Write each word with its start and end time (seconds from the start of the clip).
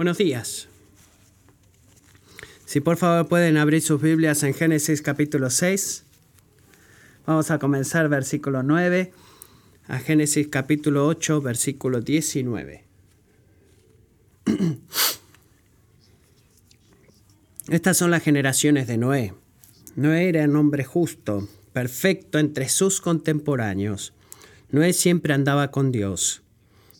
Buenos 0.00 0.16
días. 0.16 0.66
Si 2.64 2.80
por 2.80 2.96
favor 2.96 3.28
pueden 3.28 3.58
abrir 3.58 3.82
sus 3.82 4.00
Biblias 4.00 4.42
en 4.44 4.54
Génesis 4.54 5.02
capítulo 5.02 5.50
6. 5.50 6.04
Vamos 7.26 7.50
a 7.50 7.58
comenzar 7.58 8.08
versículo 8.08 8.62
9 8.62 9.12
a 9.88 9.98
Génesis 9.98 10.48
capítulo 10.48 11.06
8, 11.06 11.42
versículo 11.42 12.00
19. 12.00 12.82
Estas 17.68 17.98
son 17.98 18.10
las 18.10 18.22
generaciones 18.22 18.86
de 18.86 18.96
Noé. 18.96 19.34
Noé 19.96 20.30
era 20.30 20.44
un 20.46 20.56
hombre 20.56 20.82
justo, 20.82 21.46
perfecto 21.74 22.38
entre 22.38 22.70
sus 22.70 23.02
contemporáneos. 23.02 24.14
Noé 24.70 24.94
siempre 24.94 25.34
andaba 25.34 25.70
con 25.70 25.92
Dios. 25.92 26.40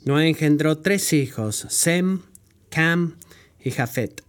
Noé 0.05 0.29
engendró 0.29 0.77
tres 0.77 1.15
hijos, 1.15 1.65
Sem, 1.71 2.21
Cam 2.71 3.17
y 3.63 3.71
Jafet. 3.71 4.23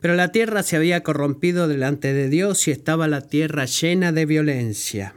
Pero 0.00 0.14
la 0.14 0.32
tierra 0.32 0.62
se 0.62 0.76
había 0.76 1.02
corrompido 1.02 1.68
delante 1.68 2.12
de 2.12 2.28
Dios 2.28 2.66
y 2.66 2.70
estaba 2.70 3.06
la 3.06 3.20
tierra 3.20 3.66
llena 3.66 4.12
de 4.12 4.26
violencia. 4.26 5.14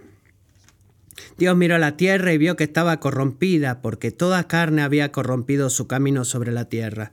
Dios 1.38 1.58
miró 1.58 1.78
la 1.78 1.98
tierra 1.98 2.34
y 2.34 2.38
vio 2.38 2.56
que 2.56 2.66
estaba 2.66 3.00
corrompida, 3.00 3.82
porque 3.82 4.12
toda 4.12 4.48
carne 4.48 4.82
había 4.82 5.12
corrompido 5.12 5.70
su 5.70 5.88
camino 5.88 6.26
sobre 6.26 6.52
la 6.52 6.66
tierra. 6.66 7.12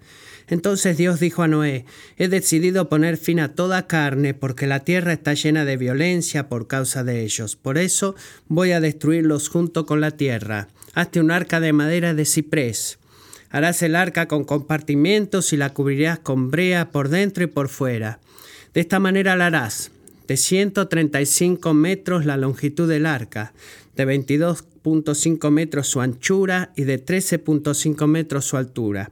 Entonces 0.49 0.97
Dios 0.97 1.21
dijo 1.21 1.43
a 1.43 1.49
Noé, 1.49 1.85
He 2.17 2.29
decidido 2.29 2.89
poner 2.89 3.17
fin 3.17 3.41
a 3.41 3.55
toda 3.55 3.87
carne, 3.87 4.35
porque 4.35 4.67
la 4.67 4.81
tierra 4.81 5.13
está 5.13 5.35
llena 5.35 5.65
de 5.65 5.77
violencia 5.77 6.49
por 6.49 6.67
causa 6.67 7.05
de 7.05 7.23
ellos. 7.23 7.57
Por 7.57 7.79
eso 7.79 8.15
voy 8.49 8.73
a 8.73 8.81
destruirlos 8.81 9.49
junto 9.49 9.87
con 9.87 10.01
la 10.01 10.11
tierra. 10.11 10.69
Hazte 10.95 11.21
un 11.21 11.31
arca 11.31 11.61
de 11.61 11.73
madera 11.73 12.15
de 12.15 12.25
ciprés. 12.25 13.00
Harás 13.51 13.83
el 13.83 13.97
arca 13.97 14.29
con 14.29 14.45
compartimentos 14.45 15.53
y 15.53 15.57
la 15.57 15.75
cubrirás 15.75 16.21
con 16.21 16.51
brea 16.51 16.91
por 16.91 17.09
dentro 17.09 17.45
y 17.45 17.49
por 17.49 17.69
fuera. 17.69 18.21
De 18.73 18.81
esta 18.81 19.01
manera 19.01 19.37
la 19.37 19.47
harás. 19.47 19.91
De 20.29 20.37
135 20.37 21.75
metros 21.75 22.25
la 22.25 22.37
longitud 22.37 22.89
del 22.89 23.07
arca, 23.07 23.53
de 23.97 24.07
22.5 24.07 25.51
metros 25.51 25.89
su 25.89 26.01
anchura 26.01 26.73
y 26.77 26.85
de 26.85 27.05
13.5 27.05 28.07
metros 28.07 28.45
su 28.45 28.57
altura. 28.57 29.11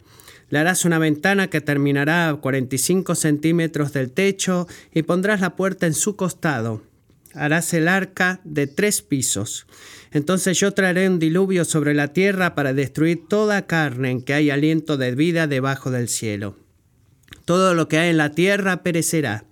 Le 0.51 0.61
harás 0.61 0.85
una 0.85 1.01
ventana 1.01 1.51
que 1.51 1.61
terminará 1.61 2.29
a 2.29 2.37
45 2.37 3.17
centímetros 3.17 3.93
del 3.93 4.13
techo 4.13 4.69
y 4.95 5.03
pondrás 5.03 5.41
la 5.41 5.57
puerta 5.57 5.87
en 5.87 5.95
su 5.95 6.15
costado. 6.15 6.83
Harás 7.35 7.75
el 7.75 7.89
arca 7.89 8.41
de 8.45 8.67
tres 8.69 9.03
pisos. 9.03 9.67
Entonces 10.13 10.59
yo 10.59 10.73
traeré 10.73 11.09
un 11.09 11.19
diluvio 11.19 11.65
sobre 11.65 11.95
la 11.95 12.13
tierra 12.13 12.55
para 12.55 12.73
destruir 12.73 13.27
toda 13.29 13.67
carne 13.67 14.11
en 14.11 14.23
que 14.23 14.35
hay 14.35 14.51
aliento 14.51 14.97
de 14.97 15.15
vida 15.15 15.47
debajo 15.47 15.91
del 15.91 16.09
cielo. 16.09 16.57
Todo 17.45 17.75
lo 17.75 17.89
que 17.89 17.99
hay 17.99 18.11
en 18.11 18.17
la 18.17 18.33
tierra 18.33 18.83
perecerá. 18.83 19.45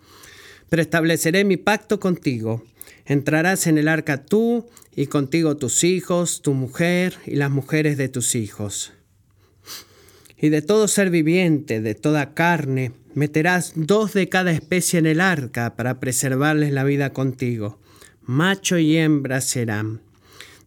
Pero 0.69 0.83
estableceré 0.83 1.45
mi 1.45 1.57
pacto 1.57 2.01
contigo. 2.01 2.65
Entrarás 3.05 3.67
en 3.67 3.79
el 3.79 3.89
arca 3.89 4.25
tú 4.25 4.67
y 4.95 5.07
contigo 5.07 5.57
tus 5.57 5.85
hijos, 5.85 6.43
tu 6.43 6.55
mujer 6.55 7.15
y 7.27 7.37
las 7.37 7.51
mujeres 7.51 7.97
de 7.97 8.09
tus 8.09 8.35
hijos 8.35 8.93
y 10.39 10.51
de 10.51 10.63
todo 10.63 10.89
ser 10.89 11.11
viviente, 11.11 11.81
de 11.81 11.95
toda 11.95 12.35
carne, 12.35 12.93
meterás 13.15 13.73
dos 13.75 14.13
de 14.13 14.29
cada 14.29 14.53
especie 14.53 14.99
en 14.99 15.07
el 15.07 15.21
arca 15.21 15.77
para 15.77 15.99
preservarles 15.99 16.73
la 16.73 16.85
vida 16.85 17.13
contigo. 17.13 17.81
Macho 18.23 18.79
y 18.79 18.97
hembra 18.97 19.41
serán. 19.41 20.03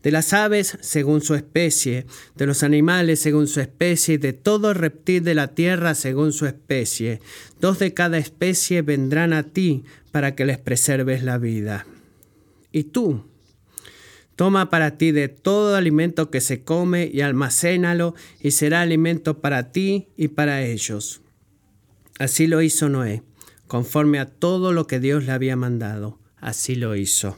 De 0.03 0.11
las 0.11 0.33
aves 0.33 0.78
según 0.81 1.22
su 1.22 1.36
especie, 1.36 2.05
de 2.36 2.45
los 2.45 2.64
animales 2.64 3.19
según 3.19 3.47
su 3.47 3.59
especie, 3.59 4.17
de 4.17 4.33
todo 4.33 4.73
reptil 4.73 5.23
de 5.23 5.36
la 5.36 5.50
tierra 5.50 5.94
según 5.95 6.31
su 6.31 6.45
especie. 6.45 7.19
Dos 7.59 7.80
de 7.80 7.94
cada 7.94 8.17
especie 8.17 8.81
vendrán 8.81 9.33
a 9.33 9.44
ti 9.44 9.83
para 10.11 10.36
que 10.36 10.45
les 10.45 10.58
preserves 10.58 11.23
la 11.23 11.38
vida. 11.38 11.86
Y 12.71 12.86
tú, 12.86 13.26
Toma 14.39 14.70
para 14.70 14.98
ti 14.98 15.11
de 15.11 15.27
todo 15.27 15.76
alimento 15.76 16.32
que 16.32 16.39
se 16.39 16.64
come 16.64 17.11
y 17.14 17.20
almacénalo, 17.20 18.15
y 18.39 18.52
será 18.52 18.80
alimento 18.80 19.42
para 19.42 19.73
ti 19.73 20.08
y 20.15 20.30
para 20.30 20.61
ellos. 20.61 21.20
Así 22.20 22.48
lo 22.48 22.61
hizo 22.61 22.88
Noé, 22.88 23.21
conforme 23.67 24.17
a 24.17 24.27
todo 24.27 24.71
lo 24.71 24.88
que 24.88 25.02
Dios 25.02 25.26
le 25.26 25.33
había 25.33 25.58
mandado. 25.58 26.20
Así 26.38 26.76
lo 26.76 26.95
hizo. 26.95 27.36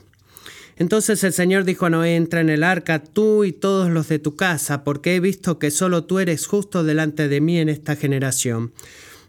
Entonces 0.81 1.24
el 1.24 1.31
Señor 1.31 1.64
dijo 1.64 1.86
a 1.86 1.92
Noé, 1.92 2.16
entra 2.16 2.42
en 2.42 2.50
el 2.50 2.64
arca 2.64 3.03
tú 3.03 3.44
y 3.44 3.52
todos 3.52 3.92
los 3.92 4.08
de 4.08 4.18
tu 4.18 4.36
casa, 4.36 4.84
porque 4.84 5.16
he 5.16 5.19
visto 5.19 5.59
que 5.59 5.69
solo 5.69 6.06
tú 6.06 6.18
eres 6.18 6.47
justo 6.47 6.84
delante 6.84 7.28
de 7.28 7.40
mí 7.40 7.59
en 7.59 7.69
esta 7.69 7.96
generación. 7.96 8.74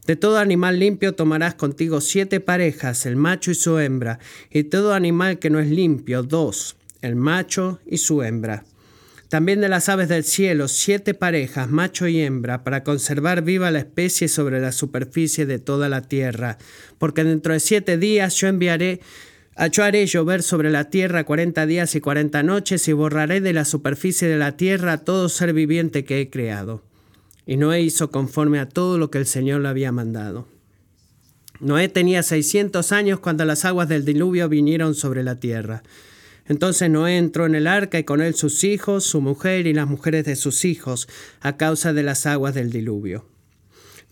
De 0.07 0.17
todo 0.17 0.39
animal 0.39 0.79
limpio 0.79 1.15
tomarás 1.15 1.55
contigo 1.55 2.01
siete 2.01 2.41
parejas, 2.41 3.05
el 3.05 3.17
macho 3.17 3.51
y 3.51 3.55
su 3.55 3.79
hembra, 3.79 4.19
y 4.51 4.65
todo 4.65 4.95
animal 4.95 5.39
que 5.39 5.51
no 5.51 5.61
es 5.61 5.69
limpio, 5.69 6.23
dos 6.23 6.77
el 7.03 7.17
macho 7.17 7.81
y 7.85 7.99
su 7.99 8.23
hembra. 8.23 8.65
También 9.29 9.61
de 9.61 9.69
las 9.69 9.91
aves 9.91 10.09
del 10.09 10.25
cielo, 10.25 10.69
siete 10.69 11.13
parejas, 11.13 11.69
macho 11.69 12.09
y 12.09 12.23
hembra, 12.23 12.65
para 12.65 12.83
conservar 12.83 13.43
viva 13.43 13.71
la 13.71 13.81
especie 13.81 14.29
sobre 14.29 14.59
la 14.59 14.73
superficie 14.73 15.45
de 15.45 15.59
toda 15.59 15.91
la 15.91 16.01
tierra. 16.01 16.57
Porque 16.97 17.25
dentro 17.25 17.53
de 17.53 17.61
siete 17.61 17.99
días 17.99 18.37
yo 18.37 18.49
enviaré, 18.49 19.01
yo 19.71 19.85
haré 19.85 20.07
llover 20.07 20.43
sobre 20.43 20.71
la 20.71 20.91
tierra 20.91 21.25
cuarenta 21.25 21.67
días 21.67 21.95
y 21.95 22.01
cuarenta 22.01 22.43
noches, 22.43 22.89
y 22.89 22.93
borraré 22.93 23.41
de 23.41 23.53
la 23.53 23.65
superficie 23.65 24.29
de 24.29 24.39
la 24.39 24.57
tierra 24.57 24.99
todo 24.99 25.29
ser 25.29 25.53
viviente 25.53 26.05
que 26.05 26.21
he 26.21 26.31
creado. 26.31 26.83
Y 27.47 27.57
Noé 27.57 27.83
hizo 27.83 28.11
conforme 28.11 28.61
a 28.61 28.69
todo 28.69 28.99
lo 28.99 29.11
que 29.11 29.19
el 29.19 29.27
Señor 29.27 29.61
le 29.61 29.69
había 29.69 29.93
mandado. 29.93 30.47
Noé 31.61 31.89
tenía 31.89 32.23
seiscientos 32.23 32.93
años 32.93 33.21
cuando 33.21 33.45
las 33.45 33.65
aguas 33.65 33.89
del 33.89 34.05
diluvio 34.05 34.49
vinieron 34.49 34.95
sobre 34.95 35.23
la 35.23 35.39
tierra. 35.39 35.83
Entonces 36.47 36.91
Noé 36.91 37.19
entró 37.19 37.47
en 37.47 37.55
el 37.55 37.67
arca 37.67 37.99
y 37.99 38.05
con 38.05 38.21
él 38.21 38.35
sus 38.35 38.65
hijos, 38.65 39.05
su 39.05 39.21
mujer 39.21 39.67
y 39.67 39.75
las 39.75 39.87
mujeres 39.87 40.25
de 40.25 40.35
sus 40.35 40.65
hijos, 40.65 41.09
a 41.41 41.57
causa 41.57 41.93
de 41.93 42.03
las 42.03 42.27
aguas 42.27 42.55
del 42.55 42.71
diluvio. 42.71 43.32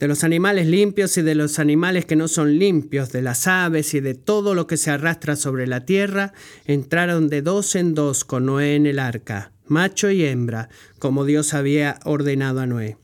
De 0.01 0.09
los 0.09 0.25
animales 0.25 0.67
limpios 0.67 1.19
y 1.19 1.23
de 1.23 1.35
los 1.35 1.59
animales 1.59 2.07
que 2.07 2.17
no 2.17 2.27
son 2.27 2.59
limpios, 2.59 3.13
de 3.13 3.21
las 3.21 3.47
aves 3.47 3.93
y 3.93 4.01
de 4.01 4.15
todo 4.15 4.55
lo 4.55 4.67
que 4.67 4.79
se 4.79 4.91
arrastra 4.91 5.37
sobre 5.37 5.67
la 5.67 5.85
tierra, 5.85 6.33
entraron 6.65 7.29
de 7.29 7.43
dos 7.43 7.77
en 7.77 7.93
dos 7.93 8.25
con 8.25 8.47
Noé 8.47 8.77
en 8.77 8.87
el 8.87 8.99
arca, 8.99 9.53
macho 9.67 10.11
y 10.11 10.25
hembra, 10.25 10.71
como 10.99 11.27
Dios 11.27 11.53
había 11.53 12.01
ordenado 12.07 12.61
a 12.61 12.67
Noé. 12.67 12.97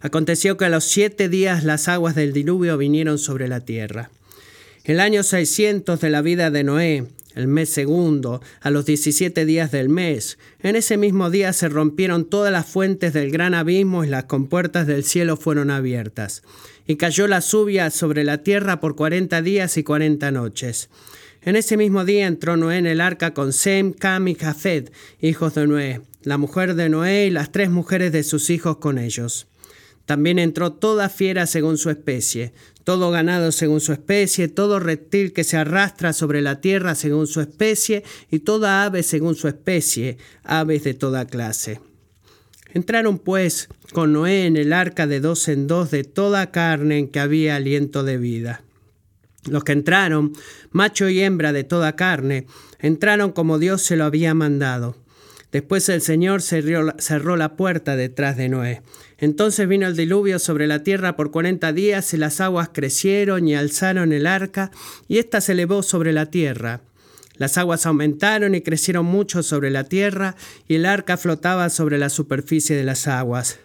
Aconteció 0.00 0.58
que 0.58 0.66
a 0.66 0.68
los 0.68 0.84
siete 0.84 1.30
días 1.30 1.64
las 1.64 1.88
aguas 1.88 2.14
del 2.14 2.34
diluvio 2.34 2.76
vinieron 2.76 3.18
sobre 3.18 3.48
la 3.48 3.60
tierra. 3.60 4.10
El 4.84 5.00
año 5.00 5.22
600 5.22 5.98
de 5.98 6.10
la 6.10 6.20
vida 6.20 6.50
de 6.50 6.62
Noé, 6.62 7.06
el 7.36 7.46
mes 7.46 7.68
segundo, 7.68 8.40
a 8.60 8.70
los 8.70 8.86
diecisiete 8.86 9.44
días 9.44 9.70
del 9.70 9.88
mes. 9.88 10.38
En 10.60 10.74
ese 10.74 10.96
mismo 10.96 11.30
día 11.30 11.52
se 11.52 11.68
rompieron 11.68 12.24
todas 12.24 12.50
las 12.50 12.66
fuentes 12.66 13.12
del 13.12 13.30
gran 13.30 13.54
abismo 13.54 14.02
y 14.02 14.08
las 14.08 14.24
compuertas 14.24 14.86
del 14.86 15.04
cielo 15.04 15.36
fueron 15.36 15.70
abiertas. 15.70 16.42
Y 16.86 16.96
cayó 16.96 17.28
la 17.28 17.40
lluvia 17.40 17.90
sobre 17.90 18.24
la 18.24 18.42
tierra 18.42 18.80
por 18.80 18.96
cuarenta 18.96 19.42
días 19.42 19.76
y 19.76 19.84
cuarenta 19.84 20.30
noches. 20.30 20.88
En 21.42 21.54
ese 21.54 21.76
mismo 21.76 22.04
día 22.04 22.26
entró 22.26 22.56
Noé 22.56 22.78
en 22.78 22.86
el 22.86 23.00
arca 23.00 23.34
con 23.34 23.52
Sem, 23.52 23.92
Cam 23.92 24.26
y 24.26 24.34
Jafet, 24.34 24.92
hijos 25.20 25.54
de 25.54 25.66
Noé, 25.66 26.00
la 26.22 26.38
mujer 26.38 26.74
de 26.74 26.88
Noé 26.88 27.26
y 27.26 27.30
las 27.30 27.52
tres 27.52 27.70
mujeres 27.70 28.12
de 28.12 28.24
sus 28.24 28.50
hijos 28.50 28.78
con 28.78 28.98
ellos. 28.98 29.46
También 30.06 30.38
entró 30.38 30.72
toda 30.72 31.08
fiera 31.08 31.46
según 31.46 31.78
su 31.78 31.90
especie, 31.90 32.52
todo 32.86 33.10
ganado 33.10 33.50
según 33.50 33.80
su 33.80 33.92
especie, 33.92 34.46
todo 34.46 34.78
reptil 34.78 35.32
que 35.32 35.42
se 35.42 35.56
arrastra 35.56 36.12
sobre 36.12 36.40
la 36.40 36.60
tierra 36.60 36.94
según 36.94 37.26
su 37.26 37.40
especie, 37.40 38.04
y 38.30 38.38
toda 38.38 38.84
ave 38.84 39.02
según 39.02 39.34
su 39.34 39.48
especie, 39.48 40.18
aves 40.44 40.84
de 40.84 40.94
toda 40.94 41.26
clase. 41.26 41.80
Entraron 42.74 43.18
pues 43.18 43.68
con 43.92 44.12
Noé 44.12 44.46
en 44.46 44.56
el 44.56 44.72
arca 44.72 45.08
de 45.08 45.18
dos 45.18 45.48
en 45.48 45.66
dos 45.66 45.90
de 45.90 46.04
toda 46.04 46.52
carne 46.52 46.98
en 46.98 47.08
que 47.08 47.18
había 47.18 47.56
aliento 47.56 48.04
de 48.04 48.18
vida. 48.18 48.62
Los 49.48 49.64
que 49.64 49.72
entraron, 49.72 50.34
macho 50.70 51.08
y 51.08 51.20
hembra 51.22 51.52
de 51.52 51.64
toda 51.64 51.96
carne, 51.96 52.46
entraron 52.78 53.32
como 53.32 53.58
Dios 53.58 53.82
se 53.82 53.96
lo 53.96 54.04
había 54.04 54.32
mandado. 54.32 54.96
Después 55.52 55.88
el 55.88 56.02
Señor 56.02 56.42
cerró, 56.42 57.36
la 57.36 57.56
puerta 57.56 57.96
detrás 57.96 58.36
de 58.36 58.48
Noé. 58.48 58.82
Entonces 59.18 59.68
vino 59.68 59.86
el 59.86 59.96
diluvio 59.96 60.38
sobre 60.38 60.66
la 60.66 60.82
tierra 60.82 61.16
por 61.16 61.30
cuarenta 61.30 61.72
días 61.72 62.12
y 62.12 62.16
las 62.16 62.40
aguas 62.40 62.70
crecieron 62.72 63.48
y 63.48 63.54
alzaron 63.54 64.12
el 64.12 64.26
arca 64.26 64.70
y 65.08 65.18
ésta 65.18 65.40
se 65.40 65.52
elevó 65.52 65.82
sobre 65.82 66.12
la 66.12 66.26
tierra. 66.26 66.82
Las 67.36 67.58
aguas 67.58 67.86
aumentaron 67.86 68.54
y 68.54 68.62
crecieron 68.62 69.06
mucho 69.06 69.42
sobre 69.42 69.70
la 69.70 69.84
tierra 69.84 70.36
y 70.68 70.74
el 70.74 70.86
arca 70.86 71.16
flotaba 71.16 71.70
sobre 71.70 71.98
la 71.98 72.08
superficie 72.08 72.76
de 72.76 72.84
las 72.84 73.06
aguas. 73.06 73.58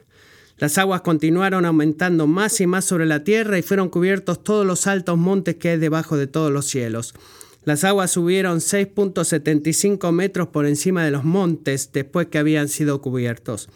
Las 0.57 0.77
aguas 0.77 1.01
continuaron 1.01 1.65
aumentando 1.65 2.27
más 2.27 2.61
y 2.61 2.67
más 2.67 2.85
sobre 2.85 3.07
la 3.07 3.23
tierra 3.23 3.57
y 3.57 3.63
fueron 3.63 3.89
cubiertos 3.89 4.43
todos 4.43 4.65
los 4.65 4.85
altos 4.87 5.17
montes 5.17 5.55
que 5.55 5.69
hay 5.69 5.77
debajo 5.77 6.17
de 6.17 6.27
todos 6.27 6.51
los 6.51 6.67
cielos. 6.67 7.15
Las 7.63 7.83
aguas 7.83 8.11
subieron 8.11 8.59
6.75 8.59 10.11
metros 10.11 10.47
por 10.47 10.65
encima 10.65 11.05
de 11.05 11.11
los 11.11 11.23
montes 11.23 11.91
después 11.93 12.27
que 12.27 12.39
habían 12.39 12.67
sido 12.67 13.01
cubiertos. 13.01 13.69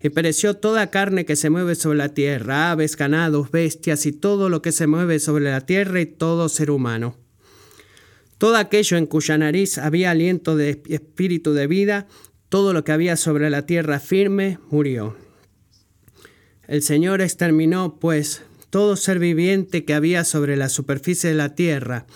y 0.00 0.10
pereció 0.10 0.54
toda 0.54 0.90
carne 0.90 1.24
que 1.24 1.34
se 1.34 1.50
mueve 1.50 1.74
sobre 1.74 1.98
la 1.98 2.14
tierra, 2.14 2.70
aves, 2.70 2.96
ganados, 2.96 3.50
bestias 3.50 4.06
y 4.06 4.12
todo 4.12 4.48
lo 4.48 4.62
que 4.62 4.70
se 4.70 4.86
mueve 4.86 5.18
sobre 5.18 5.50
la 5.50 5.62
tierra 5.62 6.00
y 6.00 6.06
todo 6.06 6.48
ser 6.48 6.70
humano. 6.70 7.16
Todo 8.38 8.56
aquello 8.56 8.96
en 8.96 9.06
cuya 9.06 9.36
nariz 9.38 9.76
había 9.76 10.12
aliento 10.12 10.54
de 10.54 10.80
espíritu 10.88 11.52
de 11.52 11.66
vida, 11.66 12.06
todo 12.48 12.72
lo 12.72 12.84
que 12.84 12.92
había 12.92 13.16
sobre 13.16 13.50
la 13.50 13.66
tierra 13.66 13.98
firme, 13.98 14.60
murió. 14.70 15.16
El 16.68 16.82
Señor 16.82 17.20
exterminó, 17.20 17.98
pues, 17.98 18.42
todo 18.70 18.94
ser 18.94 19.18
viviente 19.18 19.84
que 19.84 19.94
había 19.94 20.22
sobre 20.22 20.56
la 20.56 20.68
superficie 20.68 21.30
de 21.30 21.36
la 21.36 21.56
tierra, 21.56 22.06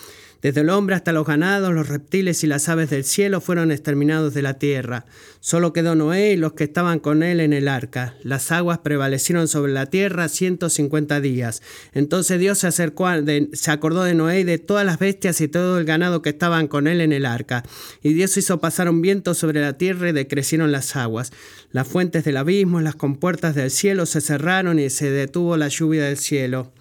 desde 0.42 0.62
el 0.62 0.70
hombre 0.70 0.96
hasta 0.96 1.12
los 1.12 1.26
ganados, 1.26 1.72
los 1.72 1.88
reptiles 1.88 2.42
y 2.42 2.48
las 2.48 2.68
aves 2.68 2.90
del 2.90 3.04
cielo 3.04 3.40
fueron 3.40 3.70
exterminados 3.70 4.34
de 4.34 4.42
la 4.42 4.58
tierra. 4.58 5.06
Solo 5.38 5.72
quedó 5.72 5.94
Noé 5.94 6.32
y 6.32 6.36
los 6.36 6.52
que 6.54 6.64
estaban 6.64 6.98
con 6.98 7.22
él 7.22 7.38
en 7.38 7.52
el 7.52 7.68
arca. 7.68 8.16
Las 8.24 8.50
aguas 8.50 8.78
prevalecieron 8.78 9.46
sobre 9.46 9.72
la 9.72 9.86
tierra 9.86 10.28
ciento 10.28 10.68
cincuenta 10.68 11.20
días. 11.20 11.62
Entonces 11.92 12.40
Dios 12.40 12.58
se 12.58 12.66
acercó, 12.66 13.06
se 13.52 13.70
acordó 13.70 14.02
de 14.02 14.14
Noé 14.14 14.40
y 14.40 14.44
de 14.44 14.58
todas 14.58 14.84
las 14.84 14.98
bestias 14.98 15.40
y 15.40 15.46
todo 15.46 15.78
el 15.78 15.84
ganado 15.84 16.22
que 16.22 16.30
estaban 16.30 16.66
con 16.66 16.88
él 16.88 17.00
en 17.00 17.12
el 17.12 17.24
arca. 17.24 17.62
Y 18.02 18.12
Dios 18.12 18.36
hizo 18.36 18.60
pasar 18.60 18.88
un 18.88 19.00
viento 19.00 19.34
sobre 19.34 19.60
la 19.60 19.78
tierra 19.78 20.08
y 20.08 20.12
decrecieron 20.12 20.72
las 20.72 20.96
aguas. 20.96 21.32
Las 21.70 21.86
fuentes 21.86 22.24
del 22.24 22.36
abismo, 22.36 22.80
las 22.80 22.96
compuertas 22.96 23.54
del 23.54 23.70
cielo 23.70 24.06
se 24.06 24.20
cerraron 24.20 24.80
y 24.80 24.90
se 24.90 25.10
detuvo 25.10 25.56
la 25.56 25.68
lluvia 25.68 26.04
del 26.04 26.16
cielo. 26.16 26.72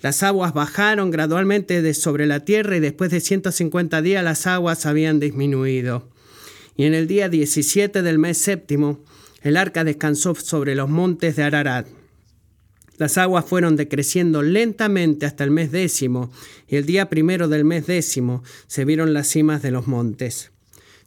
Las 0.00 0.22
aguas 0.22 0.52
bajaron 0.52 1.10
gradualmente 1.10 1.82
de 1.82 1.94
sobre 1.94 2.26
la 2.26 2.40
tierra 2.40 2.76
y 2.76 2.80
después 2.80 3.10
de 3.10 3.20
150 3.20 4.02
días 4.02 4.22
las 4.22 4.46
aguas 4.46 4.86
habían 4.86 5.20
disminuido. 5.20 6.08
Y 6.76 6.84
en 6.84 6.94
el 6.94 7.06
día 7.06 7.28
17 7.28 8.02
del 8.02 8.18
mes 8.18 8.38
séptimo, 8.38 9.02
el 9.42 9.56
arca 9.56 9.84
descansó 9.84 10.34
sobre 10.34 10.74
los 10.74 10.88
montes 10.88 11.36
de 11.36 11.42
Ararat. 11.44 11.86
Las 12.98 13.18
aguas 13.18 13.44
fueron 13.44 13.76
decreciendo 13.76 14.42
lentamente 14.42 15.26
hasta 15.26 15.44
el 15.44 15.50
mes 15.50 15.70
décimo, 15.70 16.30
y 16.66 16.76
el 16.76 16.86
día 16.86 17.08
primero 17.10 17.48
del 17.48 17.64
mes 17.64 17.86
décimo 17.86 18.42
se 18.66 18.84
vieron 18.84 19.12
las 19.12 19.28
cimas 19.28 19.62
de 19.62 19.70
los 19.70 19.86
montes. 19.86 20.50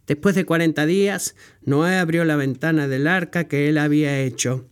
Después 0.06 0.36
de 0.36 0.46
cuarenta 0.46 0.86
días, 0.86 1.36
Noé 1.64 1.98
abrió 1.98 2.26
la 2.26 2.36
ventana 2.36 2.88
del 2.88 3.08
arca 3.08 3.48
que 3.48 3.70
él 3.70 3.78
había 3.78 4.20
hecho, 4.20 4.68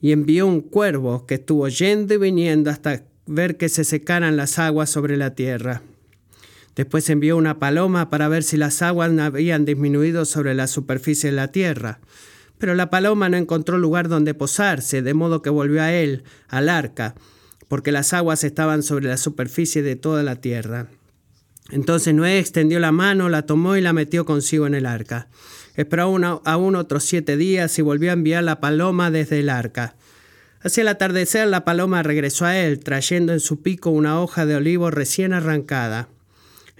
y 0.00 0.12
envió 0.12 0.46
un 0.46 0.60
cuervo 0.60 1.26
que 1.26 1.34
estuvo 1.34 1.68
yendo 1.68 2.14
y 2.14 2.18
viniendo 2.18 2.70
hasta 2.70 3.02
ver 3.28 3.56
que 3.56 3.68
se 3.68 3.84
secaran 3.84 4.36
las 4.36 4.58
aguas 4.58 4.90
sobre 4.90 5.16
la 5.16 5.34
tierra. 5.34 5.82
Después 6.74 7.10
envió 7.10 7.36
una 7.36 7.58
paloma 7.58 8.08
para 8.08 8.28
ver 8.28 8.42
si 8.42 8.56
las 8.56 8.82
aguas 8.82 9.10
habían 9.18 9.64
disminuido 9.64 10.24
sobre 10.24 10.54
la 10.54 10.66
superficie 10.66 11.30
de 11.30 11.36
la 11.36 11.48
tierra. 11.48 11.98
Pero 12.58 12.74
la 12.74 12.90
paloma 12.90 13.28
no 13.28 13.36
encontró 13.36 13.78
lugar 13.78 14.08
donde 14.08 14.34
posarse, 14.34 15.02
de 15.02 15.14
modo 15.14 15.42
que 15.42 15.50
volvió 15.50 15.82
a 15.82 15.92
él, 15.92 16.24
al 16.48 16.68
arca, 16.68 17.14
porque 17.68 17.92
las 17.92 18.12
aguas 18.12 18.44
estaban 18.44 18.82
sobre 18.82 19.08
la 19.08 19.16
superficie 19.16 19.82
de 19.82 19.96
toda 19.96 20.22
la 20.22 20.36
tierra. 20.36 20.86
Entonces 21.70 22.14
Noé 22.14 22.38
extendió 22.38 22.80
la 22.80 22.92
mano, 22.92 23.28
la 23.28 23.42
tomó 23.42 23.76
y 23.76 23.80
la 23.80 23.92
metió 23.92 24.24
consigo 24.24 24.66
en 24.66 24.74
el 24.74 24.86
arca. 24.86 25.28
Esperó 25.74 26.16
aún 26.44 26.76
otros 26.76 27.04
siete 27.04 27.36
días 27.36 27.78
y 27.78 27.82
volvió 27.82 28.10
a 28.10 28.14
enviar 28.14 28.42
la 28.42 28.60
paloma 28.60 29.10
desde 29.10 29.40
el 29.40 29.50
arca. 29.50 29.96
Hacia 30.60 30.80
el 30.82 30.88
atardecer 30.88 31.46
la 31.46 31.64
paloma 31.64 32.02
regresó 32.02 32.44
a 32.44 32.58
él, 32.58 32.80
trayendo 32.80 33.32
en 33.32 33.40
su 33.40 33.62
pico 33.62 33.90
una 33.90 34.20
hoja 34.20 34.44
de 34.44 34.56
olivo 34.56 34.90
recién 34.90 35.32
arrancada. 35.32 36.08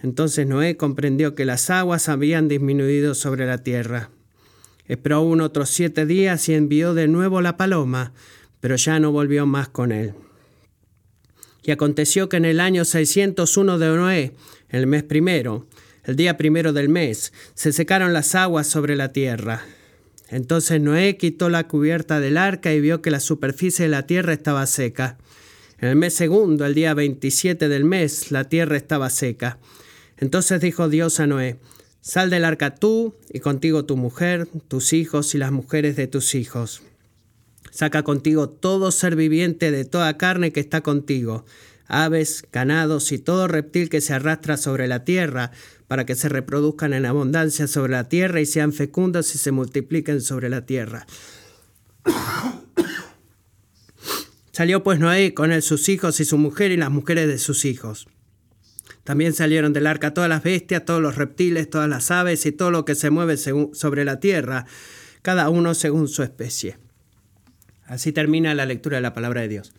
Entonces 0.02 0.46
Noé 0.46 0.76
comprendió 0.76 1.34
que 1.34 1.44
las 1.44 1.70
aguas 1.70 2.08
habían 2.08 2.48
disminuido 2.48 3.14
sobre 3.14 3.46
la 3.46 3.58
tierra. 3.58 4.10
Esperó 4.86 5.16
aún 5.16 5.40
otros 5.40 5.70
siete 5.70 6.06
días 6.06 6.48
y 6.48 6.54
envió 6.54 6.94
de 6.94 7.08
nuevo 7.08 7.40
la 7.40 7.56
paloma, 7.56 8.12
pero 8.60 8.76
ya 8.76 8.98
no 8.98 9.12
volvió 9.12 9.46
más 9.46 9.68
con 9.68 9.92
él. 9.92 10.14
Y 11.62 11.70
aconteció 11.70 12.28
que 12.28 12.38
en 12.38 12.46
el 12.46 12.60
año 12.60 12.84
601 12.84 13.78
de 13.78 13.86
Noé, 13.88 14.32
el 14.70 14.86
mes 14.86 15.02
primero, 15.02 15.66
el 16.04 16.16
día 16.16 16.36
primero 16.36 16.72
del 16.72 16.88
mes, 16.88 17.32
se 17.54 17.72
secaron 17.72 18.12
las 18.12 18.34
aguas 18.34 18.66
sobre 18.66 18.96
la 18.96 19.12
tierra. 19.12 19.62
Entonces 20.30 20.80
Noé 20.80 21.16
quitó 21.16 21.48
la 21.48 21.66
cubierta 21.66 22.20
del 22.20 22.36
arca 22.36 22.72
y 22.72 22.80
vio 22.80 23.00
que 23.00 23.10
la 23.10 23.20
superficie 23.20 23.86
de 23.86 23.90
la 23.90 24.06
tierra 24.06 24.32
estaba 24.32 24.66
seca. 24.66 25.18
En 25.78 25.88
el 25.88 25.96
mes 25.96 26.14
segundo, 26.14 26.66
el 26.66 26.74
día 26.74 26.92
27 26.94 27.68
del 27.68 27.84
mes, 27.84 28.30
la 28.30 28.44
tierra 28.44 28.76
estaba 28.76 29.10
seca. 29.10 29.58
Entonces 30.18 30.60
dijo 30.60 30.88
Dios 30.88 31.20
a 31.20 31.26
Noé, 31.26 31.58
Sal 32.00 32.30
del 32.30 32.44
arca 32.44 32.74
tú 32.74 33.14
y 33.30 33.40
contigo 33.40 33.84
tu 33.84 33.96
mujer, 33.96 34.48
tus 34.68 34.92
hijos 34.92 35.34
y 35.34 35.38
las 35.38 35.52
mujeres 35.52 35.96
de 35.96 36.06
tus 36.06 36.34
hijos. 36.34 36.82
Saca 37.70 38.02
contigo 38.02 38.48
todo 38.48 38.90
ser 38.92 39.14
viviente 39.14 39.70
de 39.70 39.84
toda 39.84 40.16
carne 40.16 40.52
que 40.52 40.60
está 40.60 40.80
contigo, 40.80 41.44
aves, 41.88 42.44
ganados 42.52 43.10
y 43.10 43.18
todo 43.18 43.48
reptil 43.48 43.88
que 43.88 44.00
se 44.00 44.14
arrastra 44.14 44.56
sobre 44.56 44.86
la 44.86 45.04
tierra, 45.04 45.50
para 45.88 46.06
que 46.06 46.14
se 46.14 46.28
reproduzcan 46.28 46.92
en 46.92 47.06
abundancia 47.06 47.66
sobre 47.66 47.92
la 47.92 48.08
tierra 48.08 48.40
y 48.40 48.46
sean 48.46 48.72
fecundos 48.72 49.34
y 49.34 49.38
se 49.38 49.50
multipliquen 49.50 50.20
sobre 50.20 50.50
la 50.50 50.66
tierra. 50.66 51.06
Salió 54.52 54.82
pues 54.82 55.00
Noé 55.00 55.34
con 55.34 55.50
él 55.50 55.62
sus 55.62 55.88
hijos 55.88 56.20
y 56.20 56.24
su 56.24 56.36
mujer 56.36 56.70
y 56.70 56.76
las 56.76 56.90
mujeres 56.90 57.26
de 57.26 57.38
sus 57.38 57.64
hijos. 57.64 58.06
También 59.04 59.32
salieron 59.32 59.72
del 59.72 59.86
arca 59.86 60.12
todas 60.12 60.28
las 60.28 60.42
bestias, 60.42 60.84
todos 60.84 61.00
los 61.00 61.16
reptiles, 61.16 61.70
todas 61.70 61.88
las 61.88 62.10
aves 62.10 62.44
y 62.44 62.52
todo 62.52 62.70
lo 62.70 62.84
que 62.84 62.94
se 62.94 63.08
mueve 63.08 63.38
sobre 63.38 64.04
la 64.04 64.20
tierra, 64.20 64.66
cada 65.22 65.48
uno 65.48 65.72
según 65.74 66.08
su 66.08 66.22
especie. 66.22 66.76
Así 67.86 68.12
termina 68.12 68.54
la 68.54 68.66
lectura 68.66 68.98
de 68.98 69.02
la 69.02 69.14
palabra 69.14 69.40
de 69.40 69.48
Dios. 69.48 69.72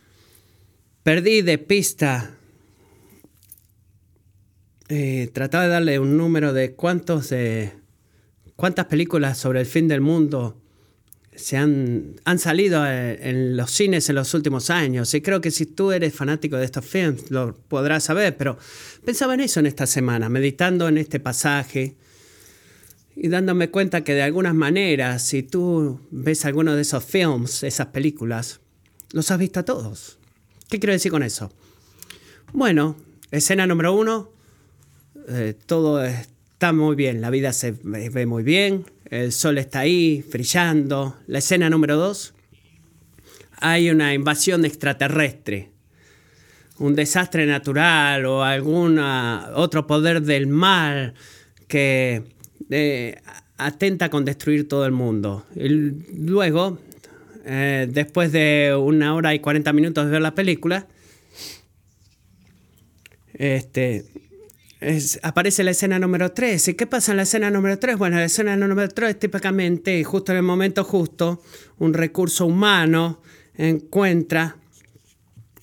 Perdí 1.04 1.42
de 1.42 1.57
pista 1.57 2.36
eh, 4.90 5.30
trataba 5.34 5.66
de 5.66 5.69
darle 5.69 6.00
un 6.00 6.18
número 6.18 6.51
de 6.51 6.74
cuántos 6.74 7.30
de 7.30 7.74
cuántas 8.56 8.88
películas 8.88 9.38
sobre 9.38 9.62
el 9.62 9.66
fin 9.66 9.88
del 9.88 10.01
mundo 10.01 10.60
se 11.36 11.57
han, 11.57 12.16
han 12.25 12.40
salido 12.40 12.86
eh, 12.86 13.18
en 13.22 13.56
los 13.56 13.72
cines 13.72 14.10
en 14.10 14.16
los 14.16 14.34
últimos 14.34 14.69
años. 14.69 15.13
Y 15.13 15.22
creo 15.22 15.40
que 15.42 15.51
si 15.51 15.68
tú 15.68 15.92
eres 15.92 16.13
fanático 16.13 16.57
de 16.57 16.66
estos 16.66 16.86
films 16.86 17.31
lo 17.31 17.56
podrás 17.56 18.04
saber, 18.04 18.36
pero 18.36 18.57
pensaba 19.06 19.36
en 19.36 19.42
eso 19.42 19.62
en 19.62 19.68
esta 19.68 19.86
semana, 19.88 20.28
meditando 20.28 20.88
en 20.88 20.98
este 20.98 21.19
pasaje 21.19 21.96
y 23.16 23.30
dándome 23.30 23.69
cuenta 23.69 24.04
que 24.04 24.16
de 24.16 24.24
algunas 24.24 24.56
maneras, 24.56 25.24
si 25.24 25.44
tú 25.44 26.01
ves 26.12 26.46
alguno 26.46 26.75
de 26.75 26.81
esos 26.81 27.04
films, 27.04 27.63
esas 27.63 27.88
películas, 27.88 28.60
los 29.12 29.30
has 29.31 29.39
visto 29.39 29.60
a 29.60 29.63
todos. 29.65 30.18
¿Qué 30.69 30.79
quiero 30.79 30.93
decir 30.93 31.11
con 31.11 31.23
eso? 31.23 31.51
Bueno, 32.53 32.95
escena 33.31 33.65
número 33.65 33.91
uno, 33.91 34.29
eh, 35.27 35.55
todo 35.65 36.05
está 36.05 36.73
muy 36.73 36.95
bien, 36.95 37.21
la 37.21 37.31
vida 37.31 37.53
se 37.53 37.71
ve 37.71 38.27
muy 38.27 38.43
bien, 38.43 38.85
el 39.05 39.31
sol 39.31 39.57
está 39.57 39.79
ahí, 39.79 40.23
brillando. 40.31 41.15
La 41.25 41.39
escena 41.39 41.71
número 41.71 41.97
dos, 41.97 42.35
hay 43.57 43.89
una 43.89 44.13
invasión 44.13 44.63
extraterrestre, 44.63 45.69
un 46.77 46.93
desastre 46.93 47.47
natural 47.47 48.27
o 48.27 48.43
algún 48.43 48.99
otro 48.99 49.88
poder 49.88 50.21
del 50.21 50.45
mal 50.45 51.15
que 51.67 52.21
eh, 52.69 53.19
atenta 53.57 54.09
con 54.11 54.23
destruir 54.23 54.67
todo 54.67 54.85
el 54.85 54.91
mundo. 54.91 55.47
Luego, 55.55 56.77
eh, 57.51 57.88
después 57.89 58.32
de 58.32 58.77
una 58.79 59.15
hora 59.15 59.34
y 59.34 59.39
40 59.39 59.74
minutos 59.74 60.06
de 60.06 60.12
ver 60.12 60.22
la 60.22 60.36
película, 60.36 60.88
este, 63.34 64.06
aparece 65.24 65.63
la 65.63 65.72
escena 65.72 65.98
número 65.98 66.32
3. 66.32 66.68
¿Y 66.68 66.74
qué 66.75 66.86
pasa 66.86 67.12
en 67.12 67.18
la 67.18 67.24
escena 67.24 67.50
número 67.50 67.79
3? 67.79 67.98
Bueno, 67.98 68.18
la 68.18 68.25
escena 68.25 68.56
número 68.56 68.88
3 68.88 69.10
es 69.10 69.20
típicamente, 69.20 70.03
justo 70.03 70.32
en 70.32 70.38
el 70.38 70.44
momento 70.44 70.84
justo, 70.84 71.41
un 71.79 71.96
recurso 71.96 72.46
humano 72.46 73.24
encuentra 73.56 74.58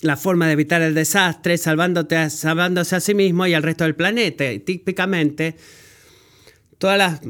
la 0.00 0.16
forma 0.16 0.49
de 0.49 0.55
evitar 0.55 0.83
el 0.83 0.93
desastre 0.93 1.57
salvándote, 1.57 2.31
salvándose 2.31 2.97
a 2.97 3.00
sí 3.00 3.14
mismo 3.14 3.47
y 3.47 3.55
al 3.55 3.62
resto 3.62 3.85
del 3.85 3.95
planeta. 3.95 4.50
Y 4.50 4.59
típicamente, 4.59 5.55
todas 6.78 7.21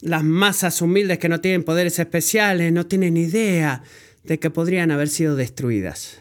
las, 0.00 0.24
masas 0.24 0.80
humildes 0.82 1.18
que 1.18 1.28
no 1.28 1.40
tienen 1.40 1.64
poderes 1.64 1.98
especiales 1.98 2.72
no 2.72 2.86
tienen 2.86 3.16
idea 3.16 3.82
de 4.24 4.38
que 4.38 4.50
podrían 4.50 4.90
haber 4.90 5.08
sido 5.08 5.36
destruidas. 5.36 6.18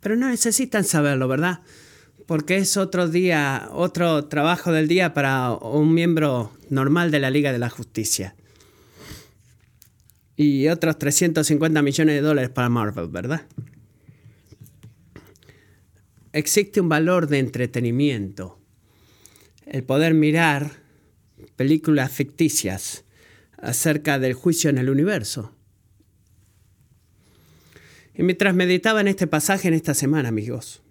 Pero 0.00 0.16
no 0.16 0.28
necesitan 0.28 0.84
saberlo, 0.84 1.28
¿verdad? 1.28 1.60
porque 2.26 2.56
es 2.56 2.76
otro 2.76 3.08
día, 3.08 3.68
otro 3.72 4.26
trabajo 4.26 4.72
del 4.72 4.88
día 4.88 5.14
para 5.14 5.52
un 5.52 5.94
miembro 5.94 6.52
normal 6.68 7.10
de 7.12 7.20
la 7.20 7.30
Liga 7.30 7.52
de 7.52 7.58
la 7.58 7.70
Justicia. 7.70 8.34
Y 10.36 10.68
otros 10.68 10.98
350 10.98 11.80
millones 11.82 12.16
de 12.16 12.20
dólares 12.20 12.50
para 12.50 12.68
Marvel, 12.68 13.08
¿verdad? 13.08 13.42
Existe 16.32 16.80
un 16.80 16.88
valor 16.88 17.28
de 17.28 17.38
entretenimiento. 17.38 18.58
El 19.64 19.84
poder 19.84 20.12
mirar 20.12 20.72
películas 21.56 22.12
ficticias 22.12 23.04
acerca 23.58 24.18
del 24.18 24.34
juicio 24.34 24.70
en 24.70 24.78
el 24.78 24.90
universo. 24.90 25.52
Y 28.14 28.22
mientras 28.22 28.54
meditaba 28.54 29.00
en 29.00 29.08
este 29.08 29.26
pasaje 29.26 29.68
en 29.68 29.74
esta 29.74 29.94
semana, 29.94 30.28
amigos, 30.28 30.82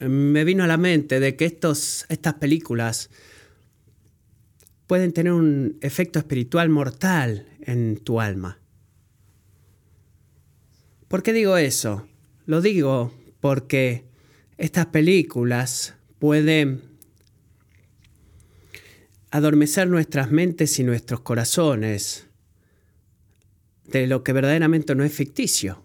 me 0.00 0.44
vino 0.44 0.64
a 0.64 0.66
la 0.66 0.76
mente 0.76 1.20
de 1.20 1.36
que 1.36 1.46
estos, 1.46 2.04
estas 2.08 2.34
películas 2.34 3.10
pueden 4.86 5.12
tener 5.12 5.32
un 5.32 5.78
efecto 5.80 6.18
espiritual 6.18 6.68
mortal 6.68 7.48
en 7.60 7.96
tu 7.96 8.20
alma. 8.20 8.58
¿Por 11.08 11.22
qué 11.22 11.32
digo 11.32 11.56
eso? 11.56 12.06
Lo 12.46 12.60
digo 12.60 13.14
porque 13.40 14.04
estas 14.58 14.86
películas 14.86 15.94
pueden 16.18 16.82
adormecer 19.34 19.88
nuestras 19.88 20.30
mentes 20.30 20.78
y 20.78 20.84
nuestros 20.84 21.18
corazones 21.18 22.28
de 23.84 24.06
lo 24.06 24.22
que 24.22 24.32
verdaderamente 24.32 24.94
no 24.94 25.02
es 25.02 25.12
ficticio, 25.12 25.84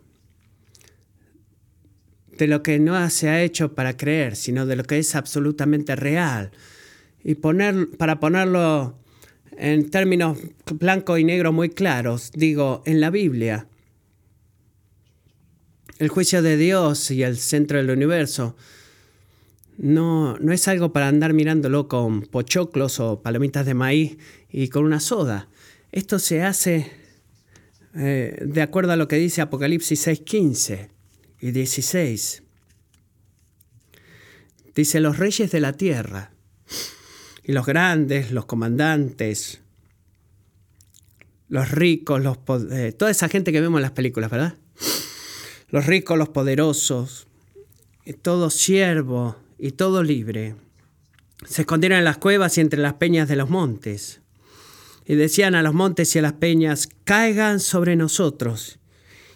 de 2.37 2.45
lo 2.45 2.61
que 2.61 2.77
no 2.77 3.09
se 3.09 3.27
ha 3.27 3.41
hecho 3.41 3.73
para 3.73 3.97
creer, 3.97 4.35
sino 4.35 4.67
de 4.67 4.75
lo 4.75 4.83
que 4.83 4.99
es 4.99 5.15
absolutamente 5.15 5.95
real. 5.95 6.51
Y 7.23 7.33
poner, 7.33 7.89
para 7.97 8.19
ponerlo 8.19 8.99
en 9.57 9.89
términos 9.89 10.37
blanco 10.71 11.17
y 11.17 11.23
negro 11.23 11.51
muy 11.51 11.69
claros, 11.69 12.29
digo, 12.35 12.83
en 12.85 13.01
la 13.01 13.09
Biblia, 13.09 13.65
el 15.97 16.09
juicio 16.09 16.43
de 16.43 16.55
Dios 16.55 17.09
y 17.09 17.23
el 17.23 17.35
centro 17.37 17.79
del 17.79 17.89
universo 17.89 18.55
no, 19.79 20.37
no 20.39 20.51
es 20.51 20.67
algo 20.67 20.91
para 20.91 21.07
andar 21.07 21.33
mirándolo 21.33 21.87
con 21.87 22.23
pochoclos 22.23 22.99
o 22.99 23.21
palomitas 23.21 23.65
de 23.65 23.73
maíz 23.73 24.17
y 24.51 24.67
con 24.67 24.83
una 24.83 24.99
soda. 24.99 25.47
Esto 25.93 26.19
se 26.19 26.43
hace 26.43 26.91
eh, 27.95 28.37
de 28.45 28.61
acuerdo 28.61 28.91
a 28.91 28.97
lo 28.97 29.07
que 29.07 29.15
dice 29.15 29.41
Apocalipsis 29.41 30.05
6:15 30.05 30.89
y 31.39 31.51
16. 31.51 32.43
Dice 34.75 34.99
los 34.99 35.17
reyes 35.17 35.49
de 35.49 35.61
la 35.61 35.71
tierra 35.71 36.31
y 37.43 37.53
los 37.53 37.65
grandes, 37.65 38.31
los 38.31 38.45
comandantes, 38.45 39.61
los 41.47 41.71
ricos, 41.71 42.21
los 42.21 42.37
eh, 42.71 42.91
toda 42.91 43.11
esa 43.11 43.29
gente 43.29 43.53
que 43.53 43.61
vemos 43.61 43.77
en 43.79 43.83
las 43.83 43.91
películas, 43.91 44.29
¿verdad? 44.29 44.55
Los 45.69 45.85
ricos, 45.85 46.17
los 46.17 46.29
poderosos, 46.29 47.27
todo 48.21 48.49
siervo 48.49 49.37
y 49.59 49.71
todo 49.71 50.01
libre, 50.01 50.55
se 51.45 51.61
escondieron 51.61 51.99
en 51.99 52.05
las 52.05 52.17
cuevas 52.17 52.57
y 52.57 52.61
entre 52.61 52.79
las 52.79 52.93
peñas 52.95 53.27
de 53.27 53.35
los 53.35 53.49
montes 53.49 54.21
y 55.09 55.15
decían 55.15 55.55
a 55.55 55.63
los 55.63 55.73
montes 55.73 56.15
y 56.15 56.19
a 56.19 56.21
las 56.21 56.33
peñas, 56.33 56.87
caigan 57.03 57.59
sobre 57.59 57.95
nosotros 57.95 58.77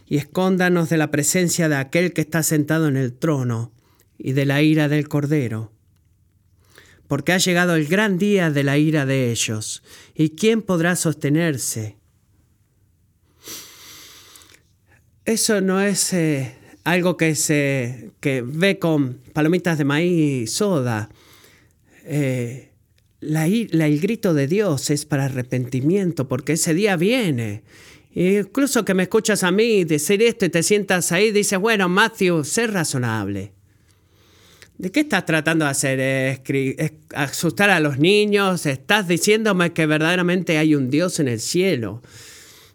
y 0.05 0.17
escóndanos 0.17 0.89
de 0.89 0.97
la 0.97 1.09
presencia 1.09 1.67
de 1.67 1.77
aquel 1.77 2.13
que 2.13 2.21
está 2.21 2.43
sentado 2.43 2.87
en 2.87 2.95
el 2.95 3.11
trono 3.11 3.71
y 4.19 4.33
de 4.33 4.45
la 4.45 4.61
ira 4.61 4.87
del 4.87 5.07
Cordero. 5.07 5.73
Porque 7.07 7.33
ha 7.33 7.39
llegado 7.39 7.73
el 7.73 7.87
gran 7.87 8.19
día 8.19 8.51
de 8.51 8.63
la 8.63 8.77
ira 8.77 9.07
de 9.07 9.31
ellos, 9.31 9.81
¿y 10.13 10.35
quién 10.35 10.61
podrá 10.61 10.95
sostenerse? 10.95 11.97
Eso 15.25 15.59
no 15.59 15.81
es 15.81 16.13
eh, 16.13 16.55
algo 16.83 17.17
que 17.17 17.35
se 17.35 18.11
que 18.19 18.41
ve 18.41 18.79
con 18.79 19.19
palomitas 19.33 19.77
de 19.77 19.85
maíz 19.85 20.43
y 20.43 20.47
soda. 20.47 21.09
Eh, 22.05 22.69
el 23.21 23.99
grito 24.01 24.33
de 24.33 24.47
Dios 24.47 24.89
es 24.89 25.05
para 25.05 25.25
arrepentimiento, 25.25 26.27
porque 26.27 26.53
ese 26.53 26.73
día 26.73 26.97
viene. 26.97 27.63
incluso 28.13 28.83
que 28.83 28.93
me 28.93 29.03
escuchas 29.03 29.43
a 29.43 29.51
mí 29.51 29.85
decir 29.85 30.21
esto 30.21 30.45
y 30.45 30.49
te 30.49 30.61
sientas 30.61 31.11
ahí, 31.11 31.31
dices, 31.31 31.57
bueno, 31.57 31.87
Matthew, 31.87 32.43
sé 32.43 32.67
razonable. 32.67 33.53
¿De 34.77 34.91
qué 34.91 35.01
estás 35.01 35.25
tratando 35.25 35.65
de 35.65 35.71
hacer? 35.71 36.41
¿Asustar 37.15 37.69
a 37.69 37.79
los 37.79 37.99
niños? 37.99 38.65
¿Estás 38.65 39.07
diciéndome 39.07 39.71
que 39.71 39.85
verdaderamente 39.85 40.57
hay 40.57 40.75
un 40.75 40.89
Dios 40.89 41.19
en 41.19 41.29
el 41.29 41.39
cielo? 41.39 42.01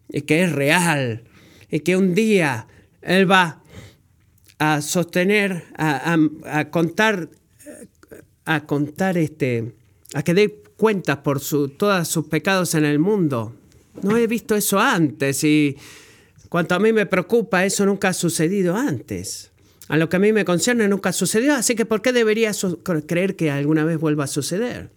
Y 0.08 0.22
que 0.22 0.44
es 0.44 0.52
real. 0.52 1.24
Y 1.70 1.80
que 1.80 1.96
un 1.96 2.14
día 2.14 2.66
Él 3.02 3.30
va 3.30 3.62
a 4.58 4.82
sostener, 4.82 5.64
a, 5.76 6.16
a 6.44 6.70
contar, 6.70 7.28
a 8.44 8.66
contar 8.66 9.16
este, 9.16 9.74
a 10.14 10.22
que 10.22 10.34
dé 10.34 10.62
cuentas 10.76 11.18
por 11.18 11.40
su, 11.40 11.68
todos 11.68 12.08
sus 12.08 12.26
pecados 12.26 12.74
en 12.74 12.84
el 12.84 12.98
mundo. 12.98 13.54
No 14.02 14.16
he 14.16 14.26
visto 14.26 14.54
eso 14.54 14.78
antes 14.78 15.42
y 15.44 15.76
cuanto 16.48 16.74
a 16.74 16.78
mí 16.78 16.92
me 16.92 17.06
preocupa, 17.06 17.64
eso 17.64 17.84
nunca 17.84 18.08
ha 18.08 18.12
sucedido 18.12 18.76
antes. 18.76 19.50
A 19.88 19.96
lo 19.96 20.08
que 20.08 20.16
a 20.16 20.20
mí 20.20 20.32
me 20.32 20.44
concierne 20.44 20.86
nunca 20.86 21.12
sucedió, 21.12 21.54
así 21.54 21.74
que 21.74 21.86
¿por 21.86 22.02
qué 22.02 22.12
debería 22.12 22.52
creer 23.06 23.36
que 23.36 23.50
alguna 23.50 23.84
vez 23.84 23.98
vuelva 23.98 24.24
a 24.24 24.28
suceder? 24.28 24.90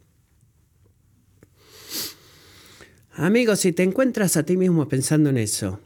Amigos, 3.13 3.60
si 3.60 3.72
te 3.72 3.84
encuentras 3.84 4.38
a 4.38 4.44
ti 4.44 4.58
mismo 4.58 4.88
pensando 4.88 5.30
en 5.30 5.38
eso, 5.38 5.80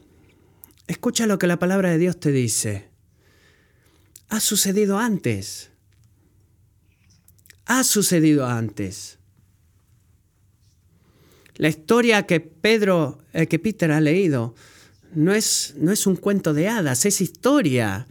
escucha 0.86 1.26
lo 1.26 1.38
que 1.38 1.46
la 1.46 1.58
palabra 1.58 1.90
de 1.90 1.98
Dios 1.98 2.18
te 2.18 2.32
dice. 2.32 2.95
Ha 4.28 4.40
sucedido 4.40 4.98
antes. 4.98 5.70
Ha 7.66 7.84
sucedido 7.84 8.46
antes. 8.46 9.18
La 11.56 11.68
historia 11.68 12.24
que 12.24 12.40
Pedro, 12.40 13.18
eh, 13.32 13.46
que 13.46 13.58
Peter 13.58 13.90
ha 13.90 14.00
leído, 14.00 14.54
no 15.14 15.32
es, 15.32 15.74
no 15.78 15.90
es 15.92 16.06
un 16.06 16.16
cuento 16.16 16.52
de 16.52 16.68
hadas, 16.68 17.06
es 17.06 17.20
historia. 17.20 18.06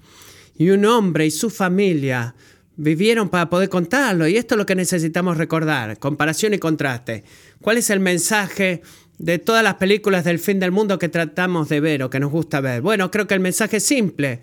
Y 0.58 0.70
un 0.70 0.86
hombre 0.86 1.26
y 1.26 1.32
su 1.32 1.50
familia 1.50 2.34
vivieron 2.78 3.30
para 3.30 3.50
poder 3.50 3.70
contarlo. 3.70 4.28
Y 4.28 4.38
esto 4.38 4.56
es 4.56 4.58
lo 4.58 4.66
que 4.66 4.76
necesitamos 4.76 5.38
recordar, 5.38 6.00
comparación 6.00 6.54
y 6.54 6.60
contraste. 6.60 7.24
¿Cuál 7.62 7.78
es 7.78 7.90
el 7.90 8.00
mensaje 8.00 8.82
de 9.18 9.38
todas 9.38 9.64
las 9.64 9.76
películas 9.76 10.24
del 10.24 10.40
fin 10.40 10.60
del 10.60 10.72
mundo 10.72 10.98
que 11.00 11.10
tratamos 11.10 11.70
de 11.70 11.80
ver 11.80 12.04
o 12.04 12.10
que 12.10 12.20
nos 12.20 12.32
gusta 12.32 12.62
ver? 12.62 12.82
Bueno, 12.82 13.12
creo 13.12 13.28
que 13.28 13.34
el 13.34 13.40
mensaje 13.40 13.78
es 13.78 13.84
simple. 13.84 14.42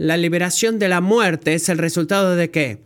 La 0.00 0.16
liberación 0.16 0.78
de 0.78 0.88
la 0.88 1.02
muerte 1.02 1.52
es 1.52 1.68
el 1.68 1.76
resultado 1.76 2.34
de 2.34 2.50
qué? 2.50 2.82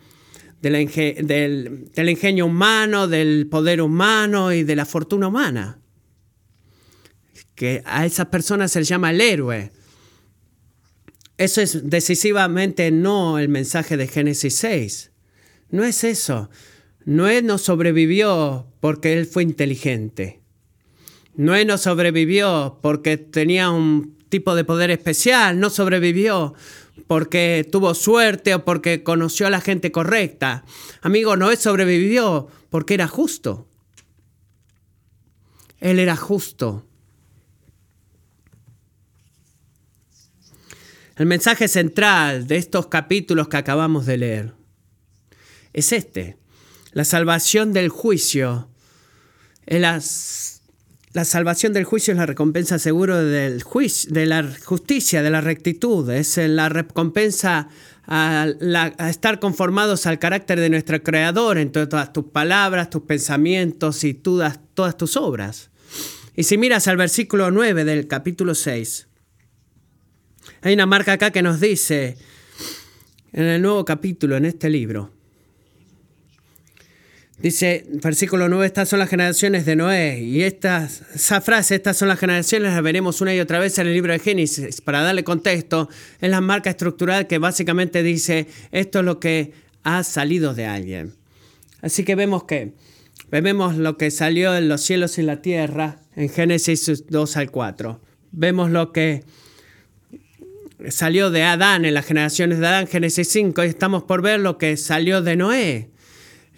del, 0.61 2.09
ingenio 2.09 2.47
humano, 2.47 3.06
del 3.06 3.47
poder 3.47 3.80
humano 3.80 4.52
y 4.52 4.64
de 4.64 4.75
la 4.75 4.85
fortuna 4.85 5.28
humana. 5.28 5.78
Que 7.54 7.83
a 7.85 8.04
esas 8.04 8.26
personas 8.26 8.73
se 8.73 8.80
les 8.80 8.88
llama 8.88 9.12
el 9.12 9.21
héroe. 9.21 9.71
Eso 11.38 11.61
es 11.61 11.88
decisivamente 11.88 12.90
no 12.90 13.38
el 13.38 13.49
mensaje 13.49 13.97
de 13.97 14.09
Génesis 14.09 14.56
6. 14.56 15.12
No 15.71 15.85
es 15.85 16.02
eso. 16.02 16.50
Noé 17.04 17.42
no 17.42 17.59
sobrevivió 17.59 18.66
porque 18.80 19.12
él 19.12 19.26
fue 19.26 19.44
inteligente. 19.44 20.40
Noé 21.37 21.64
no 21.64 21.78
sobrevivió 21.78 22.80
porque 22.83 23.18
tenía 23.18 23.71
un 23.71 24.18
tipo 24.30 24.56
de 24.56 24.64
poder 24.64 24.90
especial. 24.90 25.61
No 25.61 25.71
sobrevivió 25.71 26.54
porque 27.07 27.69
tuvo 27.71 27.95
suerte 27.95 28.55
o 28.55 28.65
porque 28.65 29.03
conoció 29.03 29.47
a 29.47 29.51
la 29.51 29.61
gente 29.61 29.93
correcta. 29.93 30.65
Amigo, 31.03 31.37
Noé 31.37 31.57
sobrevivió 31.57 32.49
porque 32.71 32.95
era 32.95 33.09
justo. 33.09 33.69
Él 35.81 35.99
era 35.99 36.17
justo. 36.17 36.87
El 41.17 41.27
mensaje 41.27 41.69
central 41.69 42.47
de 42.47 42.57
estos 42.57 42.89
capítulos 42.89 43.49
que 43.49 43.57
acabamos 43.57 44.07
de 44.07 44.17
leer 44.17 44.55
es 45.73 45.93
este. 45.93 46.39
La 46.93 47.05
salvación 47.05 47.73
del 47.73 47.89
juicio 47.89 48.69
es 49.67 49.81
las 49.81 50.44
la 51.14 51.25
salvación 51.25 51.73
del 51.73 51.85
juicio 51.85 52.11
es 52.12 52.18
la 52.18 52.26
recompensa 52.26 52.80
seguro 52.80 53.25
del 53.25 53.62
juicio, 53.62 54.12
de 54.12 54.26
la 54.26 54.44
justicia, 54.64 55.23
de 55.23 55.30
la 55.30 55.40
rectitud. 55.40 56.11
Es 56.11 56.37
la 56.38 56.68
recompensa 56.68 57.68
a, 58.04 58.49
estar 59.09 59.38
conformados 59.38 60.06
al 60.06 60.18
carácter 60.18 60.59
de 60.59 60.71
nuestro 60.71 61.00
Creador 61.04 61.59
en 61.59 61.71
todas 61.71 62.12
tus 62.12 62.25
palabras, 62.25 62.90
tus 62.90 63.02
pensamientos 63.02 64.02
y 64.02 64.14
todas, 64.14 64.59
todas 64.75 64.97
tus 64.97 65.16
obras. 65.16 65.71
Y 66.35 66.42
si 66.42 66.59
miras 66.59 66.88
al 66.88 66.97
versículo 66.97 67.52
9 67.52 67.85
del 67.85 68.09
capítulo 68.09 68.56
6, 68.56 69.06
hay 70.62 70.75
una 70.75 70.87
marca 70.87 71.12
acá 71.12 71.30
que 71.30 71.42
nos 71.42 71.61
dice, 71.61 72.18
en 73.33 73.44
el 73.44 73.62
nuevo 73.62 73.85
capítulo, 73.85 74.37
en 74.37 74.47
este 74.47 74.68
libro, 74.68 75.12
Dice, 77.38 77.85
versículo 77.88 78.49
9, 78.49 78.64
estas 78.64 78.88
son 78.88 79.00
las 79.00 79.09
generaciones 79.09 79.67
de 79.67 79.75
Noé. 79.75 80.21
Y 80.21 80.43
esta, 80.43 80.88
esa 81.14 81.41
frase, 81.41 81.75
estas 81.75 81.97
son 81.97 82.09
las 82.09 82.19
generaciones, 82.19 82.73
la 82.73 82.81
veremos 82.81 83.21
una 83.21 83.35
y 83.35 83.41
otra 83.41 83.59
vez 83.59 83.76
en 83.79 83.88
el 83.88 83.93
libro 83.93 84.12
de 84.12 84.21
Génesis. 84.21 84.81
Para 84.81 85.03
darle 85.03 85.25
contexto, 85.25 85.88
es 86.21 86.31
la 86.31 86.41
marca 86.41 86.71
estructural 86.71 87.26
que 87.26 87.38
básicamente 87.38 88.03
dice, 88.03 88.47
esto 88.71 89.00
es 89.00 89.05
lo 89.05 89.19
que 89.19 89.53
ha 89.83 90.05
salido 90.05 90.55
de 90.55 90.67
alguien. 90.67 91.14
Así 91.83 92.05
que 92.05 92.14
vemos 92.14 92.45
que, 92.45 92.73
vemos 93.31 93.76
lo 93.76 93.99
que 93.99 94.11
salió 94.11 94.57
en 94.57 94.69
los 94.69 94.83
cielos 94.83 95.19
y 95.19 95.23
la 95.23 95.43
tierra 95.43 95.99
en 96.14 96.29
Génesis 96.29 97.05
2 97.09 97.37
al 97.37 97.50
4. 97.50 98.00
Vemos 98.31 98.71
lo 98.71 98.93
que 98.93 99.25
salió 100.88 101.31
de 101.31 101.43
Adán 101.43 101.85
en 101.85 101.95
las 101.95 102.07
generaciones 102.07 102.59
de 102.61 102.67
Adán, 102.67 102.87
Génesis 102.87 103.29
5, 103.29 103.64
y 103.64 103.69
estamos 103.69 104.05
por 104.05 104.23
ver 104.23 104.41
lo 104.41 104.57
que 104.57 104.76
salió 104.76 105.21
de 105.21 105.37
Noé, 105.37 105.91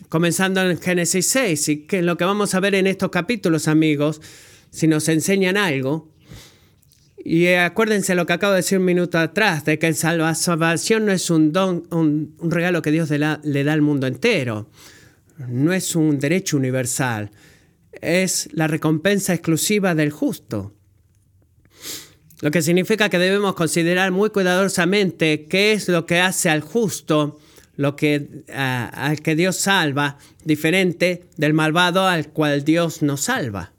comenzando 0.09 0.69
en 0.69 0.79
Génesis 0.81 1.27
6, 1.27 1.69
y 1.69 1.77
que 1.87 2.03
lo 2.03 2.17
que 2.17 2.25
vamos 2.25 2.55
a 2.55 2.61
ver 2.61 2.75
en 2.75 2.87
estos 2.87 3.11
capítulos, 3.11 3.69
amigos, 3.69 4.21
si 4.71 4.87
nos 4.87 5.09
enseñan 5.09 5.57
algo, 5.57 6.13
y 7.29 7.49
acuérdense 7.49 8.15
lo 8.15 8.25
que 8.25 8.35
acabo 8.35 8.53
de 8.53 8.59
decir 8.59 8.79
un 8.79 8.85
minuto 8.85 9.19
atrás, 9.19 9.65
de 9.65 9.81
que 9.81 9.91
la 9.91 10.35
salvación 10.35 11.07
no 11.07 11.13
es 11.13 11.29
un 11.29 11.53
don, 11.53 11.83
un, 11.91 12.37
regalo 12.41 12.83
que 12.83 12.93
Dios 12.93 13.11
le 13.11 13.65
da 13.65 13.73
al 13.73 13.83
mundo 13.83 14.07
entero. 14.07 14.71
No 15.49 15.73
es 15.73 15.97
un 15.97 16.21
derecho 16.21 16.57
universal. 16.57 17.33
Es 18.01 18.49
la 18.53 18.69
recompensa 18.69 19.35
exclusiva 19.35 19.97
del 19.97 20.13
justo. 20.13 20.77
Lo 22.43 22.53
que 22.53 22.63
significa 22.63 23.09
que 23.09 23.19
debemos 23.19 23.57
considerar 23.57 24.13
muy 24.13 24.31
cuidadosamente 24.31 25.47
qué 25.47 25.73
es 25.73 25.89
lo 25.89 26.07
que 26.07 26.21
hace 26.21 26.49
al 26.49 26.61
justo, 26.61 27.41
lo 27.77 27.97
que, 27.97 28.45
al 28.53 29.21
que 29.21 29.37
Dios 29.37 29.57
salva, 29.57 30.19
diferente 30.45 31.25
del 31.37 31.55
malvado 31.55 32.07
al 32.07 32.29
cual 32.29 32.65
Dios 32.65 33.03
no 33.03 33.17
salva. 33.17 33.73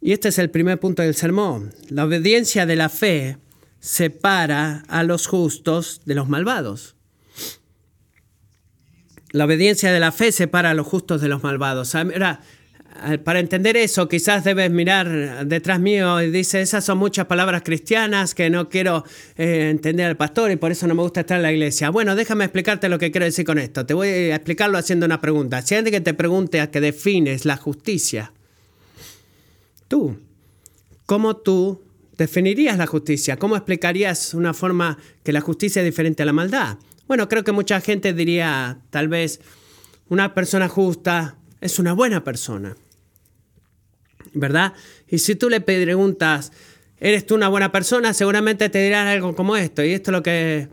Y 0.00 0.12
este 0.12 0.28
es 0.28 0.38
el 0.38 0.50
primer 0.50 0.80
punto 0.80 1.02
del 1.02 1.14
sermón. 1.14 1.72
La 1.88 2.04
obediencia 2.04 2.66
de 2.66 2.74
la 2.76 2.88
fe 2.88 3.38
separa 3.78 4.82
a 4.88 5.04
los 5.04 5.26
justos 5.26 6.02
de 6.04 6.14
los 6.14 6.28
malvados. 6.28 6.96
La 9.30 9.44
obediencia 9.44 9.92
de 9.92 10.00
la 10.00 10.12
fe 10.12 10.32
separa 10.32 10.70
a 10.70 10.74
los 10.74 10.86
justos 10.86 11.20
de 11.20 11.28
los 11.28 11.42
malvados. 11.42 11.94
Para 13.24 13.40
entender 13.40 13.76
eso, 13.76 14.08
quizás 14.08 14.44
debes 14.44 14.70
mirar 14.70 15.46
detrás 15.46 15.80
mío 15.80 16.20
y 16.20 16.30
dices, 16.30 16.68
esas 16.68 16.84
son 16.84 16.98
muchas 16.98 17.26
palabras 17.26 17.62
cristianas 17.64 18.34
que 18.34 18.50
no 18.50 18.68
quiero 18.68 19.04
eh, 19.36 19.70
entender 19.70 20.06
al 20.06 20.16
pastor 20.16 20.50
y 20.50 20.56
por 20.56 20.72
eso 20.72 20.86
no 20.86 20.94
me 20.94 21.02
gusta 21.02 21.20
estar 21.20 21.38
en 21.38 21.42
la 21.42 21.52
iglesia. 21.52 21.90
Bueno, 21.90 22.14
déjame 22.14 22.44
explicarte 22.44 22.88
lo 22.88 22.98
que 22.98 23.10
quiero 23.10 23.24
decir 23.24 23.46
con 23.46 23.58
esto. 23.58 23.86
Te 23.86 23.94
voy 23.94 24.08
a 24.08 24.36
explicarlo 24.36 24.76
haciendo 24.76 25.06
una 25.06 25.20
pregunta. 25.20 25.62
Si 25.62 25.74
alguien 25.74 25.92
que 25.92 26.00
te 26.00 26.14
pregunte 26.14 26.60
a 26.60 26.70
qué 26.70 26.80
defines 26.80 27.44
la 27.44 27.56
justicia, 27.56 28.32
tú? 29.88 30.18
¿Cómo 31.06 31.36
tú 31.36 31.82
definirías 32.18 32.78
la 32.78 32.86
justicia? 32.86 33.38
¿Cómo 33.38 33.56
explicarías 33.56 34.34
una 34.34 34.54
forma 34.54 34.98
que 35.24 35.32
la 35.32 35.40
justicia 35.40 35.80
es 35.80 35.86
diferente 35.86 36.22
a 36.22 36.26
la 36.26 36.32
maldad? 36.32 36.78
Bueno, 37.08 37.28
creo 37.28 37.42
que 37.42 37.52
mucha 37.52 37.80
gente 37.80 38.12
diría, 38.12 38.78
tal 38.90 39.08
vez, 39.08 39.40
una 40.08 40.34
persona 40.34 40.68
justa 40.68 41.36
es 41.62 41.78
una 41.78 41.94
buena 41.94 42.22
persona. 42.22 42.76
¿Verdad? 44.34 44.74
Y 45.08 45.18
si 45.18 45.36
tú 45.36 45.48
le 45.48 45.60
preguntas, 45.60 46.52
¿eres 46.98 47.24
tú 47.24 47.34
una 47.34 47.48
buena 47.48 47.72
persona? 47.72 48.12
Seguramente 48.12 48.68
te 48.68 48.82
dirán 48.82 49.06
algo 49.06 49.34
como 49.34 49.56
esto. 49.56 49.82
Y 49.84 49.92
esto 49.92 50.10
es 50.10 50.12
lo 50.12 50.22
que 50.22 50.68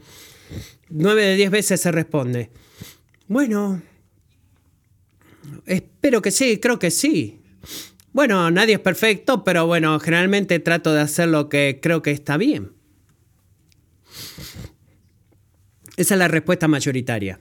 nueve 0.89 1.23
de 1.23 1.35
diez 1.35 1.51
veces 1.51 1.79
se 1.79 1.91
responde. 1.91 2.49
Bueno, 3.27 3.81
espero 5.65 6.21
que 6.21 6.31
sí, 6.31 6.59
creo 6.59 6.79
que 6.79 6.91
sí. 6.91 7.41
Bueno, 8.11 8.49
nadie 8.49 8.75
es 8.75 8.79
perfecto, 8.79 9.43
pero 9.43 9.67
bueno, 9.67 9.99
generalmente 9.99 10.59
trato 10.59 10.93
de 10.93 11.01
hacer 11.01 11.29
lo 11.29 11.49
que 11.49 11.79
creo 11.81 12.01
que 12.01 12.11
está 12.11 12.37
bien. 12.37 12.71
Esa 15.97 16.15
es 16.15 16.19
la 16.19 16.27
respuesta 16.27 16.67
mayoritaria. 16.67 17.39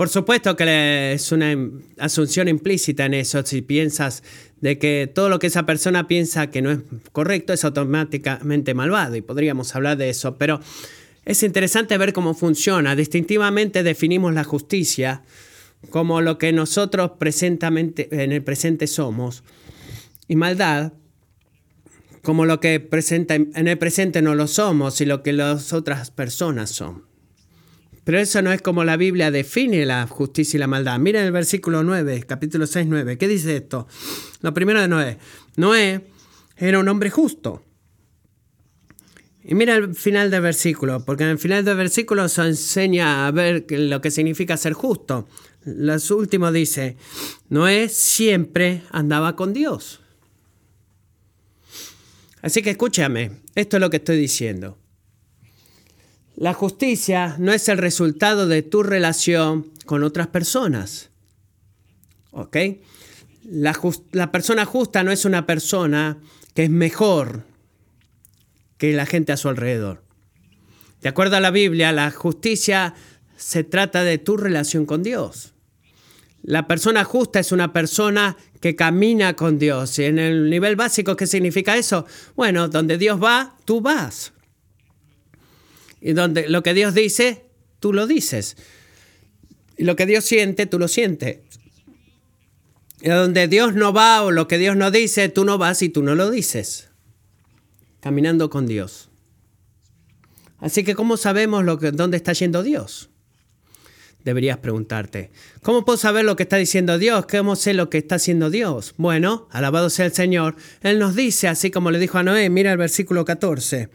Por 0.00 0.08
supuesto 0.08 0.56
que 0.56 1.12
es 1.12 1.30
una 1.30 1.54
asunción 1.98 2.48
implícita 2.48 3.04
en 3.04 3.12
eso. 3.12 3.44
Si 3.44 3.60
piensas 3.60 4.22
de 4.62 4.78
que 4.78 5.12
todo 5.14 5.28
lo 5.28 5.38
que 5.38 5.48
esa 5.48 5.66
persona 5.66 6.08
piensa 6.08 6.46
que 6.46 6.62
no 6.62 6.70
es 6.70 6.78
correcto 7.12 7.52
es 7.52 7.66
automáticamente 7.66 8.72
malvado 8.72 9.16
y 9.16 9.20
podríamos 9.20 9.76
hablar 9.76 9.98
de 9.98 10.08
eso, 10.08 10.38
pero 10.38 10.58
es 11.26 11.42
interesante 11.42 11.98
ver 11.98 12.14
cómo 12.14 12.32
funciona. 12.32 12.96
Distintivamente 12.96 13.82
definimos 13.82 14.32
la 14.32 14.42
justicia 14.42 15.22
como 15.90 16.22
lo 16.22 16.38
que 16.38 16.50
nosotros 16.54 17.10
presentamente, 17.18 18.08
en 18.10 18.32
el 18.32 18.42
presente 18.42 18.86
somos, 18.86 19.44
y 20.26 20.34
maldad 20.34 20.94
como 22.22 22.46
lo 22.46 22.58
que 22.58 22.80
presenta, 22.80 23.34
en 23.34 23.68
el 23.68 23.76
presente 23.76 24.22
no 24.22 24.34
lo 24.34 24.46
somos 24.46 24.98
y 25.02 25.04
lo 25.04 25.22
que 25.22 25.34
las 25.34 25.74
otras 25.74 26.10
personas 26.10 26.70
son. 26.70 27.09
Pero 28.04 28.18
eso 28.18 28.42
no 28.42 28.52
es 28.52 28.62
como 28.62 28.84
la 28.84 28.96
Biblia 28.96 29.30
define 29.30 29.84
la 29.84 30.06
justicia 30.06 30.56
y 30.56 30.60
la 30.60 30.66
maldad. 30.66 30.98
Miren 30.98 31.26
el 31.26 31.32
versículo 31.32 31.82
9, 31.82 32.24
capítulo 32.26 32.66
6, 32.66 32.86
9. 32.88 33.18
¿Qué 33.18 33.28
dice 33.28 33.56
esto? 33.56 33.86
Lo 34.40 34.54
primero 34.54 34.80
de 34.80 34.88
Noé. 34.88 35.18
Noé 35.56 36.06
era 36.56 36.78
un 36.78 36.88
hombre 36.88 37.10
justo. 37.10 37.64
Y 39.42 39.54
mira 39.54 39.74
el 39.74 39.94
final 39.94 40.30
del 40.30 40.42
versículo, 40.42 41.04
porque 41.04 41.24
en 41.24 41.30
el 41.30 41.38
final 41.38 41.64
del 41.64 41.76
versículo 41.76 42.28
se 42.28 42.42
enseña 42.42 43.26
a 43.26 43.30
ver 43.30 43.64
lo 43.70 44.00
que 44.00 44.10
significa 44.10 44.56
ser 44.56 44.74
justo. 44.74 45.26
Los 45.64 46.10
últimos 46.10 46.52
dice, 46.52 46.96
Noé 47.48 47.88
siempre 47.88 48.82
andaba 48.90 49.36
con 49.36 49.52
Dios. 49.52 50.00
Así 52.42 52.62
que 52.62 52.70
escúchame, 52.70 53.32
esto 53.54 53.76
es 53.76 53.80
lo 53.80 53.90
que 53.90 53.98
estoy 53.98 54.18
diciendo. 54.18 54.78
La 56.40 56.54
justicia 56.54 57.36
no 57.38 57.52
es 57.52 57.68
el 57.68 57.76
resultado 57.76 58.48
de 58.48 58.62
tu 58.62 58.82
relación 58.82 59.70
con 59.84 60.02
otras 60.02 60.28
personas. 60.28 61.10
¿Ok? 62.30 62.56
La, 63.44 63.78
la, 64.12 64.32
persona 64.32 64.64
justa 64.64 65.04
no 65.04 65.12
es 65.12 65.26
una 65.26 65.44
persona 65.44 66.16
que 66.54 66.64
es 66.64 66.70
mejor 66.70 67.44
que 68.78 68.94
la 68.94 69.04
gente 69.04 69.32
a 69.32 69.36
su 69.36 69.50
alrededor. 69.50 70.02
De 71.02 71.10
acuerdo 71.10 71.36
a 71.36 71.40
la 71.40 71.50
Biblia, 71.50 71.92
la 71.92 72.10
justicia 72.10 72.94
se 73.36 73.62
trata 73.62 74.02
de 74.02 74.16
tu 74.16 74.38
relación 74.38 74.86
con 74.86 75.02
Dios. 75.02 75.52
La 76.42 76.66
persona 76.66 77.04
justa 77.04 77.38
es 77.38 77.52
una 77.52 77.74
persona 77.74 78.38
que 78.62 78.74
camina 78.74 79.36
con 79.36 79.58
Dios. 79.58 79.98
Y 79.98 80.04
en 80.04 80.18
el 80.18 80.48
nivel 80.48 80.74
básico, 80.74 81.16
¿qué 81.16 81.26
significa 81.26 81.76
eso? 81.76 82.06
Bueno, 82.34 82.68
donde 82.68 82.96
Dios 82.96 83.22
va, 83.22 83.58
tú 83.66 83.82
vas. 83.82 84.32
Y 86.00 86.12
donde 86.12 86.48
lo 86.48 86.62
que 86.62 86.74
Dios 86.74 86.94
dice, 86.94 87.44
tú 87.78 87.92
lo 87.92 88.06
dices. 88.06 88.56
Y 89.76 89.84
lo 89.84 89.96
que 89.96 90.06
Dios 90.06 90.24
siente, 90.24 90.66
tú 90.66 90.78
lo 90.78 90.88
sientes. 90.88 91.38
Y 93.00 93.08
donde 93.08 93.48
Dios 93.48 93.74
no 93.74 93.92
va 93.92 94.22
o 94.22 94.30
lo 94.30 94.46
que 94.48 94.58
Dios 94.58 94.76
no 94.76 94.90
dice, 94.90 95.28
tú 95.28 95.44
no 95.44 95.58
vas 95.58 95.82
y 95.82 95.88
tú 95.88 96.02
no 96.02 96.14
lo 96.14 96.30
dices. 96.30 96.88
Caminando 98.00 98.50
con 98.50 98.66
Dios. 98.66 99.08
Así 100.58 100.84
que, 100.84 100.94
¿cómo 100.94 101.16
sabemos 101.16 101.64
dónde 101.92 102.16
está 102.16 102.32
yendo 102.34 102.62
Dios? 102.62 103.10
deberías 104.24 104.58
preguntarte. 104.58 105.30
¿Cómo 105.62 105.84
puedo 105.84 105.96
saber 105.96 106.24
lo 106.24 106.36
que 106.36 106.42
está 106.42 106.56
diciendo 106.56 106.98
Dios? 106.98 107.26
¿Cómo 107.26 107.56
sé 107.56 107.74
lo 107.74 107.90
que 107.90 107.98
está 107.98 108.16
haciendo 108.16 108.50
Dios? 108.50 108.94
Bueno, 108.96 109.48
alabado 109.50 109.90
sea 109.90 110.06
el 110.06 110.12
Señor. 110.12 110.56
Él 110.82 110.98
nos 110.98 111.16
dice, 111.16 111.48
así 111.48 111.70
como 111.70 111.90
le 111.90 111.98
dijo 111.98 112.18
a 112.18 112.22
Noé, 112.22 112.50
mira 112.50 112.72
el 112.72 112.78
versículo 112.78 113.24
14. 113.24 113.88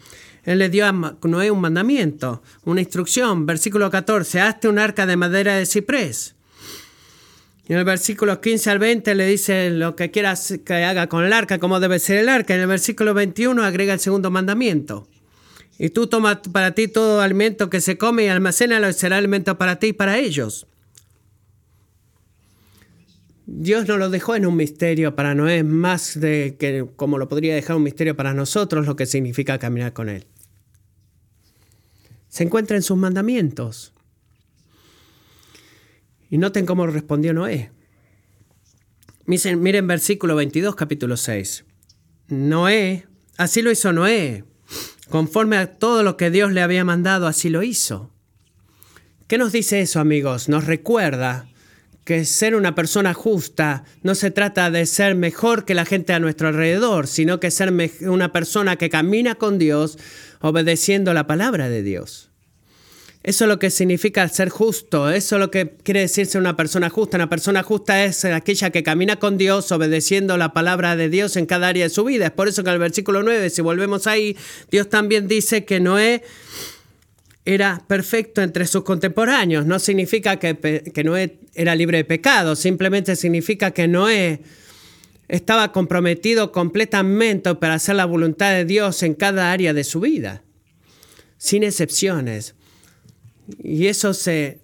Él 0.45 0.59
le 0.59 0.69
dio 0.69 0.85
a 0.85 1.17
Noé 1.23 1.51
un 1.51 1.59
mandamiento, 1.59 2.41
una 2.63 2.81
instrucción. 2.81 3.45
Versículo 3.45 3.89
14, 3.89 4.41
hazte 4.41 4.67
un 4.67 4.79
arca 4.79 5.05
de 5.05 5.17
madera 5.17 5.55
de 5.55 5.65
ciprés. 5.65 6.35
Y 7.67 7.73
en 7.73 7.79
el 7.79 7.85
versículo 7.85 8.39
15 8.39 8.69
al 8.69 8.79
20 8.79 9.15
le 9.15 9.25
dice 9.25 9.71
lo 9.71 9.95
que 9.95 10.11
quieras 10.11 10.59
que 10.63 10.73
haga 10.83 11.07
con 11.07 11.23
el 11.25 11.33
arca, 11.33 11.57
cómo 11.57 11.79
debe 11.79 11.97
ser 11.97 12.19
el 12.19 12.29
arca. 12.29 12.53
En 12.53 12.61
el 12.61 12.67
versículo 12.67 13.15
21 13.15 13.63
agrega 13.63 13.93
el 13.93 13.99
segundo 13.99 14.29
mandamiento. 14.29 15.07
Y 15.79 15.89
tú 15.89 16.05
tomas 16.07 16.37
para 16.51 16.71
ti 16.71 16.87
todo 16.87 17.21
alimento 17.21 17.69
que 17.71 17.81
se 17.81 17.97
come 17.97 18.25
y 18.25 18.27
almacénalo 18.27 18.87
y 18.87 18.93
será 18.93 19.17
alimento 19.17 19.57
para 19.57 19.77
ti 19.77 19.87
y 19.87 19.93
para 19.93 20.19
ellos. 20.19 20.67
Dios 23.47 23.87
no 23.87 23.97
lo 23.97 24.09
dejó 24.09 24.35
en 24.35 24.45
un 24.45 24.55
misterio 24.55 25.15
para 25.15 25.35
Noé, 25.35 25.63
más 25.63 26.19
de 26.19 26.55
que 26.59 26.85
como 26.95 27.17
lo 27.17 27.27
podría 27.27 27.53
dejar 27.55 27.75
un 27.75 27.83
misterio 27.83 28.15
para 28.15 28.33
nosotros, 28.33 28.85
lo 28.85 28.95
que 28.95 29.05
significa 29.05 29.59
caminar 29.59 29.93
con 29.93 30.09
Él. 30.09 30.25
Se 32.35 32.43
encuentra 32.43 32.75
en 32.75 32.83
sus 32.83 32.97
mandamientos. 32.97 33.93
Y 36.29 36.37
noten 36.37 36.65
cómo 36.65 36.85
respondió 36.85 37.33
Noé. 37.33 37.71
Miren, 39.25 39.87
versículo 39.87 40.35
22, 40.35 40.75
capítulo 40.75 41.15
6. 41.15 41.63
Noé, 42.27 43.07
así 43.37 43.61
lo 43.61 43.71
hizo 43.71 43.93
Noé 43.93 44.43
Conforme 45.09 45.55
a 45.55 45.77
todo 45.77 46.03
lo 46.03 46.17
que 46.17 46.29
Dios 46.29 46.51
le 46.51 46.61
había 46.61 46.83
mandado, 46.83 47.27
así 47.27 47.47
lo 47.47 47.63
hizo. 47.63 48.11
¿Qué 49.27 49.37
nos 49.37 49.53
dice 49.53 49.79
eso, 49.79 50.01
amigos? 50.01 50.49
Nos 50.49 50.65
recuerda 50.65 51.47
que 52.03 52.25
ser 52.25 52.53
una 52.53 52.75
persona 52.75 53.13
justa 53.13 53.85
no 54.03 54.13
se 54.13 54.29
trata 54.29 54.69
de 54.71 54.85
ser 54.87 55.15
mejor 55.15 55.63
que 55.63 55.73
la 55.73 55.85
gente 55.85 56.11
a 56.11 56.19
nuestro 56.19 56.49
alrededor, 56.49 57.07
sino 57.07 57.39
que 57.39 57.49
ser 57.49 57.71
una 58.01 58.33
persona 58.33 58.75
que 58.75 58.89
camina 58.89 59.35
con 59.35 59.57
Dios 59.57 59.97
obedeciendo 60.41 61.13
la 61.13 61.27
palabra 61.27 61.69
de 61.69 61.83
Dios. 61.83 62.29
Eso 63.25 63.45
es 63.45 63.49
lo 63.49 63.57
que 63.57 63.71
significa 63.71 64.27
ser 64.29 64.49
justo, 64.49 65.09
eso 65.09 65.37
es 65.37 65.39
lo 65.39 65.49
que 65.49 65.71
quiere 65.81 66.01
decir 66.01 66.27
ser 66.27 66.39
una 66.39 66.55
persona 66.55 66.91
justa. 66.91 67.17
Una 67.17 67.27
persona 67.27 67.63
justa 67.63 68.05
es 68.05 68.23
aquella 68.23 68.69
que 68.69 68.83
camina 68.83 69.15
con 69.15 69.39
Dios, 69.39 69.71
obedeciendo 69.71 70.37
la 70.37 70.53
palabra 70.53 70.95
de 70.95 71.09
Dios 71.09 71.35
en 71.35 71.47
cada 71.47 71.67
área 71.67 71.85
de 71.85 71.89
su 71.89 72.03
vida. 72.03 72.27
Es 72.27 72.31
por 72.31 72.47
eso 72.47 72.63
que 72.63 72.69
en 72.69 72.75
el 72.75 72.79
versículo 72.79 73.23
9, 73.23 73.49
si 73.49 73.63
volvemos 73.63 74.05
ahí, 74.05 74.37
Dios 74.69 74.91
también 74.91 75.27
dice 75.27 75.65
que 75.65 75.79
Noé 75.79 76.21
era 77.45 77.81
perfecto 77.87 78.43
entre 78.43 78.67
sus 78.67 78.83
contemporáneos. 78.83 79.65
No 79.65 79.79
significa 79.79 80.37
que, 80.37 80.83
que 80.93 81.03
Noé 81.03 81.39
era 81.55 81.73
libre 81.73 81.97
de 81.97 82.05
pecado, 82.05 82.55
simplemente 82.55 83.15
significa 83.15 83.71
que 83.71 83.87
Noé 83.87 84.41
estaba 85.27 85.71
comprometido 85.71 86.51
completamente 86.51 87.55
para 87.55 87.75
hacer 87.75 87.95
la 87.95 88.05
voluntad 88.05 88.51
de 88.53 88.65
Dios 88.65 89.03
en 89.03 89.13
cada 89.13 89.51
área 89.51 89.73
de 89.73 89.83
su 89.83 89.99
vida, 89.99 90.43
sin 91.37 91.63
excepciones. 91.63 92.55
Y 93.61 93.87
eso 93.87 94.13
se, 94.13 94.59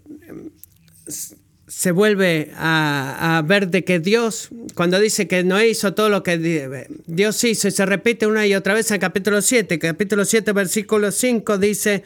se 1.68 1.92
vuelve 1.92 2.52
a, 2.56 3.42
ver 3.46 3.70
de 3.70 3.84
que 3.84 4.00
Dios, 4.00 4.50
cuando 4.76 5.00
dice 5.00 5.28
que 5.28 5.44
no 5.44 5.64
hizo 5.64 5.94
todo 5.94 6.10
lo 6.10 6.22
que 6.22 6.88
Dios 7.08 7.44
hizo, 7.44 7.68
y 7.68 7.72
se 7.72 7.86
repite 7.86 8.28
una 8.28 8.46
y 8.46 8.56
otra 8.56 8.74
vez 8.74 8.92
en 8.92 8.96
el 8.96 9.02
capítulo 9.02 9.42
7, 9.42 9.80
capítulo 9.80 10.26
7, 10.26 10.52
versículo 10.52 11.12
5 11.12 11.58
dice, 11.58 12.04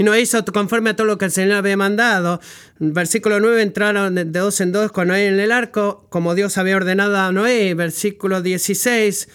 y 0.00 0.02
no 0.02 0.16
hizo 0.16 0.42
conforme 0.46 0.88
a 0.88 0.96
todo 0.96 1.06
lo 1.06 1.18
que 1.18 1.26
el 1.26 1.30
Señor 1.30 1.56
había 1.56 1.76
mandado. 1.76 2.40
Versículo 2.78 3.38
9, 3.38 3.60
entraron 3.60 4.14
de 4.14 4.24
dos 4.24 4.62
en 4.62 4.72
dos 4.72 4.92
con 4.92 5.08
Noé 5.08 5.26
en 5.26 5.38
el 5.38 5.52
arco, 5.52 6.06
como 6.08 6.34
Dios 6.34 6.56
había 6.56 6.76
ordenado 6.76 7.18
a 7.18 7.30
Noé. 7.32 7.74
Versículo 7.74 8.40
16, 8.40 9.28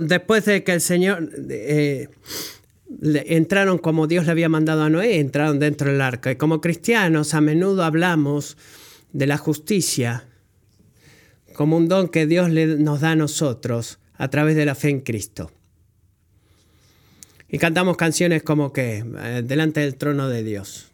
después 0.00 0.46
de 0.46 0.64
que 0.64 0.72
el 0.72 0.80
Señor... 0.80 1.28
Eh, 1.50 2.08
entraron 3.02 3.76
como 3.76 4.06
Dios 4.06 4.24
le 4.24 4.30
había 4.30 4.48
mandado 4.48 4.82
a 4.82 4.88
Noé, 4.88 5.20
entraron 5.20 5.58
dentro 5.58 5.90
del 5.90 6.00
arca. 6.00 6.30
Y 6.30 6.36
como 6.36 6.62
cristianos 6.62 7.34
a 7.34 7.42
menudo 7.42 7.84
hablamos 7.84 8.56
de 9.12 9.26
la 9.26 9.36
justicia 9.36 10.26
como 11.54 11.76
un 11.76 11.86
don 11.86 12.08
que 12.08 12.26
Dios 12.26 12.48
nos 12.48 13.02
da 13.02 13.10
a 13.10 13.16
nosotros 13.16 13.98
a 14.14 14.28
través 14.28 14.56
de 14.56 14.64
la 14.64 14.74
fe 14.74 14.88
en 14.88 15.00
Cristo. 15.00 15.50
Y 17.52 17.58
cantamos 17.58 17.98
canciones 17.98 18.42
como 18.42 18.72
que 18.72 19.04
eh, 19.06 19.42
delante 19.44 19.80
del 19.80 19.96
trono 19.96 20.28
de 20.30 20.42
Dios. 20.42 20.88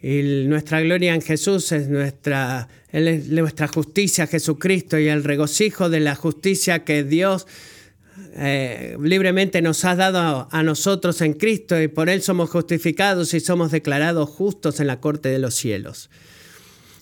Y 0.00 0.44
nuestra 0.46 0.80
gloria 0.80 1.14
en 1.14 1.20
Jesús 1.20 1.72
es 1.72 1.88
nuestra, 1.88 2.68
es 2.90 3.26
nuestra 3.26 3.66
justicia, 3.66 4.28
Jesucristo, 4.28 4.98
y 4.98 5.08
el 5.08 5.24
regocijo 5.24 5.90
de 5.90 5.98
la 5.98 6.14
justicia 6.14 6.84
que 6.84 7.02
Dios 7.02 7.48
eh, 8.34 8.96
libremente 9.02 9.60
nos 9.62 9.84
ha 9.84 9.96
dado 9.96 10.48
a 10.52 10.62
nosotros 10.62 11.20
en 11.22 11.32
Cristo 11.32 11.80
y 11.82 11.88
por 11.88 12.08
Él 12.08 12.22
somos 12.22 12.48
justificados 12.48 13.34
y 13.34 13.40
somos 13.40 13.72
declarados 13.72 14.30
justos 14.30 14.78
en 14.78 14.86
la 14.86 15.00
corte 15.00 15.28
de 15.28 15.40
los 15.40 15.54
cielos. 15.54 16.08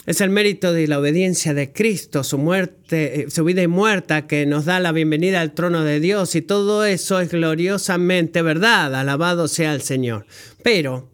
Es 0.08 0.22
el 0.22 0.30
mérito 0.30 0.72
de 0.72 0.88
la 0.88 0.98
obediencia 0.98 1.52
de 1.52 1.70
Cristo, 1.70 2.24
su 2.24 2.38
muerte, 2.38 3.20
eh, 3.20 3.30
su 3.30 3.44
vida 3.44 3.60
y 3.62 3.66
muerta 3.66 4.26
que 4.26 4.46
nos 4.46 4.64
da 4.64 4.80
la 4.80 4.90
bienvenida 4.90 5.42
al 5.42 5.52
trono 5.52 5.84
de 5.84 6.00
Dios 6.00 6.34
y 6.34 6.40
todo 6.40 6.86
eso 6.86 7.20
es 7.20 7.30
gloriosamente 7.30 8.40
verdad. 8.40 8.94
Alabado 8.94 9.48
sea 9.48 9.74
el 9.74 9.82
Señor. 9.82 10.24
Pero 10.62 11.10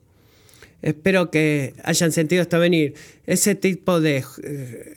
espero 0.81 1.33
que 1.33 1.75
hayan 1.83 2.13
sentido 2.13 2.43
esto 2.43 2.61
venir. 2.61 2.95
Ese 3.27 3.57
tipo 3.57 4.01
de 4.01 4.25
eh, 4.45 4.95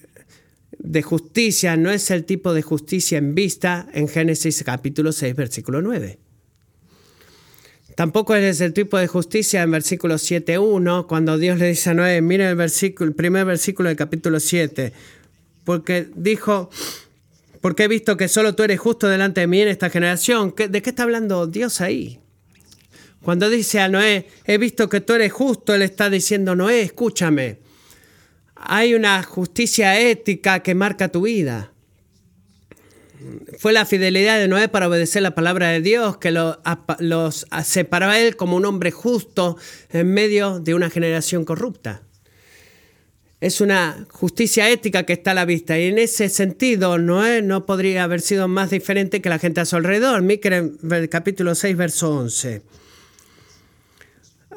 de 0.77 1.01
justicia 1.01 1.75
no 1.75 1.89
es 1.89 2.11
el 2.11 2.23
tipo 2.23 2.53
de 2.53 2.61
justicia 2.61 3.17
en 3.17 3.33
vista 3.33 3.87
en 3.95 4.07
Génesis 4.07 4.63
capítulo 4.63 5.11
6, 5.11 5.35
versículo 5.35 5.81
9. 5.81 6.19
Tampoco 7.97 8.35
es 8.35 8.61
el 8.61 8.73
tipo 8.73 8.99
de 8.99 9.07
justicia 9.07 9.63
en 9.63 9.71
versículo 9.71 10.19
7.1, 10.19 11.07
cuando 11.07 11.39
Dios 11.39 11.57
le 11.57 11.69
dice 11.69 11.89
a 11.89 11.93
Noé, 11.95 12.21
mira 12.21 12.47
el, 12.47 12.55
versículo, 12.55 13.09
el 13.09 13.15
primer 13.15 13.43
versículo 13.43 13.89
del 13.89 13.97
capítulo 13.97 14.39
7, 14.39 14.93
porque 15.63 16.07
dijo, 16.13 16.69
porque 17.59 17.85
he 17.85 17.87
visto 17.87 18.15
que 18.15 18.27
solo 18.27 18.53
tú 18.53 18.61
eres 18.61 18.79
justo 18.79 19.07
delante 19.07 19.41
de 19.41 19.47
mí 19.47 19.61
en 19.61 19.69
esta 19.69 19.89
generación. 19.89 20.53
¿De 20.55 20.79
qué 20.83 20.91
está 20.91 21.01
hablando 21.01 21.47
Dios 21.47 21.81
ahí? 21.81 22.19
Cuando 23.23 23.49
dice 23.49 23.79
a 23.79 23.89
Noé, 23.89 24.27
he 24.45 24.59
visto 24.59 24.87
que 24.89 25.01
tú 25.01 25.13
eres 25.13 25.33
justo, 25.33 25.73
él 25.73 25.81
está 25.81 26.11
diciendo, 26.11 26.55
Noé, 26.55 26.81
escúchame, 26.83 27.57
hay 28.53 28.93
una 28.93 29.23
justicia 29.23 29.99
ética 29.99 30.59
que 30.59 30.75
marca 30.75 31.07
tu 31.07 31.21
vida. 31.21 31.71
Fue 33.57 33.73
la 33.73 33.85
fidelidad 33.85 34.39
de 34.39 34.47
Noé 34.47 34.67
para 34.67 34.87
obedecer 34.87 35.21
la 35.21 35.35
palabra 35.35 35.69
de 35.69 35.81
Dios 35.81 36.17
que 36.17 36.31
los 36.31 37.47
separó 37.63 38.07
a 38.07 38.19
él 38.19 38.35
como 38.35 38.55
un 38.55 38.65
hombre 38.65 38.91
justo 38.91 39.57
en 39.91 40.13
medio 40.13 40.59
de 40.59 40.75
una 40.75 40.89
generación 40.89 41.45
corrupta. 41.45 42.03
Es 43.39 43.61
una 43.61 44.07
justicia 44.09 44.69
ética 44.69 45.03
que 45.03 45.13
está 45.13 45.31
a 45.31 45.35
la 45.35 45.45
vista 45.45 45.79
y 45.79 45.85
en 45.85 45.99
ese 45.99 46.27
sentido 46.29 46.97
Noé 46.97 47.43
no 47.43 47.65
podría 47.67 48.03
haber 48.03 48.21
sido 48.21 48.47
más 48.47 48.71
diferente 48.71 49.21
que 49.21 49.29
la 49.29 49.37
gente 49.37 49.61
a 49.61 49.65
su 49.65 49.75
alrededor. 49.75 50.23
el 50.27 51.09
capítulo 51.09 51.53
6, 51.53 51.77
verso 51.77 52.15
11. 52.15 52.63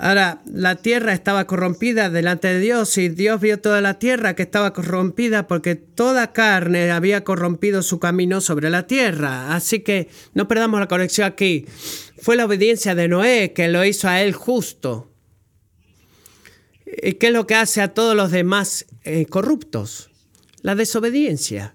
Ahora, 0.03 0.41
la 0.47 0.77
tierra 0.77 1.13
estaba 1.13 1.47
corrompida 1.47 2.09
delante 2.09 2.49
de 2.49 2.59
Dios 2.59 2.97
y 2.97 3.11
Dios 3.11 3.39
vio 3.39 3.61
toda 3.61 3.83
la 3.83 3.99
tierra 3.99 4.35
que 4.35 4.45
estaba 4.45 4.73
corrompida 4.73 5.47
porque 5.47 5.75
toda 5.75 6.33
carne 6.33 6.91
había 6.91 7.23
corrompido 7.23 7.83
su 7.83 7.99
camino 7.99 8.41
sobre 8.41 8.71
la 8.71 8.87
tierra. 8.87 9.55
Así 9.55 9.81
que 9.81 10.09
no 10.33 10.49
perdamos 10.49 10.81
la 10.81 10.89
conexión 10.89 11.27
aquí. 11.27 11.67
Fue 12.17 12.35
la 12.37 12.47
obediencia 12.47 12.95
de 12.95 13.09
Noé 13.09 13.53
que 13.53 13.69
lo 13.69 13.85
hizo 13.85 14.09
a 14.09 14.23
él 14.23 14.33
justo. 14.33 15.13
¿Y 16.87 17.13
qué 17.15 17.27
es 17.27 17.33
lo 17.35 17.47
que 17.47 17.57
hace 17.57 17.83
a 17.83 17.93
todos 17.93 18.17
los 18.17 18.31
demás 18.31 18.87
eh, 19.05 19.27
corruptos? 19.27 20.09
La 20.63 20.75
desobediencia. 20.75 21.75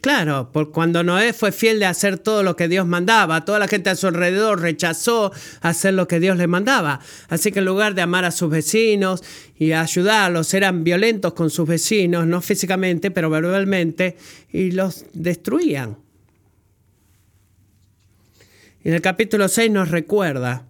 Claro, 0.00 0.50
por 0.52 0.70
cuando 0.70 1.02
Noé 1.02 1.32
fue 1.32 1.50
fiel 1.50 1.80
de 1.80 1.86
hacer 1.86 2.16
todo 2.16 2.44
lo 2.44 2.54
que 2.54 2.68
Dios 2.68 2.86
mandaba, 2.86 3.44
toda 3.44 3.58
la 3.58 3.66
gente 3.66 3.90
a 3.90 3.96
su 3.96 4.06
alrededor 4.06 4.60
rechazó 4.60 5.32
hacer 5.60 5.94
lo 5.94 6.06
que 6.06 6.20
Dios 6.20 6.36
le 6.36 6.46
mandaba. 6.46 7.00
Así 7.28 7.50
que 7.50 7.58
en 7.58 7.64
lugar 7.64 7.96
de 7.96 8.02
amar 8.02 8.24
a 8.24 8.30
sus 8.30 8.48
vecinos 8.48 9.24
y 9.58 9.72
ayudarlos, 9.72 10.54
eran 10.54 10.84
violentos 10.84 11.32
con 11.32 11.50
sus 11.50 11.66
vecinos, 11.66 12.28
no 12.28 12.40
físicamente, 12.40 13.10
pero 13.10 13.28
verbalmente, 13.28 14.16
y 14.52 14.70
los 14.70 15.04
destruían. 15.14 15.98
En 18.84 18.94
el 18.94 19.00
capítulo 19.00 19.48
6 19.48 19.68
nos 19.72 19.90
recuerda, 19.90 20.64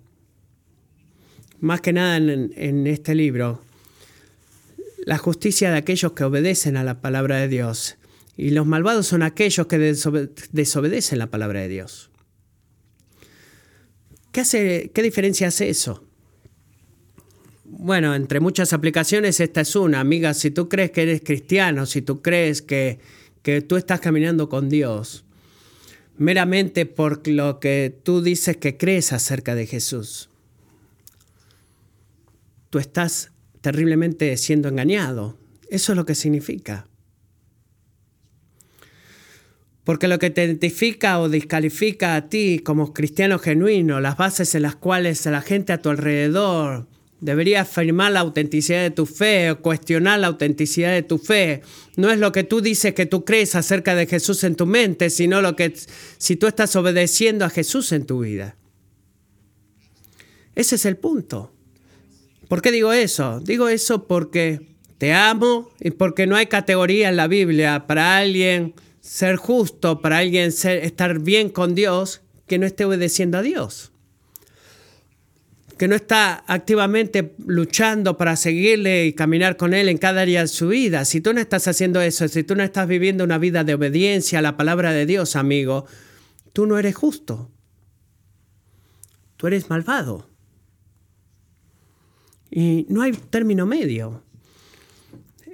más 1.60 1.82
que 1.82 1.92
nada 1.92 2.16
en, 2.16 2.54
en 2.56 2.86
este 2.86 3.14
libro, 3.14 3.60
la 5.04 5.18
justicia 5.18 5.70
de 5.70 5.76
aquellos 5.76 6.12
que 6.12 6.24
obedecen 6.24 6.78
a 6.78 6.84
la 6.84 7.02
palabra 7.02 7.36
de 7.36 7.48
Dios 7.48 7.98
y 8.36 8.50
los 8.50 8.66
malvados 8.66 9.06
son 9.06 9.22
aquellos 9.22 9.66
que 9.66 9.78
desobedecen 9.78 11.18
la 11.18 11.30
palabra 11.30 11.60
de 11.60 11.68
Dios. 11.68 12.10
¿Qué, 14.32 14.40
hace, 14.40 14.90
¿Qué 14.94 15.02
diferencia 15.02 15.48
hace 15.48 15.68
eso? 15.68 16.04
Bueno, 17.64 18.14
entre 18.14 18.40
muchas 18.40 18.72
aplicaciones 18.72 19.40
esta 19.40 19.60
es 19.60 19.76
una. 19.76 20.00
Amiga, 20.00 20.34
si 20.34 20.50
tú 20.50 20.68
crees 20.68 20.90
que 20.90 21.02
eres 21.02 21.22
cristiano, 21.22 21.84
si 21.84 22.00
tú 22.00 22.22
crees 22.22 22.62
que, 22.62 22.98
que 23.42 23.60
tú 23.60 23.76
estás 23.76 24.00
caminando 24.00 24.48
con 24.48 24.70
Dios, 24.70 25.24
meramente 26.16 26.86
por 26.86 27.26
lo 27.28 27.60
que 27.60 27.94
tú 28.02 28.22
dices 28.22 28.56
que 28.56 28.76
crees 28.76 29.12
acerca 29.12 29.54
de 29.54 29.66
Jesús, 29.66 30.30
tú 32.70 32.78
estás 32.78 33.32
terriblemente 33.60 34.34
siendo 34.38 34.68
engañado. 34.68 35.36
Eso 35.68 35.92
es 35.92 35.96
lo 35.96 36.06
que 36.06 36.14
significa. 36.14 36.86
Porque 39.84 40.08
lo 40.08 40.18
que 40.18 40.30
te 40.30 40.44
identifica 40.44 41.20
o 41.20 41.28
descalifica 41.28 42.14
a 42.14 42.28
ti 42.28 42.60
como 42.60 42.92
cristiano 42.92 43.38
genuino, 43.38 44.00
las 44.00 44.16
bases 44.16 44.54
en 44.54 44.62
las 44.62 44.76
cuales 44.76 45.26
la 45.26 45.42
gente 45.42 45.72
a 45.72 45.82
tu 45.82 45.90
alrededor 45.90 46.86
debería 47.22 47.62
afirmar 47.62 48.12
la 48.12 48.20
autenticidad 48.20 48.82
de 48.82 48.90
tu 48.90 49.06
fe 49.06 49.52
o 49.52 49.60
cuestionar 49.60 50.18
la 50.18 50.26
autenticidad 50.26 50.92
de 50.92 51.02
tu 51.02 51.18
fe, 51.18 51.62
no 51.96 52.10
es 52.10 52.18
lo 52.18 52.32
que 52.32 52.42
tú 52.42 52.60
dices 52.60 52.94
que 52.94 53.06
tú 53.06 53.24
crees 53.24 53.54
acerca 53.54 53.94
de 53.94 54.06
Jesús 54.06 54.42
en 54.42 54.56
tu 54.56 54.66
mente, 54.66 55.08
sino 55.08 55.40
lo 55.40 55.54
que 55.54 55.72
si 56.18 56.34
tú 56.36 56.48
estás 56.48 56.74
obedeciendo 56.74 57.44
a 57.44 57.50
Jesús 57.50 57.92
en 57.92 58.06
tu 58.06 58.20
vida. 58.20 58.56
Ese 60.56 60.74
es 60.74 60.84
el 60.84 60.96
punto. 60.96 61.52
¿Por 62.48 62.60
qué 62.60 62.72
digo 62.72 62.92
eso? 62.92 63.40
Digo 63.40 63.68
eso 63.68 64.06
porque 64.08 64.60
te 64.98 65.12
amo 65.14 65.70
y 65.80 65.92
porque 65.92 66.26
no 66.26 66.34
hay 66.34 66.46
categoría 66.46 67.08
en 67.08 67.16
la 67.16 67.28
Biblia 67.28 67.86
para 67.86 68.18
alguien 68.18 68.74
ser 69.02 69.36
justo, 69.36 70.00
para 70.00 70.18
alguien 70.18 70.46
estar 70.46 71.18
bien 71.18 71.50
con 71.50 71.74
Dios, 71.74 72.22
que 72.46 72.58
no 72.58 72.66
esté 72.66 72.84
obedeciendo 72.84 73.36
a 73.36 73.42
Dios. 73.42 73.90
Que 75.76 75.88
no 75.88 75.96
está 75.96 76.44
activamente 76.46 77.34
luchando 77.44 78.16
para 78.16 78.36
seguirle 78.36 79.06
y 79.06 79.12
caminar 79.12 79.56
con 79.56 79.74
Él 79.74 79.88
en 79.88 79.98
cada 79.98 80.22
área 80.22 80.42
de 80.42 80.48
su 80.48 80.68
vida. 80.68 81.04
Si 81.04 81.20
tú 81.20 81.34
no 81.34 81.40
estás 81.40 81.66
haciendo 81.66 82.00
eso, 82.00 82.28
si 82.28 82.44
tú 82.44 82.54
no 82.54 82.62
estás 82.62 82.86
viviendo 82.86 83.24
una 83.24 83.38
vida 83.38 83.64
de 83.64 83.74
obediencia 83.74 84.38
a 84.38 84.42
la 84.42 84.56
palabra 84.56 84.92
de 84.92 85.04
Dios, 85.04 85.34
amigo, 85.34 85.86
tú 86.52 86.66
no 86.66 86.78
eres 86.78 86.94
justo. 86.94 87.50
Tú 89.36 89.48
eres 89.48 89.68
malvado. 89.68 90.28
Y 92.50 92.86
no 92.88 93.02
hay 93.02 93.12
término 93.12 93.66
medio. 93.66 94.22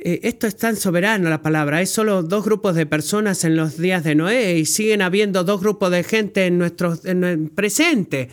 Eh, 0.00 0.20
esto 0.22 0.46
es 0.46 0.56
tan 0.56 0.76
soberano 0.76 1.28
la 1.28 1.42
palabra. 1.42 1.78
Hay 1.78 1.86
solo 1.86 2.22
dos 2.22 2.44
grupos 2.44 2.76
de 2.76 2.86
personas 2.86 3.42
en 3.44 3.56
los 3.56 3.78
días 3.78 4.04
de 4.04 4.14
Noé 4.14 4.58
y 4.58 4.66
siguen 4.66 5.02
habiendo 5.02 5.42
dos 5.42 5.60
grupos 5.60 5.90
de 5.90 6.04
gente 6.04 6.46
en 6.46 6.58
nuestro 6.58 6.96
en 7.04 7.24
el 7.24 7.50
presente. 7.50 8.28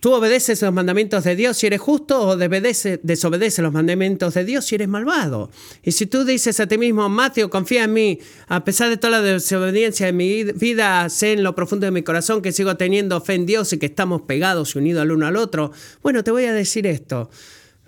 Tú 0.00 0.12
obedeces 0.12 0.60
los 0.62 0.72
mandamientos 0.72 1.24
de 1.24 1.36
Dios 1.36 1.56
si 1.56 1.68
eres 1.68 1.80
justo 1.80 2.20
o 2.20 2.36
desobedeces 2.36 3.58
los 3.60 3.72
mandamientos 3.72 4.34
de 4.34 4.44
Dios 4.44 4.64
si 4.64 4.74
eres 4.74 4.88
malvado. 4.88 5.50
Y 5.82 5.92
si 5.92 6.06
tú 6.06 6.24
dices 6.24 6.58
a 6.60 6.66
ti 6.66 6.76
mismo, 6.76 7.08
Mateo, 7.08 7.48
confía 7.48 7.84
en 7.84 7.92
mí, 7.92 8.18
a 8.48 8.64
pesar 8.64 8.90
de 8.90 8.96
toda 8.96 9.20
la 9.20 9.22
desobediencia 9.22 10.06
de 10.06 10.12
mi 10.12 10.44
vida, 10.44 11.08
sé 11.08 11.32
en 11.32 11.44
lo 11.44 11.54
profundo 11.54 11.86
de 11.86 11.92
mi 11.92 12.02
corazón 12.02 12.42
que 12.42 12.52
sigo 12.52 12.76
teniendo 12.76 13.20
fe 13.20 13.34
en 13.34 13.46
Dios 13.46 13.72
y 13.72 13.78
que 13.78 13.86
estamos 13.86 14.22
pegados 14.22 14.74
y 14.74 14.78
unidos 14.78 15.02
al 15.02 15.12
uno 15.12 15.26
al 15.26 15.36
otro. 15.36 15.70
Bueno, 16.02 16.24
te 16.24 16.32
voy 16.32 16.44
a 16.44 16.52
decir 16.52 16.86
esto. 16.86 17.30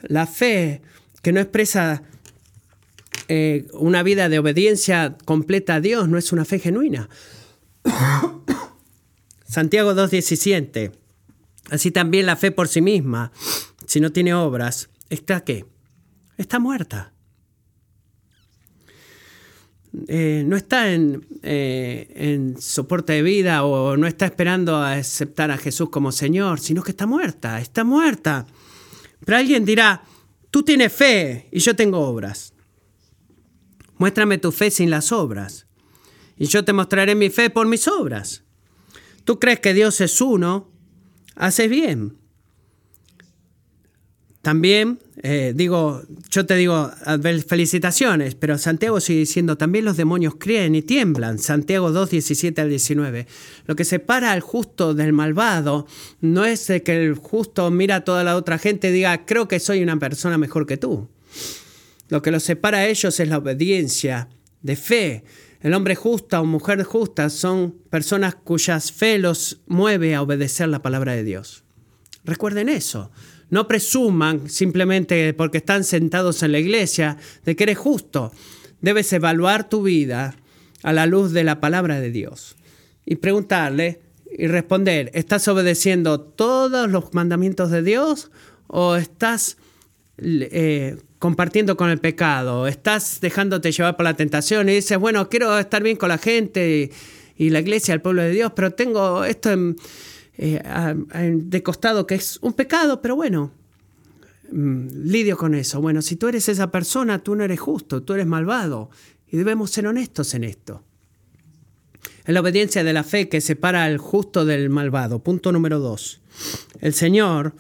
La 0.03 0.27
fe 0.27 0.81
que 1.23 1.33
no 1.33 1.41
expresa 1.41 2.05
eh, 3.29 3.67
una 3.75 4.03
vida 4.03 4.29
de 4.29 4.38
obediencia 4.38 5.17
completa 5.25 5.77
a 5.77 5.81
Dios 5.81 6.09
no 6.09 6.17
es 6.17 6.33
una 6.33 6.45
fe 6.45 6.59
genuina. 6.59 7.09
Santiago 9.47 9.93
2.17. 9.93 10.93
Así 11.71 11.91
también 11.91 12.27
la 12.27 12.37
fe 12.37 12.51
por 12.51 12.69
sí 12.69 12.81
misma, 12.81 13.31
si 13.87 14.01
no 14.01 14.11
tiene 14.11 14.33
obras, 14.33 14.88
¿está 15.11 15.45
qué? 15.45 15.67
Está 16.38 16.59
muerta. 16.59 17.12
Eh, 20.07 20.45
no 20.47 20.57
está 20.57 20.93
en, 20.93 21.27
eh, 21.43 22.12
en, 22.14 22.61
soporte 22.61 23.14
de 23.14 23.23
vida 23.23 23.64
o 23.64 23.97
no 23.97 24.07
está 24.07 24.27
esperando 24.27 24.77
a 24.77 24.93
aceptar 24.95 25.51
a 25.51 25.59
Jesús 25.59 25.91
como 25.91 26.12
Señor, 26.12 26.61
sino 26.61 26.83
que 26.83 26.93
está 26.93 27.07
muerta, 27.07 27.61
está 27.61 27.85
muerta. 27.85 28.47
Pero 29.25 29.37
alguien 29.37 29.64
dirá, 29.64 30.03
tú 30.51 30.62
tienes 30.62 30.93
fe 30.93 31.49
y 31.51 31.59
yo 31.59 31.75
tengo 31.75 32.01
obras. 32.01 32.55
Muéstrame 33.99 34.39
tu 34.39 34.53
fe 34.53 34.71
sin 34.71 34.91
las 34.91 35.13
obras, 35.13 35.67
y 36.37 36.47
yo 36.47 36.65
te 36.65 36.73
mostraré 36.73 37.15
mi 37.15 37.31
fe 37.31 37.51
por 37.51 37.67
mis 37.67 37.87
obras. 37.89 38.45
Tú 39.25 39.39
crees 39.39 39.61
que 39.61 39.75
Dios 39.75 40.01
es 40.01 40.21
uno, 40.21 40.71
haces 41.35 41.69
bien. 41.69 42.17
También, 44.41 45.01
eh, 45.23 45.53
digo, 45.55 46.03
yo 46.31 46.47
te 46.47 46.55
digo 46.55 46.91
felicitaciones, 47.47 48.35
pero 48.37 48.57
Santiago 48.57 49.01
sigue 49.01 49.19
diciendo, 49.19 49.59
también 49.59 49.85
los 49.85 49.97
demonios 49.97 50.37
creen 50.39 50.77
y 50.77 50.83
tiemblan. 50.83 51.39
Santiago 51.39 51.91
2, 51.91 52.09
17 52.09 52.61
al 52.61 52.71
19. 52.71 53.27
Lo 53.67 53.77
que 53.77 53.85
separa 53.85 54.33
al 54.33 54.41
justo 54.41 54.95
del 54.95 55.13
malvado 55.13 55.87
no 56.21 56.45
es 56.45 56.73
que 56.85 57.05
el 57.05 57.15
justo 57.17 57.71
mira 57.71 57.97
a 57.97 58.05
toda 58.05 58.25
la 58.25 58.37
otra 58.37 58.59
gente 58.59 58.89
y 58.89 58.93
diga, 58.93 59.27
creo 59.27 59.49
que 59.49 59.61
soy 59.61 59.83
una 59.83 59.99
persona 59.99 60.39
mejor 60.39 60.67
que 60.67 60.77
tú. 60.77 61.09
Lo 62.09 62.23
que 62.23 62.31
los 62.31 62.42
separa 62.42 62.79
a 62.79 62.87
ellos 62.87 63.18
es 63.21 63.29
la 63.29 63.38
obediencia 63.38 64.29
de 64.62 64.77
fe. 64.77 65.25
El 65.61 65.75
hombre 65.75 65.94
justo 65.94 66.40
o 66.40 66.44
mujer 66.44 66.83
justa 66.85 67.31
son 67.31 67.73
personas 67.90 68.35
cuyas 68.35 68.92
fe 68.92 69.18
los 69.18 69.61
mueve 69.66 70.14
a 70.14 70.23
obedecer 70.23 70.68
la 70.68 70.83
palabra 70.83 71.14
de 71.14 71.25
Dios. 71.25 71.64
Recuerden 72.25 72.68
eso. 72.68 73.11
No 73.51 73.66
presuman 73.66 74.49
simplemente 74.51 75.33
porque 75.35 75.59
están 75.59 75.85
sentados 75.85 76.42
en 76.42 76.53
la 76.53 76.59
iglesia 76.59 77.16
de 77.44 77.57
que 77.57 77.64
eres 77.64 77.79
justo. 77.79 78.33
Debes 78.81 79.12
evaluar 79.12 79.68
tu 79.68 79.83
vida 79.83 80.37
a 80.83 80.92
la 80.92 81.07
luz 81.07 81.33
de 81.33 81.44
la 81.44 81.61
palabra 81.61 82.01
de 82.01 82.11
Dios 82.11 82.57
y 83.05 83.16
preguntarle 83.16 84.03
y 84.31 84.47
responder, 84.47 85.11
¿estás 85.14 85.49
obedeciendo 85.49 86.21
todos 86.21 86.88
los 86.90 87.14
mandamientos 87.14 87.71
de 87.71 87.83
Dios 87.83 88.31
o 88.66 88.97
estás 88.97 89.57
eh, 90.21 90.97
compartiendo 91.19 91.77
con 91.77 91.91
el 91.91 91.99
pecado, 91.99 92.67
estás 92.67 93.21
dejándote 93.21 93.73
llevar 93.73 93.97
por 93.97 94.05
la 94.05 94.15
tentación 94.15 94.69
y 94.69 94.75
dices, 94.75 94.99
bueno, 94.99 95.29
quiero 95.29 95.59
estar 95.59 95.83
bien 95.83 95.97
con 95.97 96.09
la 96.09 96.19
gente 96.19 96.91
y, 97.37 97.51
la 97.51 97.61
iglesia, 97.61 97.95
el 97.95 98.01
pueblo 98.01 98.23
de 98.23 98.31
Dios, 98.31 98.53
pero 98.55 98.73
tengo 98.73 99.25
esto 99.25 99.51
eh, 100.37 100.63
de 101.35 101.63
costado 101.63 102.07
que 102.07 102.17
es 102.17 102.39
un 102.43 102.53
pecado, 102.53 103.01
pero 103.01 103.15
bueno, 103.17 103.53
mm, 104.51 104.89
lidio 105.05 105.37
con 105.37 105.55
eso. 105.55 105.81
Bueno, 105.81 106.03
si 106.03 106.17
tú 106.17 106.29
eres 106.29 106.49
esa 106.49 106.71
persona, 106.71 107.21
tú 107.21 107.37
no 107.37 107.45
eres 107.45 107.61
justo, 107.61 108.03
tú 108.03 108.15
eres 108.15 108.27
malvado 108.27 108.91
y 109.31 109.37
debemos 109.37 109.71
ser 109.71 109.87
honestos 109.87 110.35
en 110.35 110.45
esto. 110.45 110.83
Es 112.25 112.35
la 112.35 112.41
obediencia 112.41 112.85
de 112.85 112.93
la 112.93 113.05
fe 113.05 113.29
que 113.29 113.41
separa 113.41 113.85
al 113.85 113.99
justo 113.99 114.45
del 114.45 114.69
malvado. 114.69 115.21
Punto 115.21 115.53
número 115.53 115.79
dos. 115.79 116.21
El 116.81 116.93
Señor 116.93 117.55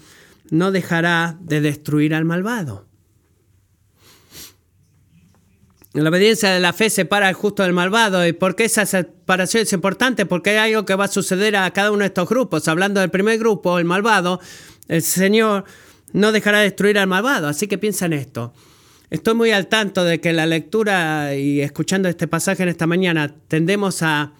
no 0.50 0.72
dejará 0.72 1.36
de 1.40 1.60
destruir 1.60 2.14
al 2.14 2.24
malvado. 2.24 2.86
La 5.94 6.10
obediencia 6.10 6.50
de 6.50 6.60
la 6.60 6.72
fe 6.72 6.90
separa 6.90 7.28
al 7.28 7.34
justo 7.34 7.62
del 7.62 7.72
malvado. 7.72 8.26
¿Y 8.26 8.32
por 8.32 8.54
qué 8.54 8.64
esa 8.64 8.86
separación 8.86 9.62
es 9.62 9.72
importante? 9.72 10.26
Porque 10.26 10.50
hay 10.50 10.72
algo 10.72 10.84
que 10.84 10.94
va 10.94 11.06
a 11.06 11.08
suceder 11.08 11.56
a 11.56 11.70
cada 11.72 11.90
uno 11.90 12.00
de 12.00 12.06
estos 12.06 12.28
grupos. 12.28 12.68
Hablando 12.68 13.00
del 13.00 13.10
primer 13.10 13.38
grupo, 13.38 13.78
el 13.78 13.84
malvado, 13.84 14.40
el 14.86 15.02
Señor 15.02 15.64
no 16.12 16.30
dejará 16.30 16.58
de 16.58 16.64
destruir 16.64 16.98
al 16.98 17.08
malvado. 17.08 17.48
Así 17.48 17.66
que 17.66 17.78
piensa 17.78 18.06
en 18.06 18.12
esto. 18.12 18.52
Estoy 19.10 19.34
muy 19.34 19.50
al 19.50 19.68
tanto 19.68 20.04
de 20.04 20.20
que 20.20 20.34
la 20.34 20.46
lectura 20.46 21.34
y 21.34 21.62
escuchando 21.62 22.08
este 22.08 22.28
pasaje 22.28 22.62
en 22.62 22.68
esta 22.68 22.86
mañana 22.86 23.34
tendemos 23.48 24.02
a, 24.02 24.32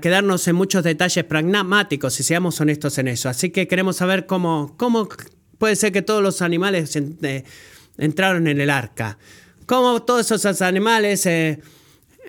quedarnos 0.00 0.46
en 0.48 0.56
muchos 0.56 0.84
detalles 0.84 1.24
pragmáticos, 1.24 2.14
si 2.14 2.22
seamos 2.22 2.60
honestos 2.60 2.98
en 2.98 3.08
eso. 3.08 3.28
Así 3.28 3.50
que 3.50 3.66
queremos 3.66 3.96
saber 3.96 4.26
cómo, 4.26 4.74
cómo 4.76 5.08
puede 5.58 5.76
ser 5.76 5.92
que 5.92 6.02
todos 6.02 6.22
los 6.22 6.42
animales 6.42 6.94
eh, 6.96 7.44
entraron 7.96 8.46
en 8.48 8.60
el 8.60 8.70
arca 8.70 9.18
cómo 9.66 10.02
todos 10.02 10.30
esos 10.30 10.62
animales 10.62 11.24
eh, 11.26 11.58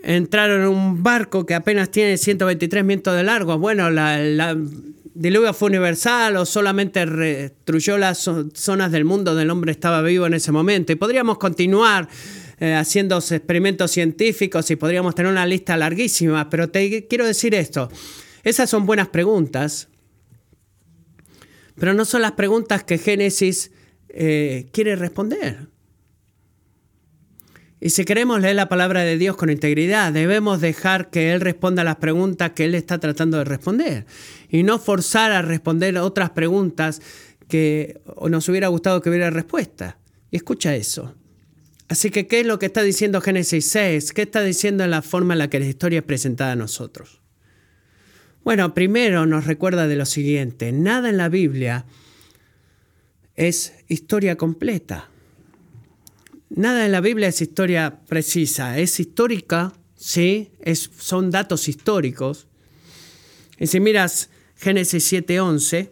entraron 0.04 0.62
en 0.62 0.68
un 0.68 1.04
barco 1.04 1.46
que 1.46 1.54
apenas 1.54 1.90
tiene 1.90 2.18
123 2.18 2.84
metros 2.84 3.16
de 3.16 3.24
largo. 3.24 3.58
Bueno, 3.58 3.90
la, 3.90 4.56
diluvio 5.14 5.54
fue 5.54 5.70
universal 5.70 6.38
o 6.38 6.46
solamente 6.46 7.06
destruyó 7.06 7.98
las 7.98 8.30
zonas 8.54 8.92
del 8.92 9.06
mundo 9.06 9.32
donde 9.32 9.44
el 9.44 9.50
hombre 9.50 9.72
estaba 9.72 10.02
vivo 10.02 10.26
en 10.26 10.34
ese 10.34 10.52
momento. 10.52 10.92
Y 10.92 10.96
podríamos 10.96 11.38
continuar 11.38 12.08
eh, 12.64 12.76
haciendo 12.76 13.18
experimentos 13.18 13.92
científicos 13.92 14.72
y 14.72 14.78
podríamos 14.78 15.16
tener 15.16 15.30
una 15.30 15.46
lista 15.46 15.76
larguísima, 15.76 16.50
pero 16.50 16.70
te 16.70 17.08
quiero 17.10 17.28
decir 17.28 17.54
esto. 17.54 17.92
Esas 18.42 18.70
son 18.70 18.86
buenas 18.86 19.10
preguntas, 19.10 19.90
pero 21.76 21.94
no 21.94 22.06
son 22.06 22.22
las 22.22 22.32
preguntas 22.32 22.86
que 22.86 22.98
Génesis 22.98 23.72
eh, 24.08 24.70
quiere 24.72 24.96
responder. 24.96 25.68
Y 27.82 27.90
si 27.90 28.06
queremos 28.06 28.40
leer 28.40 28.56
la 28.56 28.70
palabra 28.70 29.02
de 29.02 29.18
Dios 29.18 29.36
con 29.36 29.50
integridad, 29.50 30.14
debemos 30.14 30.62
dejar 30.62 31.10
que 31.10 31.34
Él 31.34 31.42
responda 31.42 31.84
las 31.84 31.98
preguntas 31.98 32.54
que 32.54 32.64
Él 32.64 32.76
está 32.76 32.98
tratando 32.98 33.40
de 33.40 33.44
responder 33.44 34.06
y 34.48 34.64
no 34.64 34.80
forzar 34.80 35.34
a 35.34 35.42
responder 35.42 35.98
otras 35.98 36.30
preguntas 36.30 37.02
que 37.50 38.00
nos 38.30 38.48
hubiera 38.48 38.70
gustado 38.70 39.02
que 39.02 39.10
hubiera 39.10 39.32
respuesta. 39.32 39.98
Escucha 40.32 40.74
eso. 40.78 41.14
Así 41.94 42.10
que, 42.10 42.26
¿qué 42.26 42.40
es 42.40 42.48
lo 42.48 42.58
que 42.58 42.66
está 42.66 42.82
diciendo 42.82 43.22
Génesis 43.22 43.68
6? 43.68 44.14
¿Qué 44.14 44.24
está 44.24 44.42
diciendo 44.42 44.84
en 44.84 44.90
la 44.90 45.04
forma 45.04 45.36
en 45.36 45.38
la 45.38 45.52
que 45.52 45.60
la 45.60 45.68
historia 45.68 46.00
es 46.00 46.04
presentada 46.04 46.54
a 46.54 46.56
nosotros? 46.56 47.22
Bueno, 48.44 48.74
primero 48.74 49.28
nos 49.28 49.46
recuerda 49.46 49.88
de 49.88 49.96
lo 49.96 50.08
siguiente, 50.08 50.72
nada 50.72 51.10
en 51.10 51.18
la 51.18 51.30
Biblia 51.30 51.86
es 53.36 53.74
historia 53.90 54.38
completa. 54.38 55.08
Nada 56.50 56.84
en 56.84 56.94
la 56.94 57.00
Biblia 57.00 57.28
es 57.28 57.40
historia 57.44 58.00
precisa, 58.08 58.80
es 58.80 59.00
histórica, 59.00 59.74
sí, 59.96 60.50
es, 60.62 60.90
son 60.98 61.30
datos 61.30 61.68
históricos. 61.68 62.48
Y 63.60 63.68
si 63.68 63.80
miras 63.80 64.32
Génesis 64.56 65.14
7:11, 65.14 65.92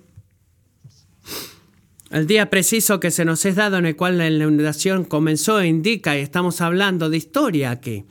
el 2.12 2.28
día 2.28 2.50
preciso 2.50 3.00
que 3.00 3.10
se 3.10 3.24
nos 3.24 3.46
es 3.46 3.56
dado 3.56 3.78
en 3.78 3.86
el 3.86 3.96
cual 3.96 4.18
la 4.18 4.28
inundación 4.28 5.06
comenzó 5.06 5.64
indica, 5.64 6.18
y 6.18 6.22
estamos 6.22 6.60
hablando 6.60 7.10
de 7.10 7.18
historia 7.18 7.72
aquí. 7.72 8.06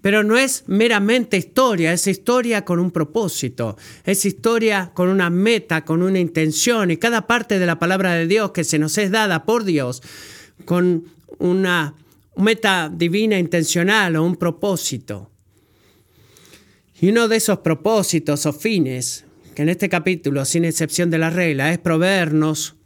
Pero 0.00 0.24
no 0.24 0.36
es 0.36 0.64
meramente 0.66 1.36
historia, 1.36 1.92
es 1.92 2.06
historia 2.06 2.64
con 2.64 2.80
un 2.80 2.90
propósito, 2.90 3.76
es 4.04 4.24
historia 4.24 4.90
con 4.94 5.08
una 5.08 5.30
meta, 5.30 5.84
con 5.84 6.02
una 6.02 6.18
intención, 6.18 6.90
y 6.90 6.96
cada 6.96 7.26
parte 7.26 7.58
de 7.58 7.66
la 7.66 7.78
palabra 7.78 8.14
de 8.14 8.26
Dios 8.26 8.52
que 8.52 8.64
se 8.64 8.78
nos 8.78 8.96
es 8.98 9.10
dada 9.10 9.44
por 9.44 9.64
Dios, 9.64 10.02
con 10.64 11.04
una 11.38 11.94
meta 12.36 12.90
divina 12.92 13.38
intencional 13.38 14.16
o 14.16 14.24
un 14.24 14.36
propósito. 14.36 15.30
Y 17.00 17.10
uno 17.10 17.28
de 17.28 17.36
esos 17.36 17.58
propósitos 17.58 18.46
o 18.46 18.52
fines, 18.52 19.26
que 19.54 19.62
en 19.62 19.68
este 19.68 19.88
capítulo, 19.88 20.44
sin 20.46 20.64
excepción 20.64 21.10
de 21.10 21.18
la 21.18 21.30
regla, 21.30 21.70
es 21.70 21.78
proveernos 21.78 22.76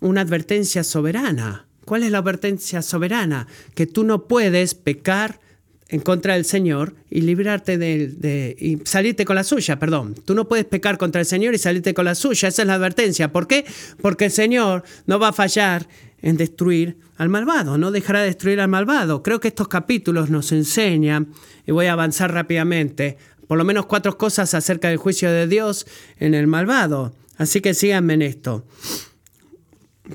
una 0.00 0.22
advertencia 0.22 0.84
soberana. 0.84 1.66
¿Cuál 1.84 2.02
es 2.02 2.10
la 2.10 2.18
advertencia 2.18 2.82
soberana? 2.82 3.46
Que 3.74 3.86
tú 3.86 4.04
no 4.04 4.28
puedes 4.28 4.74
pecar 4.74 5.40
en 5.88 6.00
contra 6.00 6.34
del 6.34 6.44
Señor 6.44 6.94
y 7.10 7.22
librarte 7.22 7.78
de, 7.78 8.08
de, 8.08 8.54
y 8.58 8.78
salirte 8.84 9.24
con 9.24 9.36
la 9.36 9.44
suya, 9.44 9.78
perdón. 9.78 10.14
Tú 10.14 10.34
no 10.34 10.46
puedes 10.46 10.66
pecar 10.66 10.98
contra 10.98 11.20
el 11.20 11.26
Señor 11.26 11.54
y 11.54 11.58
salirte 11.58 11.94
con 11.94 12.04
la 12.04 12.14
suya, 12.14 12.48
esa 12.48 12.62
es 12.62 12.68
la 12.68 12.74
advertencia. 12.74 13.32
¿Por 13.32 13.46
qué? 13.46 13.64
Porque 14.02 14.26
el 14.26 14.30
Señor 14.30 14.84
no 15.06 15.18
va 15.18 15.28
a 15.28 15.32
fallar 15.32 15.88
en 16.20 16.36
destruir 16.36 16.98
al 17.16 17.28
malvado, 17.30 17.78
no 17.78 17.90
dejará 17.90 18.20
de 18.20 18.26
destruir 18.26 18.60
al 18.60 18.68
malvado. 18.68 19.22
Creo 19.22 19.40
que 19.40 19.48
estos 19.48 19.68
capítulos 19.68 20.30
nos 20.30 20.52
enseñan, 20.52 21.28
y 21.66 21.72
voy 21.72 21.86
a 21.86 21.92
avanzar 21.92 22.32
rápidamente, 22.32 23.16
por 23.46 23.56
lo 23.56 23.64
menos 23.64 23.86
cuatro 23.86 24.18
cosas 24.18 24.52
acerca 24.54 24.88
del 24.88 24.98
juicio 24.98 25.30
de 25.30 25.46
Dios 25.46 25.86
en 26.18 26.34
el 26.34 26.46
malvado. 26.46 27.14
Así 27.38 27.60
que 27.60 27.72
síganme 27.72 28.14
en 28.14 28.22
esto. 28.22 28.66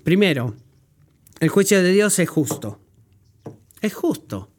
Primero, 0.01 0.55
el 1.39 1.49
juicio 1.49 1.81
de 1.83 1.91
Dios 1.91 2.17
es 2.19 2.29
justo. 2.29 2.79
Es 3.81 3.93
justo. 3.93 4.49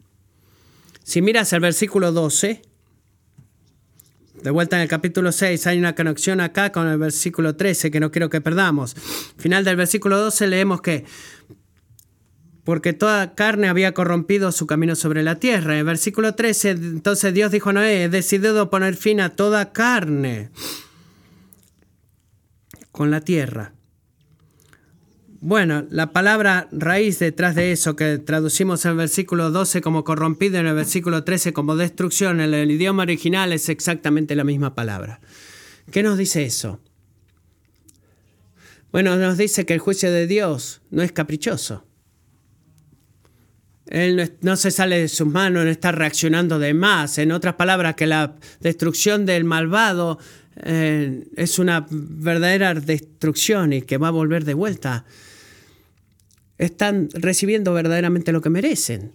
Si 1.03 1.21
miras 1.21 1.51
el 1.53 1.59
versículo 1.59 2.11
12, 2.11 2.61
de 4.41 4.51
vuelta 4.51 4.75
en 4.75 4.83
el 4.83 4.87
capítulo 4.87 5.31
6, 5.31 5.67
hay 5.67 5.77
una 5.77 5.95
conexión 5.95 6.39
acá 6.39 6.71
con 6.71 6.87
el 6.87 6.97
versículo 6.97 7.55
13 7.55 7.91
que 7.91 7.99
no 7.99 8.11
quiero 8.11 8.29
que 8.29 8.41
perdamos. 8.41 8.95
Final 9.37 9.63
del 9.63 9.75
versículo 9.75 10.17
12 10.19 10.47
leemos 10.47 10.81
que 10.81 11.05
porque 12.63 12.93
toda 12.93 13.35
carne 13.35 13.67
había 13.67 13.93
corrompido 13.93 14.51
su 14.51 14.65
camino 14.65 14.95
sobre 14.95 15.21
la 15.21 15.35
tierra. 15.35 15.73
En 15.73 15.79
el 15.79 15.85
versículo 15.85 16.33
13, 16.33 16.71
entonces 16.71 17.33
Dios 17.33 17.51
dijo 17.51 17.69
a 17.69 17.73
Noé, 17.73 18.05
he 18.05 18.09
decidido 18.09 18.71
poner 18.71 18.95
fin 18.95 19.21
a 19.21 19.35
toda 19.35 19.71
carne 19.71 20.49
con 22.91 23.11
la 23.11 23.21
tierra. 23.21 23.74
Bueno, 25.41 25.85
la 25.89 26.11
palabra 26.13 26.69
raíz 26.71 27.19
detrás 27.19 27.55
de 27.55 27.71
eso 27.71 27.95
que 27.95 28.17
traducimos 28.17 28.85
en 28.85 28.91
el 28.91 28.97
versículo 28.97 29.51
12 29.51 29.81
como 29.81 30.03
corrompido 30.03 30.59
en 30.59 30.67
el 30.67 30.75
versículo 30.75 31.23
13 31.23 31.51
como 31.51 31.75
destrucción, 31.75 32.39
en 32.39 32.53
el 32.53 32.71
idioma 32.71 33.03
original 33.03 33.51
es 33.51 33.69
exactamente 33.69 34.35
la 34.35 34.45
misma 34.45 34.75
palabra. 34.75 35.19
¿Qué 35.91 36.03
nos 36.03 36.17
dice 36.17 36.45
eso? 36.45 36.79
Bueno, 38.91 39.17
nos 39.17 39.37
dice 39.37 39.65
que 39.65 39.73
el 39.73 39.79
juicio 39.79 40.09
de 40.11 40.25
Dios 40.25 40.81
no 40.89 41.03
es 41.03 41.11
caprichoso. 41.11 41.85
Él 43.87 44.37
no, 44.41 44.55
se 44.55 44.71
sale 44.71 44.99
de 44.99 45.07
sus 45.09 45.27
manos, 45.27 45.65
no 45.65 45.69
está 45.69 45.91
reaccionando 45.91 46.59
de 46.59 46.73
más. 46.73 47.17
En 47.17 47.31
otras 47.31 47.55
palabras, 47.55 47.95
que 47.95 48.07
la 48.07 48.35
destrucción 48.61 49.25
del 49.25 49.43
malvado 49.43 50.17
eh, 50.57 51.27
es 51.35 51.59
una 51.59 51.85
verdadera 51.89 52.73
destrucción 52.73 53.73
y 53.73 53.81
que 53.81 53.97
va 53.97 54.09
a 54.09 54.11
volver 54.11 54.45
de 54.45 54.53
vuelta 54.53 55.05
están 56.57 57.09
recibiendo 57.13 57.73
verdaderamente 57.73 58.31
lo 58.31 58.41
que 58.41 58.49
merecen. 58.49 59.11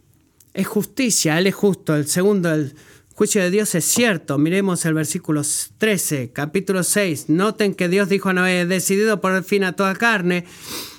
Es 0.53 0.67
justicia, 0.67 1.39
Él 1.39 1.47
es 1.47 1.55
justo. 1.55 1.95
El 1.95 2.07
segundo, 2.07 2.53
el 2.53 2.75
juicio 3.15 3.43
de 3.43 3.51
Dios 3.51 3.75
es 3.75 3.85
cierto. 3.85 4.39
Miremos 4.39 4.85
el 4.85 4.95
versículo 4.95 5.43
13, 5.79 6.33
capítulo 6.33 6.83
6. 6.83 7.29
Noten 7.29 7.75
que 7.75 7.89
Dios 7.89 8.09
dijo 8.09 8.29
a 8.29 8.33
Noé, 8.33 8.63
he 8.63 8.67
decidido 8.67 9.21
poner 9.21 9.45
fin 9.45 9.65
a 9.65 9.75
toda 9.75 9.95
carne, 9.95 10.45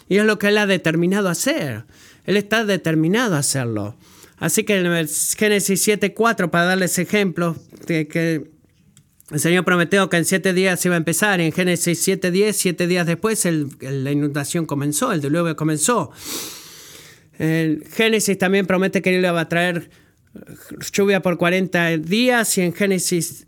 y 0.08 0.17
es 0.17 0.25
lo 0.25 0.39
que 0.39 0.47
Él 0.47 0.58
ha 0.58 0.65
determinado 0.65 1.30
hacer. 1.30 1.86
Él 2.25 2.38
está 2.38 2.65
determinado 2.65 3.36
a 3.36 3.39
hacerlo. 3.39 3.95
Así 4.38 4.63
que 4.63 4.77
en 4.77 4.86
Génesis 4.86 5.88
7.4, 5.88 6.49
para 6.49 6.65
darles 6.65 6.97
ejemplos, 6.97 7.58
de 7.86 8.08
que 8.08 8.49
el 9.32 9.39
Señor 9.39 9.63
prometió 9.63 10.10
que 10.10 10.17
en 10.17 10.26
siete 10.26 10.54
días 10.54 10.86
iba 10.86 10.96
a 10.96 10.98
empezar 10.98 11.39
en 11.39 11.54
Génesis 11.54 12.06
7.10, 12.06 12.52
siete 12.52 12.88
días 12.88 13.08
después 13.08 13.48
la 13.80 14.12
inundación 14.12 14.65
comenzó, 14.65 15.13
el 15.13 15.22
diluvio 15.22 15.56
comenzó. 15.56 16.12
En 17.39 17.84
Génesis 17.91 18.38
también 18.38 18.67
promete 18.67 19.02
que 19.02 19.15
Él 19.15 19.24
iba 19.24 19.39
a 19.39 19.48
traer 19.48 19.89
lluvia 20.91 21.22
por 21.22 21.38
40 21.38 21.98
días 21.98 22.58
y 22.58 22.62
en 22.62 22.74
Génesis 22.74 23.48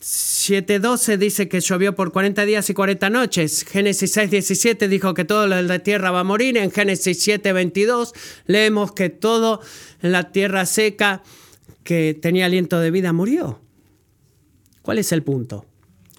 7.12 0.00 1.18
dice 1.18 1.48
que 1.48 1.60
llovió 1.60 1.94
por 1.94 2.12
40 2.12 2.44
días 2.46 2.70
y 2.70 2.74
40 2.74 3.10
noches. 3.10 3.64
Génesis 3.64 4.16
6.17 4.16 4.88
dijo 4.88 5.12
que 5.12 5.24
todo 5.24 5.44
en 5.44 5.66
la 5.66 5.80
tierra 5.80 6.10
va 6.10 6.20
a 6.20 6.24
morir. 6.24 6.56
En 6.56 6.70
Génesis 6.70 7.26
7.22 7.26 8.12
leemos 8.46 8.92
que 8.92 9.10
todo 9.10 9.60
en 10.02 10.12
la 10.12 10.32
tierra 10.32 10.64
seca 10.66 11.22
que 11.84 12.18
tenía 12.20 12.46
aliento 12.46 12.80
de 12.80 12.90
vida 12.90 13.12
murió. 13.12 13.60
¿Cuál 14.90 14.98
es 14.98 15.12
el 15.12 15.22
punto? 15.22 15.66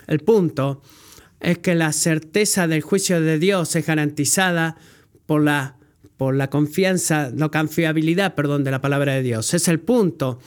El 0.07 0.21
punto 0.21 0.81
es 1.41 1.57
que 1.57 1.75
la 1.75 1.91
certeza 1.91 2.67
del 2.67 2.81
juicio 2.81 3.19
de 3.19 3.38
Dios 3.38 3.75
es 3.75 3.86
garantizada 3.86 4.77
por 5.25 5.43
la, 5.43 5.75
por 6.15 6.36
la 6.36 6.49
confianza, 6.49 7.31
la 7.36 7.49
confiabilidad, 7.49 8.34
perdón, 8.34 8.63
de 8.63 8.71
la 8.71 8.79
palabra 8.79 9.13
de 9.13 9.23
Dios. 9.23 9.53
Es 9.53 9.67
el 9.67 9.81
punto. 9.81 10.39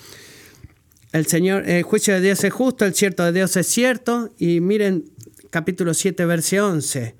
El 1.12 1.26
Señor, 1.26 1.68
el 1.68 1.82
juicio 1.82 2.14
de 2.14 2.22
Dios 2.22 2.42
es 2.44 2.50
justo, 2.50 2.86
el 2.86 2.94
cierto 2.94 3.26
de 3.26 3.32
Dios 3.32 3.58
es 3.58 3.66
cierto. 3.66 4.32
Y 4.38 4.60
miren 4.60 5.04
capítulo 5.50 5.92
7, 5.92 6.24
verso 6.24 6.66
11. 6.66 7.16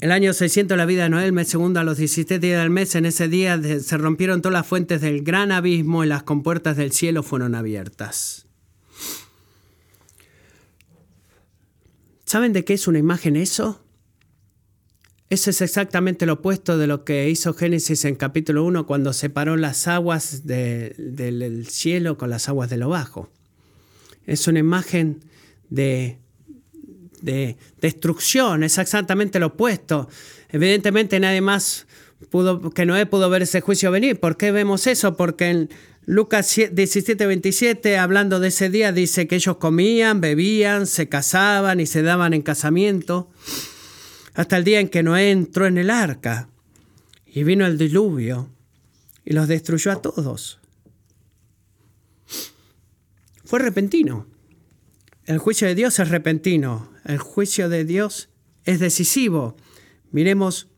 El 0.00 0.10
año 0.10 0.32
600 0.32 0.76
la 0.76 0.86
vida 0.86 1.04
de 1.04 1.10
Noé, 1.10 1.24
el 1.24 1.32
mes 1.32 1.46
segundo 1.46 1.78
a 1.78 1.84
los 1.84 1.98
17 1.98 2.40
días 2.40 2.60
del 2.60 2.70
mes, 2.70 2.96
en 2.96 3.06
ese 3.06 3.28
día 3.28 3.62
se 3.62 3.96
rompieron 3.96 4.42
todas 4.42 4.54
las 4.54 4.66
fuentes 4.66 5.02
del 5.02 5.22
gran 5.22 5.52
abismo 5.52 6.02
y 6.02 6.08
las 6.08 6.24
compuertas 6.24 6.76
del 6.76 6.90
cielo 6.90 7.22
fueron 7.22 7.54
abiertas. 7.54 8.45
¿Saben 12.26 12.52
de 12.52 12.64
qué 12.64 12.74
es 12.74 12.88
una 12.88 12.98
imagen 12.98 13.36
eso? 13.36 13.80
Eso 15.30 15.50
es 15.50 15.60
exactamente 15.60 16.26
lo 16.26 16.34
opuesto 16.34 16.76
de 16.76 16.88
lo 16.88 17.04
que 17.04 17.30
hizo 17.30 17.54
Génesis 17.54 18.04
en 18.04 18.16
capítulo 18.16 18.64
1 18.64 18.84
cuando 18.84 19.12
separó 19.12 19.56
las 19.56 19.86
aguas 19.86 20.44
del 20.44 21.66
cielo 21.68 22.18
con 22.18 22.28
las 22.28 22.48
aguas 22.48 22.68
de 22.68 22.78
lo 22.78 22.88
bajo. 22.88 23.30
Es 24.26 24.48
una 24.48 24.58
imagen 24.58 25.20
de, 25.70 26.18
de 27.22 27.56
destrucción, 27.80 28.64
es 28.64 28.78
exactamente 28.78 29.38
lo 29.38 29.46
opuesto. 29.46 30.08
Evidentemente 30.48 31.20
nadie 31.20 31.40
más 31.40 31.86
pudo, 32.28 32.70
que 32.70 32.86
Noé 32.86 33.06
pudo 33.06 33.30
ver 33.30 33.42
ese 33.42 33.60
juicio 33.60 33.92
venir. 33.92 34.18
¿Por 34.18 34.36
qué 34.36 34.50
vemos 34.50 34.88
eso? 34.88 35.16
Porque 35.16 35.48
en 35.48 35.70
Lucas 36.08 36.54
17, 36.54 37.26
27, 37.26 37.98
hablando 37.98 38.38
de 38.38 38.48
ese 38.48 38.70
día, 38.70 38.92
dice 38.92 39.26
que 39.26 39.34
ellos 39.34 39.56
comían, 39.56 40.20
bebían, 40.20 40.86
se 40.86 41.08
casaban 41.08 41.80
y 41.80 41.86
se 41.86 42.02
daban 42.02 42.32
en 42.32 42.42
casamiento, 42.42 43.28
hasta 44.34 44.56
el 44.56 44.62
día 44.62 44.78
en 44.78 44.88
que 44.88 45.02
Noé 45.02 45.32
entró 45.32 45.66
en 45.66 45.78
el 45.78 45.90
arca 45.90 46.48
y 47.26 47.42
vino 47.42 47.66
el 47.66 47.76
diluvio 47.76 48.48
y 49.24 49.32
los 49.32 49.48
destruyó 49.48 49.90
a 49.90 50.00
todos. 50.00 50.60
Fue 53.44 53.58
repentino. 53.58 54.28
El 55.24 55.38
juicio 55.38 55.66
de 55.66 55.74
Dios 55.74 55.98
es 55.98 56.08
repentino. 56.08 56.92
El 57.04 57.18
juicio 57.18 57.68
de 57.68 57.84
Dios 57.84 58.28
es 58.64 58.78
decisivo. 58.78 59.56
Miremos 60.12 60.68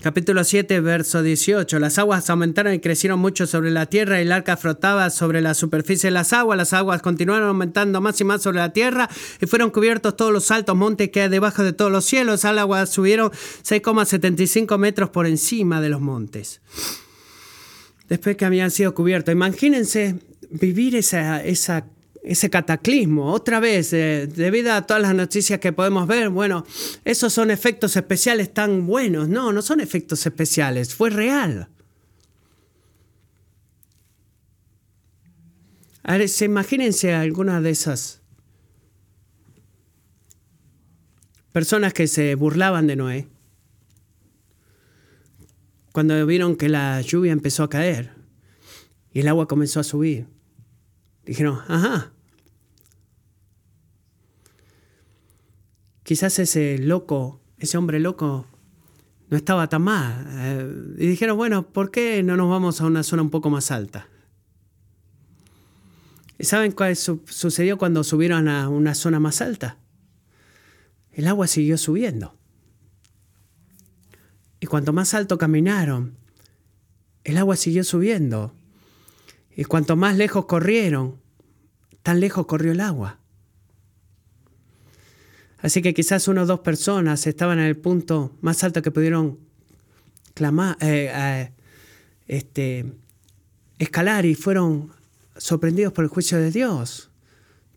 Capítulo 0.00 0.42
7, 0.42 0.80
verso 0.80 1.22
18. 1.22 1.78
Las 1.78 1.98
aguas 1.98 2.28
aumentaron 2.30 2.72
y 2.72 2.80
crecieron 2.80 3.20
mucho 3.20 3.46
sobre 3.46 3.70
la 3.70 3.86
tierra 3.86 4.18
y 4.18 4.22
el 4.22 4.32
arca 4.32 4.56
frotaba 4.56 5.10
sobre 5.10 5.40
la 5.42 5.54
superficie 5.54 6.08
de 6.08 6.12
las 6.12 6.32
aguas. 6.32 6.56
Las 6.56 6.72
aguas 6.72 7.02
continuaron 7.02 7.48
aumentando 7.48 8.00
más 8.00 8.20
y 8.20 8.24
más 8.24 8.42
sobre 8.42 8.58
la 8.58 8.72
tierra 8.72 9.08
y 9.40 9.46
fueron 9.46 9.70
cubiertos 9.70 10.16
todos 10.16 10.32
los 10.32 10.50
altos 10.50 10.76
montes 10.76 11.10
que 11.10 11.20
hay 11.20 11.28
debajo 11.28 11.62
de 11.62 11.72
todos 11.72 11.92
los 11.92 12.04
cielos. 12.04 12.42
Las 12.42 12.58
aguas 12.58 12.90
subieron 12.90 13.30
6,75 13.30 14.78
metros 14.78 15.10
por 15.10 15.26
encima 15.26 15.80
de 15.80 15.90
los 15.90 16.00
montes. 16.00 16.62
Después 18.08 18.36
que 18.36 18.44
habían 18.46 18.70
sido 18.70 18.94
cubiertos. 18.94 19.32
Imagínense 19.32 20.16
vivir 20.50 20.96
esa, 20.96 21.44
esa 21.44 21.84
ese 22.22 22.50
cataclismo. 22.50 23.32
Otra 23.32 23.60
vez, 23.60 23.92
eh, 23.92 24.28
debido 24.28 24.72
a 24.72 24.82
todas 24.86 25.02
las 25.02 25.14
noticias 25.14 25.58
que 25.58 25.72
podemos 25.72 26.06
ver, 26.06 26.28
bueno, 26.28 26.64
esos 27.04 27.32
son 27.32 27.50
efectos 27.50 27.96
especiales 27.96 28.54
tan 28.54 28.86
buenos. 28.86 29.28
No, 29.28 29.52
no 29.52 29.62
son 29.62 29.80
efectos 29.80 30.24
especiales, 30.24 30.94
fue 30.94 31.10
real. 31.10 31.68
A 36.04 36.16
ver, 36.16 36.28
imagínense 36.40 37.14
alguna 37.14 37.60
de 37.60 37.70
esas 37.70 38.20
personas 41.52 41.92
que 41.92 42.06
se 42.06 42.34
burlaban 42.34 42.86
de 42.86 42.96
Noé 42.96 43.28
cuando 45.92 46.24
vieron 46.26 46.56
que 46.56 46.68
la 46.68 47.00
lluvia 47.02 47.32
empezó 47.32 47.62
a 47.62 47.70
caer 47.70 48.10
y 49.12 49.20
el 49.20 49.28
agua 49.28 49.46
comenzó 49.46 49.78
a 49.80 49.84
subir. 49.84 50.26
Dijeron, 51.24 51.58
ajá. 51.68 52.12
Quizás 56.02 56.38
ese 56.38 56.78
loco, 56.78 57.40
ese 57.58 57.78
hombre 57.78 58.00
loco, 58.00 58.46
no 59.28 59.36
estaba 59.36 59.68
tan 59.68 59.82
mal. 59.82 60.26
Eh, 60.28 60.94
y 60.98 61.06
dijeron, 61.06 61.36
bueno, 61.36 61.68
¿por 61.68 61.90
qué 61.90 62.22
no 62.22 62.36
nos 62.36 62.50
vamos 62.50 62.80
a 62.80 62.86
una 62.86 63.02
zona 63.02 63.22
un 63.22 63.30
poco 63.30 63.50
más 63.50 63.70
alta? 63.70 64.08
¿Y 66.38 66.44
saben 66.44 66.72
qué 66.72 66.94
sucedió 66.94 67.78
cuando 67.78 68.02
subieron 68.02 68.48
a 68.48 68.68
una 68.68 68.94
zona 68.94 69.20
más 69.20 69.40
alta? 69.40 69.78
El 71.12 71.28
agua 71.28 71.46
siguió 71.46 71.78
subiendo. 71.78 72.36
Y 74.58 74.66
cuanto 74.66 74.92
más 74.92 75.14
alto 75.14 75.38
caminaron, 75.38 76.16
el 77.24 77.36
agua 77.36 77.56
siguió 77.56 77.84
subiendo. 77.84 78.54
Y 79.56 79.64
cuanto 79.64 79.96
más 79.96 80.16
lejos 80.16 80.46
corrieron, 80.46 81.20
tan 82.02 82.20
lejos 82.20 82.46
corrió 82.46 82.72
el 82.72 82.80
agua. 82.80 83.18
Así 85.58 85.80
que 85.80 85.94
quizás 85.94 86.26
una 86.26 86.42
o 86.42 86.46
dos 86.46 86.60
personas 86.60 87.26
estaban 87.26 87.58
en 87.58 87.66
el 87.66 87.76
punto 87.76 88.36
más 88.40 88.64
alto 88.64 88.82
que 88.82 88.90
pudieron 88.90 89.38
clamar, 90.34 90.76
eh, 90.80 91.10
eh, 91.14 91.52
este, 92.26 92.92
escalar 93.78 94.26
y 94.26 94.34
fueron 94.34 94.92
sorprendidos 95.36 95.92
por 95.92 96.04
el 96.04 96.10
juicio 96.10 96.38
de 96.38 96.50
Dios. 96.50 97.10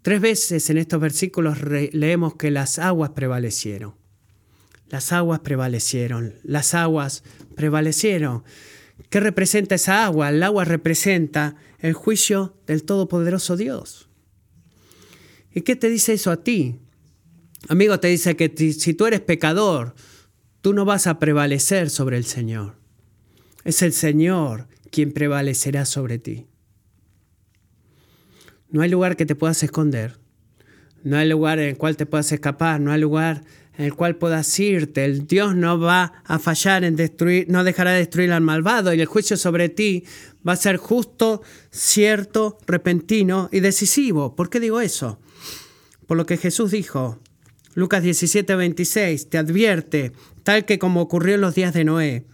Tres 0.02 0.22
veces 0.22 0.70
en 0.70 0.78
estos 0.78 1.00
versículos 1.00 1.60
leemos 1.62 2.36
que 2.36 2.52
las 2.52 2.80
aguas 2.80 3.12
prevalecieron. 3.12 3.96
Las 4.90 5.12
aguas 5.12 5.40
prevalecieron. 5.40 6.36
Las 6.44 6.74
aguas 6.74 7.24
prevalecieron. 7.56 8.44
¿Qué 9.10 9.20
representa 9.20 9.76
esa 9.76 10.06
agua? 10.06 10.30
El 10.30 10.42
agua 10.44 10.66
representa 10.66 11.56
el 11.80 11.94
juicio 11.94 12.58
del 12.66 12.84
Todopoderoso 12.84 13.58
Dios. 13.58 14.10
¿Y 15.54 15.62
qué 15.62 15.76
te 15.76 15.90
dice 15.90 16.14
eso 16.14 16.32
a 16.32 16.44
ti? 16.44 16.80
Amigo, 17.68 18.00
te 18.00 18.08
dice 18.08 18.36
que 18.36 18.54
si 18.74 18.94
tú 18.94 19.06
eres 19.06 19.22
pecador, 19.22 19.96
tú 20.62 20.74
no 20.74 20.86
vas 20.86 21.08
a 21.08 21.20
prevalecer 21.20 21.90
sobre 21.90 22.18
el 22.18 22.26
Señor. 22.26 22.76
Es 23.64 23.82
el 23.82 23.94
Señor 23.94 24.68
quien 24.92 25.12
prevalecerá 25.12 25.86
sobre 25.86 26.20
ti. 26.20 26.48
No 28.70 28.82
hay 28.82 28.90
lugar 28.90 29.16
que 29.16 29.26
te 29.26 29.36
puedas 29.36 29.64
esconder. 29.64 30.20
No 31.04 31.18
hay 31.18 31.30
lugar 31.30 31.60
en 31.60 31.70
el 31.70 31.78
cual 31.78 31.98
te 31.98 32.06
puedas 32.06 32.32
escapar. 32.32 32.82
No 32.82 32.92
hay 32.92 33.00
lugar 33.00 33.44
en 33.78 33.86
el 33.86 33.94
cual 33.94 34.16
puedas 34.16 34.60
irte. 34.60 35.06
El 35.06 35.28
Dios 35.28 35.56
no 35.56 35.80
va 35.80 36.22
a 36.24 36.40
fallar 36.40 36.84
en 36.84 36.96
destruir, 36.96 37.48
no 37.50 37.64
dejará 37.64 37.92
de 37.92 38.00
destruir 38.00 38.32
al 38.32 38.42
malvado 38.42 38.94
y 38.94 39.02
el 39.02 39.06
juicio 39.06 39.38
sobre 39.38 39.70
ti 39.70 40.04
va 40.48 40.54
a 40.54 40.58
ser 40.58 40.78
justo, 40.78 41.42
cierto, 41.72 42.58
repentino 42.68 43.50
y 43.52 43.60
decisivo. 43.60 44.36
¿Por 44.36 44.50
qué 44.50 44.60
digo 44.60 44.82
eso? 44.82 45.20
Por 46.08 46.18
lo 46.18 46.26
que 46.26 46.38
Jesús 46.38 46.72
dijo, 46.72 47.20
Lucas 47.74 48.04
17, 48.04 48.56
26, 48.56 49.30
te 49.30 49.38
advierte, 49.38 50.14
tal 50.44 50.66
que 50.66 50.80
como 50.80 51.02
ocurrió 51.02 51.36
en 51.36 51.42
los 51.42 51.56
días 51.56 51.74
de 51.74 51.84
Noé, 51.84 52.26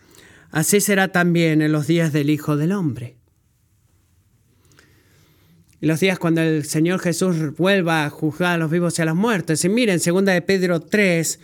así 0.51 0.81
será 0.81 1.11
también 1.11 1.61
en 1.61 1.71
los 1.71 1.87
días 1.87 2.11
del 2.13 2.29
Hijo 2.29 2.57
del 2.57 2.73
Hombre. 2.73 3.20
En 5.81 5.87
los 5.87 5.99
días 5.99 6.19
cuando 6.19 6.41
el 6.41 6.63
Señor 6.65 6.99
Jesús 6.99 7.57
vuelva 7.57 8.05
a 8.05 8.09
juzgar 8.11 8.53
a 8.53 8.57
los 8.57 8.69
vivos 8.69 8.99
y 8.99 9.01
a 9.01 9.05
los 9.05 9.15
muertos. 9.15 9.65
Y 9.65 9.69
miren, 9.69 9.99
segunda 9.99 10.31
de 10.31 10.43
Pedro 10.43 10.79
3, 10.79 11.39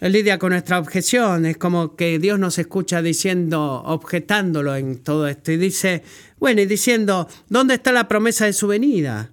él 0.00 0.12
lidia 0.12 0.40
con 0.40 0.50
nuestra 0.50 0.80
objeción. 0.80 1.46
Es 1.46 1.56
como 1.56 1.94
que 1.94 2.18
Dios 2.18 2.40
nos 2.40 2.58
escucha 2.58 3.00
diciendo, 3.00 3.80
objetándolo 3.86 4.74
en 4.74 4.98
todo 4.98 5.28
esto. 5.28 5.52
Y 5.52 5.56
dice, 5.56 6.02
bueno, 6.40 6.60
y 6.62 6.66
diciendo, 6.66 7.28
¿dónde 7.48 7.74
está 7.74 7.92
la 7.92 8.08
promesa 8.08 8.44
de 8.44 8.54
su 8.54 8.66
venida? 8.66 9.30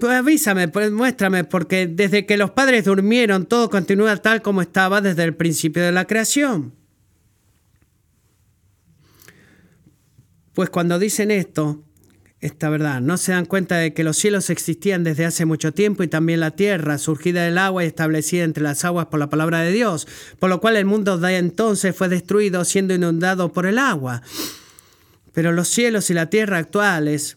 Pues 0.00 0.12
avísame, 0.12 0.66
pues 0.66 0.90
muéstrame, 0.90 1.44
porque 1.44 1.86
desde 1.86 2.26
que 2.26 2.36
los 2.36 2.50
padres 2.50 2.84
durmieron, 2.84 3.46
todo 3.46 3.70
continúa 3.70 4.16
tal 4.16 4.42
como 4.42 4.60
estaba 4.60 5.00
desde 5.00 5.22
el 5.22 5.36
principio 5.36 5.84
de 5.84 5.92
la 5.92 6.04
creación. 6.04 6.74
Pues 10.52 10.68
cuando 10.68 10.98
dicen 10.98 11.30
esto, 11.30 11.84
esta 12.40 12.68
verdad. 12.68 13.00
No 13.00 13.16
se 13.16 13.32
dan 13.32 13.46
cuenta 13.46 13.76
de 13.76 13.92
que 13.92 14.04
los 14.04 14.16
cielos 14.16 14.50
existían 14.50 15.02
desde 15.02 15.24
hace 15.24 15.44
mucho 15.44 15.72
tiempo 15.72 16.02
y 16.02 16.08
también 16.08 16.40
la 16.40 16.52
tierra, 16.52 16.98
surgida 16.98 17.42
del 17.42 17.58
agua 17.58 17.84
y 17.84 17.88
establecida 17.88 18.44
entre 18.44 18.62
las 18.62 18.84
aguas 18.84 19.06
por 19.06 19.18
la 19.18 19.28
palabra 19.28 19.60
de 19.60 19.72
Dios, 19.72 20.06
por 20.38 20.48
lo 20.48 20.60
cual 20.60 20.76
el 20.76 20.84
mundo 20.84 21.18
de 21.18 21.36
entonces 21.36 21.96
fue 21.96 22.08
destruido 22.08 22.64
siendo 22.64 22.94
inundado 22.94 23.52
por 23.52 23.66
el 23.66 23.78
agua. 23.78 24.22
Pero 25.32 25.52
los 25.52 25.68
cielos 25.68 26.10
y 26.10 26.14
la 26.14 26.30
tierra 26.30 26.58
actuales 26.58 27.36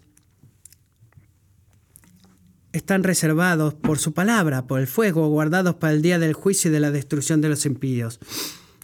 están 2.74 3.04
reservados 3.04 3.74
por 3.74 4.00
su 4.00 4.14
palabra, 4.14 4.66
por 4.66 4.80
el 4.80 4.88
fuego, 4.88 5.28
guardados 5.28 5.76
para 5.76 5.94
el 5.94 6.02
día 6.02 6.20
del 6.20 6.34
juicio 6.34 6.70
y 6.70 6.74
de 6.74 6.80
la 6.80 6.92
destrucción 6.92 7.42
de 7.42 7.50
los 7.50 7.66
impíos. 7.66 8.20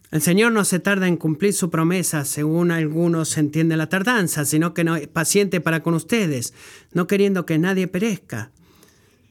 El 0.09 0.21
Señor 0.21 0.53
no 0.53 0.63
se 0.63 0.79
tarda 0.79 1.07
en 1.07 1.17
cumplir 1.17 1.53
su 1.53 1.69
promesa, 1.69 2.23
según 2.23 2.71
algunos 2.71 3.37
entienden 3.37 3.77
la 3.77 3.89
tardanza, 3.89 4.45
sino 4.45 4.73
que 4.73 4.85
no 4.85 4.95
es 4.95 5.07
paciente 5.07 5.59
para 5.59 5.83
con 5.83 5.93
ustedes, 5.95 6.53
no 6.93 7.07
queriendo 7.07 7.45
que 7.45 7.57
nadie 7.57 7.87
perezca, 7.89 8.51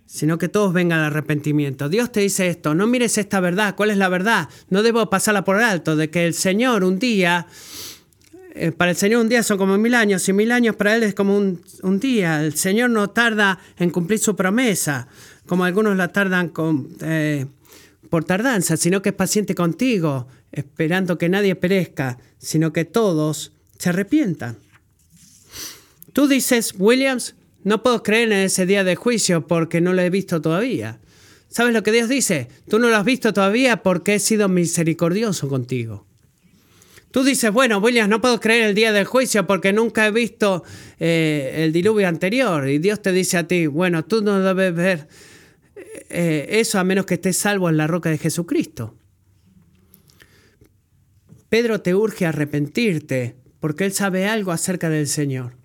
sino 0.05 0.37
que 0.37 0.49
todos 0.49 0.75
vengan 0.75 1.01
al 1.01 1.07
arrepentimiento. 1.07 1.89
Dios 1.89 2.13
te 2.13 2.21
dice 2.21 2.49
esto, 2.49 2.75
no 2.75 2.87
mires 2.87 3.17
esta 3.17 3.41
verdad, 3.41 3.75
¿cuál 3.75 3.91
es 3.91 3.97
la 3.97 4.11
verdad? 4.11 4.51
No 4.69 4.83
debo 4.83 5.09
pasarla 5.09 5.45
por 5.45 5.57
alto, 5.57 5.97
de 5.97 6.11
que 6.11 6.27
el 6.27 6.35
Señor 6.35 6.85
un 6.85 6.99
día, 6.99 7.47
eh, 8.55 8.71
para 8.71 8.91
el 8.91 8.99
Señor 8.99 9.23
un 9.23 9.31
día 9.31 9.43
son 9.43 9.57
como 9.57 9.79
mil 9.79 9.95
años, 9.95 10.29
y 10.29 10.35
mil 10.35 10.53
años 10.53 10.77
para 10.77 10.95
Él 10.95 11.05
es 11.05 11.15
como 11.15 11.39
un, 11.39 12.01
día. 12.01 12.45
El 12.45 12.55
Señor 12.55 12.91
no 12.91 13.09
tarda 13.09 13.59
en 13.79 13.89
cumplir 13.89 14.19
su 14.19 14.37
promesa, 14.37 15.09
como 15.47 15.65
algunos 15.65 15.97
la 15.97 16.09
tardan 16.09 16.51
con... 16.51 16.89
Eh, 17.01 17.47
por 18.09 18.25
tardanza, 18.25 18.77
sino 18.77 19.03
que 19.03 19.11
es 19.11 19.15
paciente 19.15 19.55
contigo, 19.55 20.29
esperando 20.53 21.19
que 21.19 21.29
nadie 21.29 21.55
perezca, 21.55 22.19
sino 22.39 22.73
que 22.73 22.85
todos 22.85 23.53
se 23.79 23.91
arrepientan. 23.91 24.59
Tú 26.13 26.29
dices, 26.29 26.75
Williams, 26.79 27.35
no 27.63 27.83
puedo 27.83 28.03
creer 28.03 28.33
en 28.33 28.39
ese 28.39 28.65
día 28.65 28.85
de 28.85 28.97
juicio 28.97 29.47
porque 29.47 29.81
no 29.81 29.93
lo 29.93 30.03
he 30.03 30.11
visto 30.11 30.41
todavía. 30.41 31.01
¿Sabes 31.49 31.75
lo 31.75 31.83
que 31.83 31.93
Dios 31.93 32.09
dice? 32.09 32.49
Tú 32.69 32.79
no 32.79 32.89
lo 32.89 32.97
has 32.97 33.05
visto 33.05 33.33
todavía 33.33 33.83
porque 33.83 34.15
he 34.15 34.19
sido 34.19 34.49
misericordioso 34.49 35.49
contigo. 35.49 36.07
Tú 37.11 37.25
dices, 37.25 37.51
bueno, 37.51 37.79
Williams, 37.79 38.11
no 38.11 38.21
puedo 38.21 38.41
creer 38.41 38.65
el 38.65 38.75
día 38.75 38.93
del 38.93 39.07
juicio 39.07 39.47
porque 39.47 39.73
nunca 39.73 40.07
he 40.07 40.11
visto 40.11 40.65
eh, 41.01 41.65
el 41.65 41.73
diluvio 41.73 42.09
anterior. 42.09 42.69
Y 42.69 42.79
Dios 42.79 43.01
te 43.01 43.11
dice 43.11 43.39
a 43.39 43.49
ti, 43.49 43.67
bueno, 43.67 44.05
tú 44.05 44.23
no 44.23 44.41
debes 44.41 44.75
ver 44.75 45.09
eh, 45.77 46.47
eso 46.61 46.79
a 46.79 46.85
menos 46.85 47.07
que 47.07 47.15
estés 47.15 47.37
salvo 47.37 47.69
en 47.69 47.77
la 47.77 47.87
roca 47.87 48.11
de 48.11 48.19
Jesucristo. 48.19 48.97
Pedro 51.49 51.81
te 51.81 51.95
urge 51.95 52.27
a 52.27 52.31
arrepentirte 52.31 53.37
porque 53.61 53.85
él 53.85 53.93
sabe 53.93 54.27
algo 54.27 54.53
acerca 54.53 54.89
del 54.89 55.07
Señor. 55.07 55.57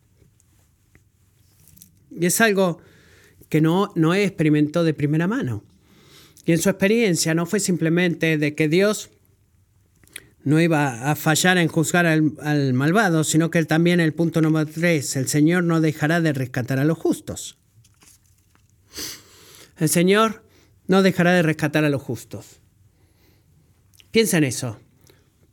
Y 2.11 2.25
es 2.25 2.41
algo 2.41 2.79
que 3.49 3.61
no, 3.61 3.91
no 3.95 4.13
experimentó 4.13 4.83
de 4.83 4.93
primera 4.93 5.27
mano. 5.27 5.63
Y 6.45 6.51
en 6.51 6.57
su 6.57 6.69
experiencia 6.69 7.33
no 7.33 7.45
fue 7.45 7.59
simplemente 7.59 8.37
de 8.37 8.55
que 8.55 8.67
Dios 8.67 9.09
no 10.43 10.59
iba 10.59 11.11
a 11.11 11.15
fallar 11.15 11.57
en 11.57 11.67
juzgar 11.67 12.05
al, 12.05 12.33
al 12.41 12.73
malvado, 12.73 13.23
sino 13.23 13.51
que 13.51 13.59
él 13.59 13.67
también, 13.67 13.99
el 13.99 14.13
punto 14.13 14.41
número 14.41 14.69
tres, 14.69 15.15
el 15.15 15.27
Señor 15.27 15.63
no 15.63 15.81
dejará 15.81 16.19
de 16.19 16.33
rescatar 16.33 16.79
a 16.79 16.85
los 16.85 16.97
justos. 16.97 17.60
El 19.81 19.89
Señor 19.89 20.43
no 20.85 21.01
dejará 21.01 21.33
de 21.33 21.41
rescatar 21.41 21.83
a 21.83 21.89
los 21.89 22.03
justos. 22.03 22.59
Piensa 24.11 24.37
en 24.37 24.43
eso. 24.43 24.79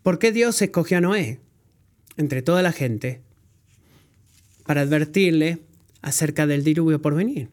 ¿Por 0.02 0.18
qué 0.18 0.32
Dios 0.32 0.60
escogió 0.60 0.98
a 0.98 1.00
Noé 1.00 1.40
entre 2.18 2.42
toda 2.42 2.60
la 2.60 2.72
gente 2.72 3.22
para 4.66 4.82
advertirle 4.82 5.60
acerca 6.02 6.46
del 6.46 6.62
diluvio 6.62 7.00
por 7.00 7.14
venir? 7.14 7.48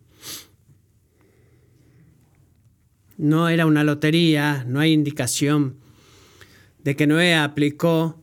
No 3.17 3.47
era 3.47 3.65
una 3.67 3.85
lotería, 3.85 4.65
no 4.67 4.81
hay 4.81 4.91
indicación 4.91 5.77
de 6.83 6.97
que 6.97 7.07
Noé 7.07 7.35
aplicó 7.35 8.21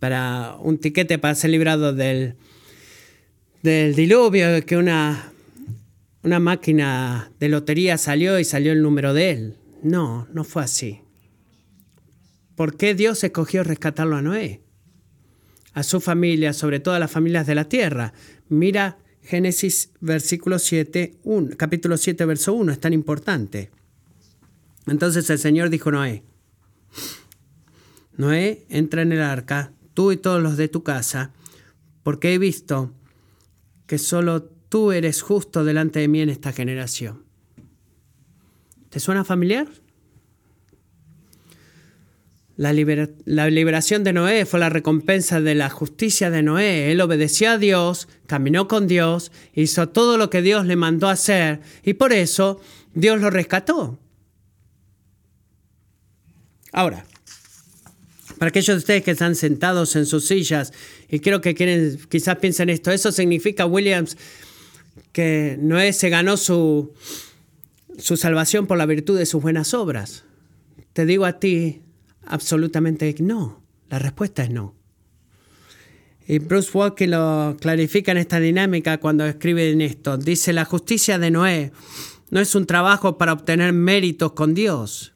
para 0.00 0.56
un 0.58 0.78
tiquete 0.78 1.20
para 1.20 1.36
ser 1.36 1.50
librado 1.50 1.92
del, 1.92 2.34
del 3.62 3.94
diluvio, 3.94 4.66
que 4.66 4.76
una 4.76 5.31
una 6.22 6.38
máquina 6.38 7.32
de 7.40 7.48
lotería 7.48 7.98
salió 7.98 8.38
y 8.38 8.44
salió 8.44 8.72
el 8.72 8.82
número 8.82 9.14
de 9.14 9.30
él. 9.30 9.56
No, 9.82 10.28
no 10.32 10.44
fue 10.44 10.62
así. 10.62 11.00
¿Por 12.54 12.76
qué 12.76 12.94
Dios 12.94 13.24
escogió 13.24 13.64
rescatarlo 13.64 14.16
a 14.16 14.22
Noé? 14.22 14.62
A 15.72 15.82
su 15.82 16.00
familia, 16.00 16.52
sobre 16.52 16.80
todo 16.80 16.94
a 16.94 16.98
las 16.98 17.10
familias 17.10 17.46
de 17.46 17.54
la 17.54 17.68
tierra. 17.68 18.12
Mira 18.48 18.98
Génesis 19.22 19.90
versículo 20.00 20.58
7, 20.58 21.20
capítulo 21.56 21.96
7, 21.96 22.24
verso 22.24 22.52
1, 22.52 22.72
es 22.72 22.80
tan 22.80 22.92
importante. 22.92 23.70
Entonces 24.86 25.30
el 25.30 25.38
Señor 25.38 25.70
dijo 25.70 25.88
a 25.90 25.92
Noé, 25.92 26.24
Noé, 28.16 28.66
entra 28.68 29.02
en 29.02 29.12
el 29.12 29.22
arca, 29.22 29.72
tú 29.94 30.12
y 30.12 30.16
todos 30.16 30.42
los 30.42 30.56
de 30.56 30.68
tu 30.68 30.82
casa, 30.82 31.32
porque 32.02 32.34
he 32.34 32.38
visto 32.38 32.92
que 33.86 33.98
solo 33.98 34.51
tú 34.72 34.90
eres 34.90 35.20
justo 35.20 35.64
delante 35.64 36.00
de 36.00 36.08
mí 36.08 36.22
en 36.22 36.30
esta 36.30 36.50
generación. 36.50 37.24
¿Te 38.88 39.00
suena 39.00 39.22
familiar? 39.22 39.68
La, 42.56 42.72
liberación 42.72 44.02
de 44.02 44.14
Noé 44.14 44.46
fue 44.46 44.60
la 44.60 44.70
recompensa 44.70 45.42
de 45.42 45.54
la 45.54 45.68
justicia 45.68 46.30
de 46.30 46.42
Noé. 46.42 46.90
Él 46.90 47.02
obedeció 47.02 47.50
a 47.50 47.58
Dios, 47.58 48.08
caminó 48.26 48.66
con 48.66 48.86
Dios, 48.86 49.30
hizo 49.52 49.90
todo 49.90 50.16
lo 50.16 50.30
que 50.30 50.40
Dios 50.40 50.64
le 50.64 50.76
mandó 50.76 51.10
hacer 51.10 51.60
y 51.84 51.92
por 51.92 52.14
eso 52.14 52.58
Dios 52.94 53.20
lo 53.20 53.28
rescató. 53.28 53.98
Ahora, 56.72 57.04
para 58.38 58.48
aquellos 58.48 58.68
de 58.76 58.78
ustedes 58.78 59.02
que 59.02 59.10
están 59.10 59.36
sentados 59.36 59.94
en 59.96 60.06
sus 60.06 60.26
sillas 60.26 60.72
Y 61.10 61.20
creo 61.20 61.42
que 61.42 61.54
quieren, 61.54 62.00
quizás 62.08 62.38
piensen 62.38 62.70
esto. 62.70 62.90
Eso 62.90 63.12
significa, 63.12 63.66
Williams, 63.66 64.16
que 65.12 65.58
Noé 65.60 65.92
se 65.92 66.08
ganó 66.08 66.36
su, 66.36 66.92
su 67.98 68.16
salvación 68.16 68.66
por 68.66 68.78
la 68.78 68.86
virtud 68.86 69.18
de 69.18 69.26
sus 69.26 69.42
buenas 69.42 69.74
obras. 69.74 70.24
Te 70.92 71.06
digo 71.06 71.24
a 71.24 71.38
ti, 71.38 71.82
absolutamente 72.26 73.14
no. 73.20 73.62
La 73.88 73.98
respuesta 73.98 74.42
es 74.42 74.50
no. 74.50 74.74
Y 76.26 76.38
Bruce 76.38 76.70
Walker 76.72 77.08
lo 77.08 77.56
clarifica 77.60 78.12
en 78.12 78.18
esta 78.18 78.40
dinámica 78.40 78.98
cuando 78.98 79.26
escribe 79.26 79.70
en 79.70 79.80
esto. 79.80 80.16
Dice, 80.16 80.52
la 80.52 80.64
justicia 80.64 81.18
de 81.18 81.30
Noé 81.30 81.72
no 82.30 82.40
es 82.40 82.54
un 82.54 82.66
trabajo 82.66 83.18
para 83.18 83.32
obtener 83.32 83.72
méritos 83.72 84.32
con 84.32 84.54
Dios, 84.54 85.12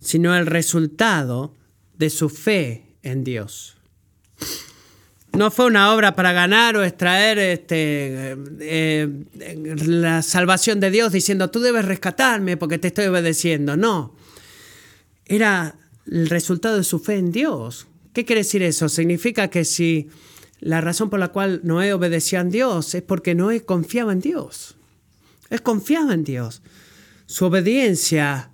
sino 0.00 0.34
el 0.34 0.46
resultado 0.46 1.54
de 1.96 2.10
su 2.10 2.28
fe 2.28 2.96
en 3.02 3.22
Dios. 3.22 3.75
No 5.36 5.50
fue 5.50 5.66
una 5.66 5.94
obra 5.94 6.16
para 6.16 6.32
ganar 6.32 6.76
o 6.76 6.82
extraer 6.82 7.38
este, 7.38 8.36
eh, 8.60 9.08
la 9.86 10.22
salvación 10.22 10.80
de 10.80 10.90
Dios 10.90 11.12
diciendo, 11.12 11.50
tú 11.50 11.60
debes 11.60 11.84
rescatarme 11.84 12.56
porque 12.56 12.78
te 12.78 12.88
estoy 12.88 13.06
obedeciendo. 13.06 13.76
No, 13.76 14.14
era 15.26 15.76
el 16.10 16.28
resultado 16.28 16.78
de 16.78 16.84
su 16.84 16.98
fe 16.98 17.16
en 17.16 17.32
Dios. 17.32 17.86
¿Qué 18.12 18.24
quiere 18.24 18.40
decir 18.40 18.62
eso? 18.62 18.88
Significa 18.88 19.48
que 19.48 19.64
si 19.64 20.08
la 20.60 20.80
razón 20.80 21.10
por 21.10 21.20
la 21.20 21.28
cual 21.28 21.60
Noé 21.64 21.92
obedecía 21.92 22.40
a 22.40 22.44
Dios 22.44 22.94
es 22.94 23.02
porque 23.02 23.34
Noé 23.34 23.64
confiaba 23.64 24.12
en 24.12 24.20
Dios. 24.20 24.76
Él 25.50 25.62
confiaba 25.62 26.14
en 26.14 26.24
Dios. 26.24 26.62
Su 27.26 27.46
obediencia 27.46 28.50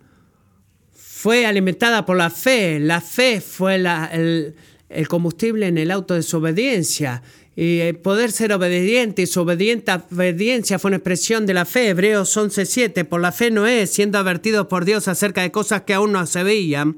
fue 0.95 1.47
alimentada 1.47 2.05
por 2.05 2.17
la 2.17 2.31
fe. 2.31 2.81
La 2.81 3.01
fe 3.01 3.41
fue 3.41 3.77
el, 3.77 4.55
el, 4.95 5.09
combustible 5.09 5.67
en 5.67 5.79
el 5.79 5.91
auto 5.91 6.15
de 6.15 6.23
su 6.23 6.39
obediencia. 6.39 7.23
Y 7.55 7.81
el 7.81 7.97
poder 7.97 8.33
ser 8.33 8.53
obediente 8.53 9.23
y 9.23 9.27
su 9.27 9.41
obediente 9.41 9.93
obediencia 9.93 10.79
fue 10.79 10.89
una 10.89 10.97
expresión 10.97 11.45
de 11.45 11.55
la 11.55 11.65
fe. 11.65 11.89
Hebreos 11.91 12.37
11:7. 12.37 13.05
Por 13.05 13.21
la 13.21 13.33
fe 13.33 13.51
Noé, 13.51 13.87
siendo 13.87 14.19
advertido 14.19 14.69
por 14.69 14.85
Dios 14.85 15.09
acerca 15.09 15.43
de 15.43 15.51
cosas 15.51 15.83
que 15.83 15.95
aún 15.95 16.13
no 16.13 16.27
se 16.27 16.43
veían, 16.43 16.97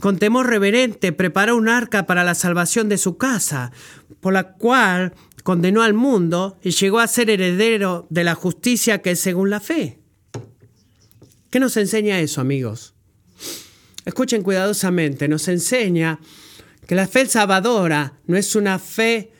con 0.00 0.18
temor 0.18 0.48
reverente 0.48 1.12
preparó 1.12 1.56
un 1.56 1.68
arca 1.68 2.06
para 2.06 2.24
la 2.24 2.34
salvación 2.34 2.88
de 2.88 2.98
su 2.98 3.16
casa, 3.16 3.72
por 4.20 4.32
la 4.32 4.52
cual 4.54 5.14
condenó 5.42 5.82
al 5.82 5.94
mundo 5.94 6.58
y 6.62 6.70
llegó 6.70 6.98
a 6.98 7.06
ser 7.06 7.30
heredero 7.30 8.06
de 8.10 8.24
la 8.24 8.34
justicia 8.34 9.02
que 9.02 9.12
es 9.12 9.20
según 9.20 9.50
la 9.50 9.60
fe. 9.60 9.98
¿Qué 11.50 11.60
nos 11.60 11.76
enseña 11.76 12.18
eso, 12.18 12.40
amigos? 12.40 12.94
Escuchen 14.04 14.42
cuidadosamente, 14.42 15.28
nos 15.28 15.46
enseña 15.48 16.18
que 16.86 16.94
la 16.94 17.06
fe 17.06 17.26
salvadora 17.26 18.14
no 18.26 18.36
es 18.36 18.54
una 18.54 18.78
fe 18.78 19.30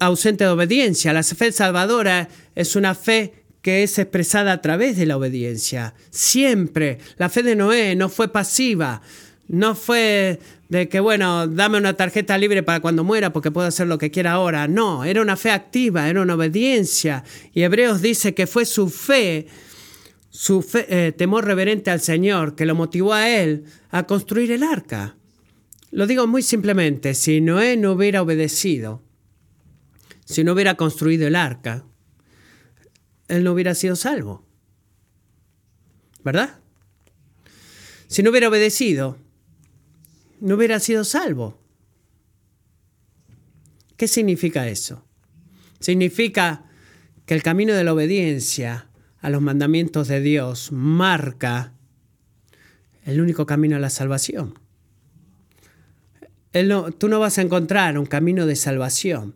ausente 0.00 0.44
de 0.44 0.50
obediencia, 0.50 1.12
la 1.12 1.22
fe 1.22 1.52
salvadora 1.52 2.28
es 2.54 2.76
una 2.76 2.94
fe 2.94 3.42
que 3.60 3.82
es 3.84 3.98
expresada 3.98 4.52
a 4.52 4.60
través 4.60 4.96
de 4.96 5.06
la 5.06 5.16
obediencia. 5.16 5.94
Siempre 6.10 6.98
la 7.16 7.28
fe 7.28 7.42
de 7.42 7.56
Noé 7.56 7.94
no 7.96 8.08
fue 8.08 8.32
pasiva, 8.32 9.02
no 9.48 9.74
fue 9.74 10.40
de 10.68 10.88
que, 10.88 11.00
bueno, 11.00 11.46
dame 11.46 11.78
una 11.78 11.94
tarjeta 11.94 12.38
libre 12.38 12.62
para 12.62 12.80
cuando 12.80 13.04
muera 13.04 13.32
porque 13.32 13.50
puedo 13.50 13.68
hacer 13.68 13.86
lo 13.86 13.98
que 13.98 14.10
quiera 14.10 14.32
ahora. 14.32 14.66
No, 14.68 15.04
era 15.04 15.20
una 15.20 15.36
fe 15.36 15.50
activa, 15.50 16.08
era 16.08 16.22
una 16.22 16.34
obediencia. 16.34 17.24
Y 17.52 17.62
Hebreos 17.62 18.00
dice 18.00 18.34
que 18.34 18.46
fue 18.46 18.64
su 18.64 18.88
fe, 18.88 19.46
su 20.30 20.66
eh, 20.74 21.12
temor 21.16 21.44
reverente 21.44 21.90
al 21.90 22.00
Señor, 22.00 22.54
que 22.54 22.64
lo 22.64 22.74
motivó 22.74 23.12
a 23.12 23.28
él 23.28 23.64
a 23.90 24.04
construir 24.04 24.50
el 24.50 24.62
arca. 24.62 25.16
Lo 25.92 26.06
digo 26.06 26.26
muy 26.26 26.42
simplemente, 26.42 27.12
si 27.12 27.42
Noé 27.42 27.76
no 27.76 27.92
hubiera 27.92 28.22
obedecido, 28.22 29.02
si 30.24 30.42
no 30.42 30.54
hubiera 30.54 30.74
construido 30.74 31.26
el 31.26 31.36
arca, 31.36 31.84
él 33.28 33.44
no 33.44 33.52
hubiera 33.52 33.74
sido 33.74 33.94
salvo. 33.94 34.42
¿Verdad? 36.24 36.60
Si 38.06 38.22
no 38.22 38.30
hubiera 38.30 38.48
obedecido, 38.48 39.18
no 40.40 40.54
hubiera 40.54 40.80
sido 40.80 41.04
salvo. 41.04 41.60
¿Qué 43.98 44.08
significa 44.08 44.68
eso? 44.68 45.04
Significa 45.78 46.70
que 47.26 47.34
el 47.34 47.42
camino 47.42 47.74
de 47.74 47.84
la 47.84 47.92
obediencia 47.92 48.88
a 49.20 49.28
los 49.28 49.42
mandamientos 49.42 50.08
de 50.08 50.22
Dios 50.22 50.72
marca 50.72 51.74
el 53.04 53.20
único 53.20 53.44
camino 53.44 53.76
a 53.76 53.78
la 53.80 53.90
salvación. 53.90 54.58
Tú 56.98 57.08
no 57.08 57.20
vas 57.20 57.38
a 57.38 57.42
encontrar 57.42 57.98
un 57.98 58.06
camino 58.06 58.46
de 58.46 58.56
salvación, 58.56 59.34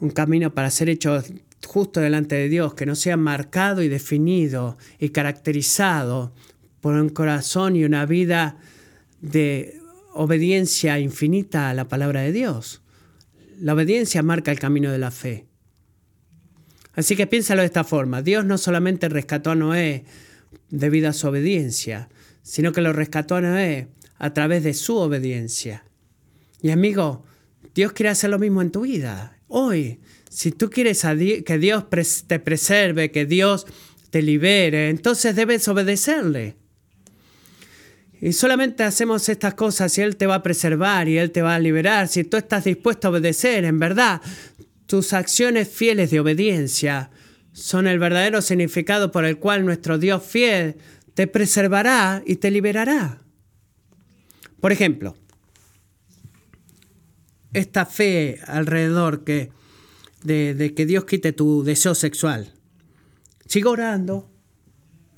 un 0.00 0.10
camino 0.10 0.54
para 0.54 0.70
ser 0.70 0.90
hecho 0.90 1.22
justo 1.66 2.00
delante 2.00 2.34
de 2.34 2.48
Dios, 2.48 2.74
que 2.74 2.86
no 2.86 2.94
sea 2.94 3.16
marcado 3.16 3.82
y 3.82 3.88
definido 3.88 4.76
y 4.98 5.10
caracterizado 5.10 6.32
por 6.80 6.94
un 6.94 7.08
corazón 7.08 7.76
y 7.76 7.84
una 7.84 8.04
vida 8.04 8.58
de 9.22 9.80
obediencia 10.12 10.98
infinita 10.98 11.70
a 11.70 11.74
la 11.74 11.88
palabra 11.88 12.20
de 12.20 12.32
Dios. 12.32 12.82
La 13.58 13.72
obediencia 13.72 14.22
marca 14.22 14.50
el 14.50 14.58
camino 14.58 14.92
de 14.92 14.98
la 14.98 15.10
fe. 15.10 15.46
Así 16.94 17.16
que 17.16 17.26
piénsalo 17.26 17.62
de 17.62 17.66
esta 17.66 17.84
forma. 17.84 18.22
Dios 18.22 18.44
no 18.44 18.58
solamente 18.58 19.08
rescató 19.08 19.50
a 19.50 19.54
Noé 19.54 20.04
debido 20.70 21.08
a 21.08 21.12
su 21.12 21.26
obediencia, 21.26 22.08
sino 22.42 22.72
que 22.72 22.82
lo 22.82 22.92
rescató 22.92 23.36
a 23.36 23.40
Noé 23.40 23.88
a 24.18 24.32
través 24.32 24.64
de 24.64 24.74
su 24.74 24.96
obediencia. 24.96 25.84
Y 26.62 26.70
amigo, 26.70 27.24
Dios 27.74 27.92
quiere 27.92 28.10
hacer 28.10 28.30
lo 28.30 28.38
mismo 28.38 28.62
en 28.62 28.70
tu 28.70 28.82
vida. 28.82 29.38
Hoy, 29.48 30.00
si 30.30 30.50
tú 30.50 30.70
quieres 30.70 31.04
que 31.44 31.58
Dios 31.58 31.84
te 32.26 32.38
preserve, 32.38 33.10
que 33.10 33.26
Dios 33.26 33.66
te 34.10 34.22
libere, 34.22 34.88
entonces 34.90 35.36
debes 35.36 35.66
obedecerle. 35.68 36.56
Y 38.20 38.32
solamente 38.32 38.84
hacemos 38.84 39.28
estas 39.28 39.54
cosas 39.54 39.98
y 39.98 40.00
Él 40.00 40.16
te 40.16 40.26
va 40.26 40.36
a 40.36 40.42
preservar 40.42 41.08
y 41.08 41.18
Él 41.18 41.30
te 41.30 41.42
va 41.42 41.56
a 41.56 41.58
liberar. 41.58 42.08
Si 42.08 42.24
tú 42.24 42.36
estás 42.36 42.64
dispuesto 42.64 43.08
a 43.08 43.10
obedecer, 43.10 43.64
en 43.64 43.78
verdad, 43.78 44.22
tus 44.86 45.12
acciones 45.12 45.68
fieles 45.68 46.10
de 46.10 46.20
obediencia 46.20 47.10
son 47.52 47.86
el 47.86 47.98
verdadero 47.98 48.40
significado 48.40 49.12
por 49.12 49.24
el 49.24 49.38
cual 49.38 49.64
nuestro 49.66 49.98
Dios 49.98 50.22
fiel 50.22 50.76
te 51.14 51.26
preservará 51.26 52.22
y 52.24 52.36
te 52.36 52.50
liberará. 52.50 53.23
Por 54.64 54.72
ejemplo, 54.72 55.14
esta 57.52 57.84
fe 57.84 58.40
alrededor 58.46 59.22
que, 59.22 59.52
de, 60.22 60.72
que 60.74 60.86
Dios 60.86 61.04
quite 61.04 61.34
tu 61.34 61.62
deseo 61.62 61.94
sexual. 61.94 62.50
Sigo 63.44 63.72
orando. 63.72 64.26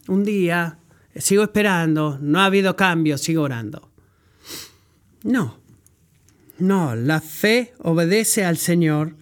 Un 0.09 0.25
día 0.25 0.81
sigo 1.15 1.45
esperando, 1.45 2.19
no 2.21 2.41
ha 2.41 2.47
habido 2.47 2.75
cambio, 2.75 3.19
sigo 3.19 3.43
orando. 3.43 3.89
No, 5.23 5.61
no, 6.59 6.97
la 6.97 7.21
fe 7.21 7.73
obedece 7.79 8.45
al 8.45 8.57
Señor, 8.57 9.15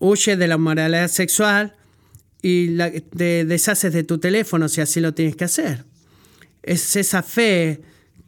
huye 0.00 0.36
de 0.36 0.48
la 0.48 0.58
moralidad 0.58 1.08
sexual 1.08 1.76
y 2.42 2.76
te 2.76 3.46
deshaces 3.46 3.94
de 3.94 4.04
tu 4.04 4.18
teléfono 4.18 4.68
si 4.68 4.82
así 4.82 5.00
lo 5.00 5.14
tienes 5.14 5.34
que 5.34 5.44
hacer. 5.44 5.86
Es 6.62 6.94
esa 6.94 7.22
fe 7.22 7.80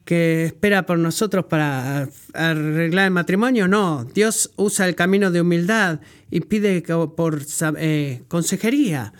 que 0.04 0.46
espera 0.46 0.84
por 0.84 0.98
nosotros 0.98 1.44
para 1.46 2.08
arreglar 2.34 3.06
el 3.06 3.10
matrimonio. 3.12 3.68
No, 3.68 4.04
Dios 4.04 4.50
usa 4.56 4.88
el 4.88 4.94
camino 4.94 5.30
de 5.30 5.40
humildad 5.40 6.00
y 6.30 6.40
pide 6.40 6.82
por 6.82 7.40
eh, 7.78 8.22
consejería. 8.28 9.12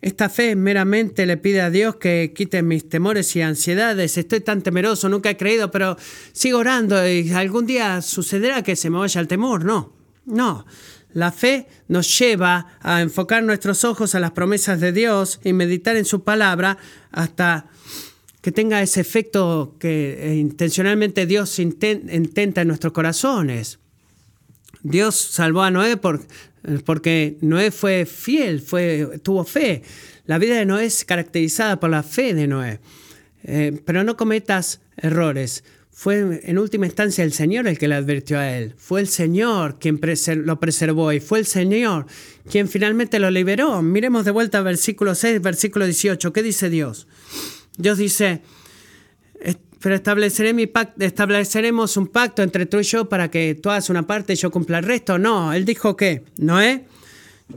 Esta 0.00 0.28
fe 0.28 0.54
meramente 0.54 1.24
le 1.24 1.38
pide 1.38 1.62
a 1.62 1.70
Dios 1.70 1.96
que 1.96 2.32
quite 2.34 2.62
mis 2.62 2.88
temores 2.88 3.34
y 3.36 3.42
ansiedades. 3.42 4.18
Estoy 4.18 4.40
tan 4.40 4.62
temeroso, 4.62 5.08
nunca 5.08 5.30
he 5.30 5.36
creído, 5.36 5.70
pero 5.70 5.96
sigo 6.32 6.58
orando 6.58 7.08
y 7.08 7.30
algún 7.32 7.66
día 7.66 8.02
sucederá 8.02 8.62
que 8.62 8.76
se 8.76 8.90
me 8.90 8.98
vaya 8.98 9.20
el 9.20 9.28
temor. 9.28 9.64
No, 9.64 9.94
no. 10.26 10.66
La 11.14 11.30
fe 11.30 11.68
nos 11.88 12.18
lleva 12.18 12.66
a 12.82 13.00
enfocar 13.00 13.44
nuestros 13.44 13.84
ojos 13.84 14.14
a 14.14 14.20
las 14.20 14.32
promesas 14.32 14.80
de 14.80 14.92
Dios 14.92 15.40
y 15.44 15.52
meditar 15.52 15.96
en 15.96 16.04
su 16.04 16.24
palabra 16.24 16.76
hasta 17.12 17.70
que 18.44 18.52
tenga 18.52 18.82
ese 18.82 19.00
efecto 19.00 19.74
que 19.78 20.18
eh, 20.20 20.34
intencionalmente 20.34 21.24
Dios 21.24 21.58
intenta 21.58 22.60
en 22.60 22.68
nuestros 22.68 22.92
corazones. 22.92 23.78
Dios 24.82 25.14
salvó 25.14 25.62
a 25.62 25.70
Noé 25.70 25.96
por, 25.96 26.20
porque 26.84 27.38
Noé 27.40 27.70
fue 27.70 28.04
fiel, 28.04 28.60
fue, 28.60 29.18
tuvo 29.22 29.44
fe. 29.44 29.80
La 30.26 30.36
vida 30.36 30.56
de 30.56 30.66
Noé 30.66 30.84
es 30.84 31.06
caracterizada 31.06 31.80
por 31.80 31.88
la 31.88 32.02
fe 32.02 32.34
de 32.34 32.46
Noé. 32.46 32.80
Eh, 33.44 33.80
pero 33.86 34.04
no 34.04 34.14
cometas 34.14 34.82
errores. 34.98 35.64
Fue 35.90 36.42
en 36.44 36.58
última 36.58 36.84
instancia 36.84 37.24
el 37.24 37.32
Señor 37.32 37.66
el 37.66 37.78
que 37.78 37.88
le 37.88 37.94
advirtió 37.94 38.38
a 38.38 38.58
él. 38.58 38.74
Fue 38.76 39.00
el 39.00 39.08
Señor 39.08 39.78
quien 39.78 39.98
lo 40.44 40.60
preservó 40.60 41.14
y 41.14 41.20
fue 41.20 41.38
el 41.38 41.46
Señor 41.46 42.04
quien 42.50 42.68
finalmente 42.68 43.18
lo 43.18 43.30
liberó. 43.30 43.80
Miremos 43.80 44.26
de 44.26 44.32
vuelta 44.32 44.60
versículo 44.60 45.14
6, 45.14 45.40
versículo 45.40 45.86
18. 45.86 46.30
¿Qué 46.30 46.42
dice 46.42 46.68
Dios? 46.68 47.06
Dios 47.76 47.98
dice, 47.98 48.42
pero 49.84 49.96
estableceré 49.96 50.54
mi 50.54 50.66
pacto, 50.66 51.04
estableceremos 51.04 51.98
un 51.98 52.06
pacto 52.06 52.42
entre 52.42 52.64
tú 52.64 52.80
y 52.80 52.84
yo 52.84 53.06
para 53.06 53.30
que 53.30 53.54
tú 53.54 53.68
hagas 53.68 53.90
una 53.90 54.06
parte 54.06 54.32
y 54.32 54.36
yo 54.36 54.50
cumpla 54.50 54.78
el 54.78 54.84
resto. 54.84 55.18
No, 55.18 55.52
él 55.52 55.66
dijo 55.66 55.94
que, 55.94 56.24
Noé, 56.38 56.86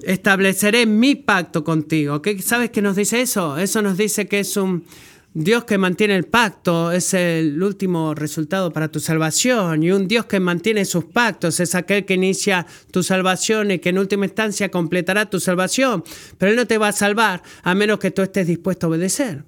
estableceré 0.04 0.86
mi 0.86 1.16
pacto 1.16 1.64
contigo. 1.64 2.22
¿Qué, 2.22 2.42
¿Sabes 2.42 2.72
qué 2.72 2.82
nos 2.82 2.98
dice 2.98 3.22
eso? 3.22 3.58
Eso 3.58 3.82
nos 3.82 3.98
dice 3.98 4.28
que 4.28 4.42
es 4.42 4.58
un 4.58 4.84
Dios 5.34 5.64
que 5.64 5.78
mantiene 5.78 6.18
el 6.18 6.26
pacto, 6.26 6.92
es 6.92 7.14
el 7.14 7.64
último 7.64 8.14
resultado 8.14 8.74
para 8.74 8.90
tu 8.90 9.00
salvación. 9.00 9.84
Y 9.84 9.92
un 9.92 10.10
Dios 10.10 10.26
que 10.26 10.42
mantiene 10.42 10.84
sus 10.84 11.06
pactos 11.06 11.62
es 11.62 11.76
aquel 11.76 12.04
que 12.04 12.16
inicia 12.16 12.68
tu 12.92 13.04
salvación 13.04 13.72
y 13.72 13.80
que 13.80 13.88
en 13.88 14.00
última 14.00 14.26
instancia 14.26 14.70
completará 14.70 15.30
tu 15.30 15.40
salvación. 15.40 16.04
Pero 16.38 16.52
Él 16.52 16.58
no 16.58 16.68
te 16.68 16.78
va 16.78 16.90
a 16.90 16.92
salvar 16.92 17.42
a 17.64 17.74
menos 17.74 18.00
que 18.00 18.12
tú 18.12 18.22
estés 18.22 18.48
dispuesto 18.48 18.88
a 18.88 18.90
obedecer. 18.90 19.46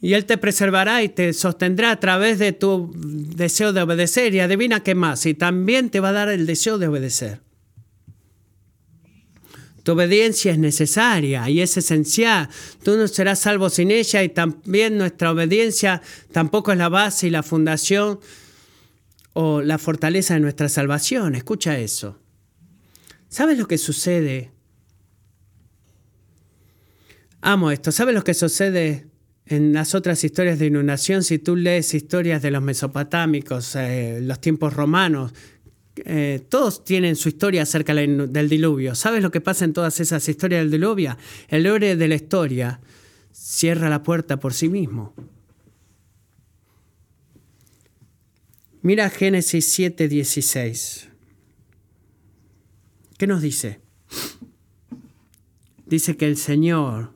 Y 0.00 0.12
Él 0.12 0.26
te 0.26 0.36
preservará 0.38 1.02
y 1.02 1.08
te 1.08 1.32
sostendrá 1.32 1.90
a 1.90 2.00
través 2.00 2.38
de 2.38 2.52
tu 2.52 2.92
deseo 2.94 3.72
de 3.72 3.82
obedecer. 3.82 4.34
Y 4.34 4.40
adivina 4.40 4.82
qué 4.82 4.94
más. 4.94 5.24
Y 5.26 5.34
también 5.34 5.90
te 5.90 6.00
va 6.00 6.10
a 6.10 6.12
dar 6.12 6.28
el 6.28 6.46
deseo 6.46 6.78
de 6.78 6.88
obedecer. 6.88 7.40
Tu 9.86 9.92
obediencia 9.92 10.50
es 10.50 10.58
necesaria 10.58 11.48
y 11.48 11.60
es 11.60 11.76
esencial. 11.76 12.48
Tú 12.82 12.96
no 12.96 13.06
serás 13.06 13.38
salvo 13.38 13.70
sin 13.70 13.92
ella 13.92 14.24
y 14.24 14.28
también 14.28 14.98
nuestra 14.98 15.30
obediencia 15.30 16.02
tampoco 16.32 16.72
es 16.72 16.78
la 16.78 16.88
base 16.88 17.28
y 17.28 17.30
la 17.30 17.44
fundación 17.44 18.18
o 19.32 19.62
la 19.62 19.78
fortaleza 19.78 20.34
de 20.34 20.40
nuestra 20.40 20.68
salvación. 20.68 21.36
Escucha 21.36 21.78
eso. 21.78 22.18
¿Sabes 23.28 23.58
lo 23.58 23.68
que 23.68 23.78
sucede? 23.78 24.50
Amo 27.40 27.70
esto. 27.70 27.92
¿Sabes 27.92 28.14
lo 28.14 28.24
que 28.24 28.34
sucede 28.34 29.06
en 29.46 29.72
las 29.72 29.94
otras 29.94 30.24
historias 30.24 30.58
de 30.58 30.66
inundación, 30.66 31.22
si 31.22 31.38
tú 31.38 31.54
lees 31.54 31.94
historias 31.94 32.42
de 32.42 32.50
los 32.50 32.62
mesopotámicos, 32.62 33.76
eh, 33.76 34.18
los 34.20 34.40
tiempos 34.40 34.74
romanos, 34.74 35.32
eh, 36.04 36.44
todos 36.48 36.84
tienen 36.84 37.14
su 37.16 37.28
historia 37.28 37.62
acerca 37.62 37.94
del 37.94 38.48
diluvio. 38.48 38.94
¿Sabes 38.94 39.22
lo 39.22 39.30
que 39.30 39.40
pasa 39.40 39.64
en 39.64 39.72
todas 39.72 40.00
esas 40.00 40.28
historias 40.28 40.62
del 40.62 40.70
diluvio? 40.72 41.16
El 41.48 41.64
héroe 41.64 41.96
de 41.96 42.08
la 42.08 42.16
historia 42.16 42.80
cierra 43.32 43.88
la 43.88 44.02
puerta 44.02 44.38
por 44.38 44.52
sí 44.52 44.68
mismo. 44.68 45.14
Mira 48.82 49.08
Génesis 49.10 49.72
7:16. 49.78 51.08
¿Qué 53.16 53.26
nos 53.26 53.42
dice? 53.42 53.80
Dice 55.86 56.16
que 56.16 56.26
el 56.26 56.36
Señor 56.36 57.12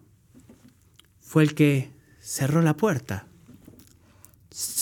fue 1.20 1.43
el 1.43 1.55
que 1.55 1.91
cerró 2.31 2.62
la 2.62 2.76
puerta. 2.76 3.26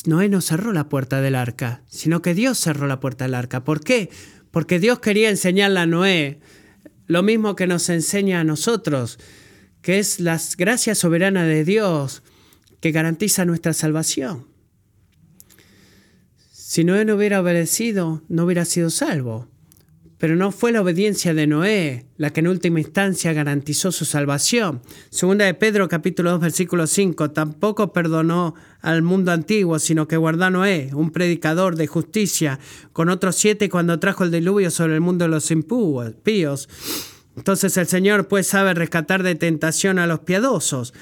Noé 0.05 0.29
no 0.29 0.43
cerró 0.43 0.75
la 0.75 0.91
puerta 0.91 1.23
del 1.23 1.35
arca, 1.35 1.83
sino 1.89 2.21
que 2.21 2.35
Dios 2.35 2.59
cerró 2.59 2.87
la 2.87 3.01
puerta 3.01 3.25
del 3.25 3.35
arca. 3.35 3.65
¿Por 3.65 3.81
qué? 3.81 4.11
Porque 4.51 4.79
Dios 4.79 4.99
quería 4.99 5.31
enseñarle 5.31 5.81
a 5.81 5.87
Noé 5.87 6.41
lo 7.07 7.23
mismo 7.23 7.57
que 7.57 7.67
nos 7.67 7.89
enseña 7.89 8.41
a 8.41 8.45
nosotros, 8.45 9.19
que 9.81 9.99
es 9.99 10.21
la 10.21 10.39
gracia 10.59 10.95
soberana 10.95 11.45
de 11.45 11.65
Dios 11.65 12.23
que 12.81 12.93
garantiza 12.93 13.47
nuestra 13.47 13.73
salvación. 13.73 14.47
Si 16.53 16.85
Noé 16.85 17.07
no 17.07 17.17
hubiera 17.17 17.41
obedecido, 17.41 18.23
no 18.29 18.45
hubiera 18.45 18.67
sido 18.67 18.91
salvo. 18.91 19.49
Pero 20.19 20.35
no 20.35 20.51
fue 20.51 20.73
la 20.73 20.83
obediencia 20.83 21.33
de 21.33 21.47
Noé 21.47 22.07
la 22.17 22.31
que 22.31 22.41
en 22.41 22.49
última 22.49 22.81
instancia 22.81 23.33
garantizó 23.33 23.93
su 23.93 24.05
salvación. 24.05 24.83
Segunda 25.11 25.45
de 25.45 25.55
Pedro 25.55 25.89
capítulo 25.89 26.33
2 26.33 26.41
versículo 26.41 26.89
5, 26.89 27.31
tampoco 27.31 27.93
perdonó 27.93 28.55
al 28.81 29.03
mundo 29.03 29.31
antiguo, 29.31 29.79
sino 29.79 30.09
que 30.09 30.17
guardó 30.17 30.47
a 30.47 30.51
Noé, 30.51 30.91
un 30.93 31.13
predicador 31.13 31.77
de 31.77 31.87
justicia, 31.87 32.59
con 32.93 33.09
otros 33.09 33.37
siete 33.37 33.69
cuando 33.69 34.01
trajo 34.01 34.25
el 34.25 34.33
diluvio 34.33 34.73
sobre 34.73 34.95
el 34.95 35.01
mundo 35.01 35.25
de 35.25 35.31
los 35.31 35.51
impíos. 35.53 36.69
Entonces 37.37 37.77
el 37.77 37.87
Señor 37.87 38.27
pues 38.27 38.49
sabe 38.49 38.75
rescatar 38.75 39.23
de 39.23 39.37
tentación 39.37 40.01
a 40.01 40.09
los 40.09 40.21
piadosos 40.21 40.95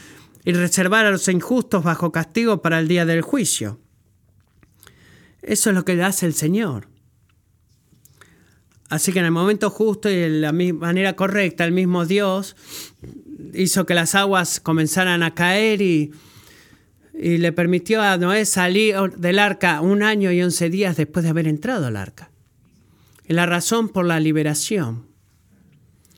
y 0.44 0.52
reservar 0.52 1.06
a 1.06 1.10
los 1.10 1.26
injustos 1.28 1.82
bajo 1.82 2.12
castigo 2.12 2.60
para 2.60 2.78
el 2.78 2.86
día 2.86 3.06
del 3.06 3.22
juicio. 3.22 3.80
Eso 5.40 5.70
es 5.70 5.76
lo 5.76 5.84
que 5.86 6.02
hace 6.02 6.26
el 6.26 6.34
Señor. 6.34 6.95
Así 8.88 9.12
que 9.12 9.18
en 9.18 9.24
el 9.24 9.32
momento 9.32 9.70
justo 9.70 10.08
y 10.08 10.14
de 10.14 10.28
la 10.28 10.52
manera 10.52 11.16
correcta, 11.16 11.64
el 11.64 11.72
mismo 11.72 12.06
Dios 12.06 12.56
hizo 13.52 13.84
que 13.84 13.94
las 13.94 14.14
aguas 14.14 14.60
comenzaran 14.60 15.22
a 15.22 15.34
caer 15.34 15.82
y, 15.82 16.12
y 17.12 17.38
le 17.38 17.52
permitió 17.52 18.00
a 18.00 18.16
Noé 18.16 18.44
salir 18.44 18.96
del 19.16 19.38
arca 19.38 19.80
un 19.80 20.02
año 20.02 20.30
y 20.30 20.40
once 20.42 20.70
días 20.70 20.96
después 20.96 21.24
de 21.24 21.30
haber 21.30 21.48
entrado 21.48 21.86
al 21.86 21.96
arca. 21.96 22.30
Y 23.26 23.32
la 23.32 23.46
razón 23.46 23.88
por 23.88 24.04
la 24.04 24.20
liberación 24.20 25.06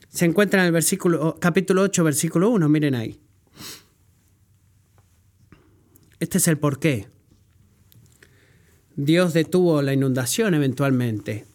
se 0.09 0.25
encuentra 0.25 0.61
en 0.61 0.67
el 0.67 0.71
versículo, 0.71 1.37
capítulo 1.39 1.81
8, 1.83 2.03
versículo 2.03 2.49
1, 2.49 2.69
miren 2.69 2.93
ahí. 2.93 3.19
Este 6.19 6.37
es 6.37 6.47
el 6.47 6.57
porqué. 6.57 7.07
Dios 8.95 9.33
detuvo 9.33 9.81
la 9.81 9.93
inundación 9.93 10.53
eventualmente 10.53 11.48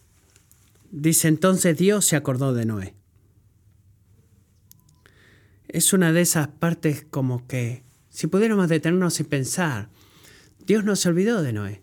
Dice 0.97 1.27
entonces 1.27 1.77
Dios 1.77 2.05
se 2.05 2.15
acordó 2.15 2.53
de 2.53 2.65
Noé. 2.65 2.95
Es 5.67 5.91
una 5.91 6.13
de 6.13 6.21
esas 6.21 6.47
partes 6.47 7.05
como 7.09 7.45
que, 7.47 7.83
si 8.09 8.27
pudiéramos 8.27 8.69
detenernos 8.69 9.19
y 9.19 9.25
pensar, 9.25 9.89
Dios 10.65 10.85
no 10.85 10.95
se 10.95 11.09
olvidó 11.09 11.43
de 11.43 11.51
Noé. 11.51 11.81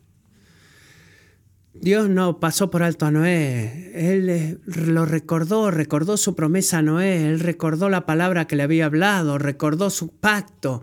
Dios 1.74 2.08
no 2.08 2.40
pasó 2.40 2.70
por 2.70 2.82
alto 2.82 3.04
a 3.04 3.10
Noé, 3.10 3.92
Él 3.94 4.62
lo 4.64 5.04
recordó, 5.04 5.70
recordó 5.70 6.16
su 6.16 6.34
promesa 6.34 6.78
a 6.78 6.82
Noé, 6.82 7.28
Él 7.28 7.40
recordó 7.40 7.90
la 7.90 8.06
palabra 8.06 8.46
que 8.46 8.56
le 8.56 8.62
había 8.62 8.86
hablado, 8.86 9.36
recordó 9.36 9.90
su 9.90 10.08
pacto, 10.08 10.82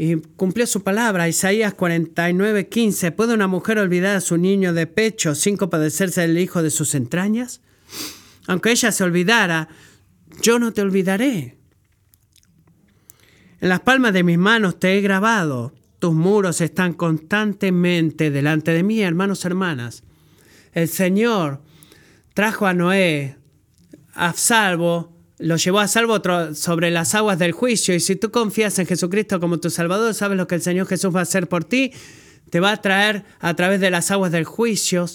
y 0.00 0.14
cumplió 0.14 0.64
su 0.68 0.84
palabra. 0.84 1.28
Isaías 1.28 1.74
49, 1.74 2.68
15. 2.68 3.10
¿Puede 3.10 3.34
una 3.34 3.48
mujer 3.48 3.78
olvidar 3.78 4.14
a 4.14 4.20
su 4.20 4.38
niño 4.38 4.72
de 4.72 4.86
pecho 4.86 5.34
sin 5.34 5.56
compadecerse 5.56 6.20
del 6.20 6.38
hijo 6.38 6.62
de 6.62 6.70
sus 6.70 6.94
entrañas? 6.94 7.60
Aunque 8.46 8.70
ella 8.70 8.92
se 8.92 9.02
olvidara, 9.02 9.68
yo 10.40 10.60
no 10.60 10.72
te 10.72 10.82
olvidaré. 10.82 11.58
En 13.60 13.68
las 13.68 13.80
palmas 13.80 14.12
de 14.12 14.22
mis 14.22 14.38
manos 14.38 14.78
te 14.78 14.96
he 14.96 15.00
grabado. 15.00 15.74
Tus 15.98 16.14
muros 16.14 16.60
están 16.60 16.92
constantemente 16.92 18.30
delante 18.30 18.70
de 18.70 18.84
mí, 18.84 19.02
hermanos, 19.02 19.44
hermanas. 19.44 20.04
El 20.72 20.86
Señor 20.86 21.60
trajo 22.34 22.68
a 22.68 22.72
Noé 22.72 23.36
a 24.14 24.32
salvo 24.32 25.17
lo 25.38 25.56
llevó 25.56 25.78
a 25.80 25.88
salvo 25.88 26.20
sobre 26.54 26.90
las 26.90 27.14
aguas 27.14 27.38
del 27.38 27.52
juicio. 27.52 27.94
Y 27.94 28.00
si 28.00 28.16
tú 28.16 28.30
confías 28.30 28.78
en 28.78 28.86
Jesucristo 28.86 29.40
como 29.40 29.58
tu 29.58 29.70
Salvador, 29.70 30.14
sabes 30.14 30.36
lo 30.36 30.46
que 30.46 30.56
el 30.56 30.62
Señor 30.62 30.86
Jesús 30.86 31.14
va 31.14 31.20
a 31.20 31.22
hacer 31.22 31.48
por 31.48 31.64
ti. 31.64 31.92
Te 32.50 32.60
va 32.60 32.72
a 32.72 32.76
traer 32.80 33.24
a 33.40 33.54
través 33.54 33.80
de 33.80 33.90
las 33.90 34.10
aguas 34.10 34.32
del 34.32 34.44
juicio 34.44 35.06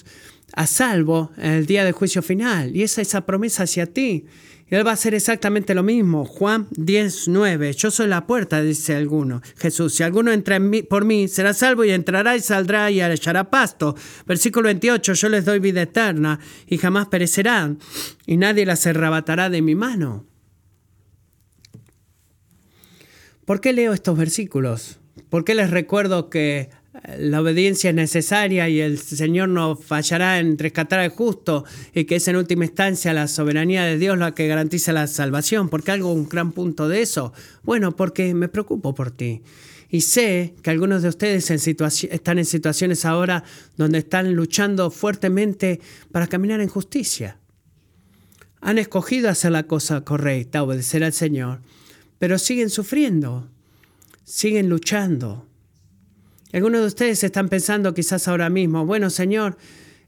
a 0.56 0.68
salvo 0.68 1.32
en 1.38 1.52
el 1.52 1.66
día 1.66 1.84
del 1.84 1.94
juicio 1.94 2.22
final. 2.22 2.76
Y 2.76 2.84
esa 2.84 3.02
es 3.02 3.10
esa 3.10 3.26
promesa 3.26 3.64
hacia 3.64 3.88
ti. 3.88 4.26
Él 4.68 4.86
va 4.86 4.92
a 4.92 4.94
hacer 4.96 5.14
exactamente 5.14 5.76
lo 5.76 5.84
mismo. 5.84 6.26
Juan 6.26 6.68
10.9. 6.72 7.74
Yo 7.76 7.92
soy 7.92 8.08
la 8.08 8.26
puerta, 8.26 8.62
dice 8.62 8.96
alguno. 8.96 9.42
Jesús, 9.58 9.94
si 9.94 10.04
alguno 10.04 10.32
entra 10.32 10.56
en 10.56 10.70
mí, 10.70 10.82
por 10.82 11.06
mí, 11.06 11.28
será 11.28 11.54
salvo 11.54 11.84
y 11.84 11.92
entrará 11.92 12.36
y 12.36 12.40
saldrá 12.40 12.90
y 12.90 13.02
echará 13.02 13.50
pasto. 13.50 13.96
Versículo 14.26 14.68
28. 14.68 15.14
Yo 15.14 15.30
les 15.30 15.46
doy 15.46 15.60
vida 15.60 15.84
eterna 15.84 16.40
y 16.68 16.78
jamás 16.78 17.08
perecerán 17.08 17.80
y 18.26 18.38
nadie 18.38 18.66
las 18.66 18.88
arrebatará 18.88 19.50
de 19.50 19.62
mi 19.62 19.76
mano. 19.76 20.26
¿Por 23.46 23.60
qué 23.60 23.74
leo 23.74 23.94
estos 23.94 24.18
versículos? 24.18 25.00
¿Por 25.30 25.44
qué 25.44 25.54
les 25.54 25.70
recuerdo 25.70 26.30
que 26.30 26.70
la 27.18 27.42
obediencia 27.42 27.90
es 27.90 27.96
necesaria 27.96 28.70
y 28.70 28.80
el 28.80 29.00
Señor 29.00 29.50
no 29.50 29.76
fallará 29.76 30.40
en 30.40 30.58
rescatar 30.58 31.00
al 31.00 31.10
justo 31.10 31.66
y 31.94 32.06
que 32.06 32.18
es 32.18 32.28
en 32.28 32.36
última 32.36 32.66
instancia 32.66 33.14
la 33.14 33.28
soberanía 33.28 33.84
de 33.84 33.98
Dios 33.98 34.18
la 34.18 34.36
que 34.36 34.48
garantiza 34.48 34.94
la 34.94 35.08
salvación. 35.08 35.70
¿Por 35.70 35.84
qué 35.84 35.92
algo 35.92 36.14
un 36.14 36.30
gran 36.30 36.52
punto 36.52 36.88
de 36.88 37.02
eso? 37.02 37.34
Bueno, 37.64 37.96
porque 37.96 38.34
me 38.36 38.48
preocupo 38.48 38.94
por 38.94 39.10
ti. 39.10 39.42
Y 39.90 40.02
sé 40.02 40.56
que 40.62 40.70
algunos 40.70 41.02
de 41.02 41.10
ustedes 41.10 41.50
están 41.52 42.40
en 42.40 42.46
situaciones 42.46 43.06
ahora 43.06 43.44
donde 43.76 44.00
están 44.00 44.34
luchando 44.34 44.92
fuertemente 44.92 45.82
para 46.12 46.28
caminar 46.28 46.62
en 46.62 46.68
justicia. 46.68 47.38
Han 48.62 48.78
escogido 48.78 49.30
hacer 49.30 49.52
la 49.52 49.64
cosa 49.64 50.02
correcta, 50.02 50.64
obedecer 50.64 51.04
al 51.04 51.14
Señor, 51.14 51.62
pero 52.18 52.40
siguen 52.40 52.70
sufriendo, 52.70 53.50
siguen 54.24 54.70
luchando 54.70 55.48
algunos 56.58 56.82
de 56.82 56.88
ustedes 56.88 57.24
están 57.24 57.50
pensando 57.50 57.94
quizás 57.94 58.28
ahora 58.28 58.50
mismo, 58.50 58.86
bueno 58.86 59.10
Señor, 59.10 59.58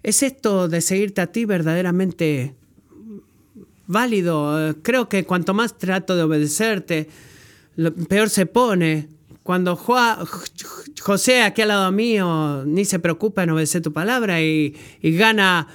¿es 0.03 0.21
esto 0.21 0.67
de 0.67 0.81
seguirte 0.81 1.21
a 1.21 1.31
ti 1.31 1.45
verdaderamente 1.45 2.55
válido? 3.87 4.75
Creo 4.83 5.09
que 5.09 5.25
cuanto 5.25 5.53
más 5.53 5.77
trato 5.77 6.15
de 6.15 6.23
obedecerte, 6.23 7.09
peor 8.07 8.29
se 8.29 8.45
pone. 8.45 9.09
cuando 9.43 9.75
José 9.75 11.41
aquí 11.43 11.61
al 11.61 11.67
lado 11.67 11.91
mío 11.91 12.63
ni 12.65 12.85
se 12.85 12.99
preocupa 12.99 13.43
en 13.43 13.49
obedecer 13.51 13.81
tu 13.81 13.91
palabra 13.91 14.41
y, 14.41 14.75
y 15.01 15.11
gana 15.17 15.67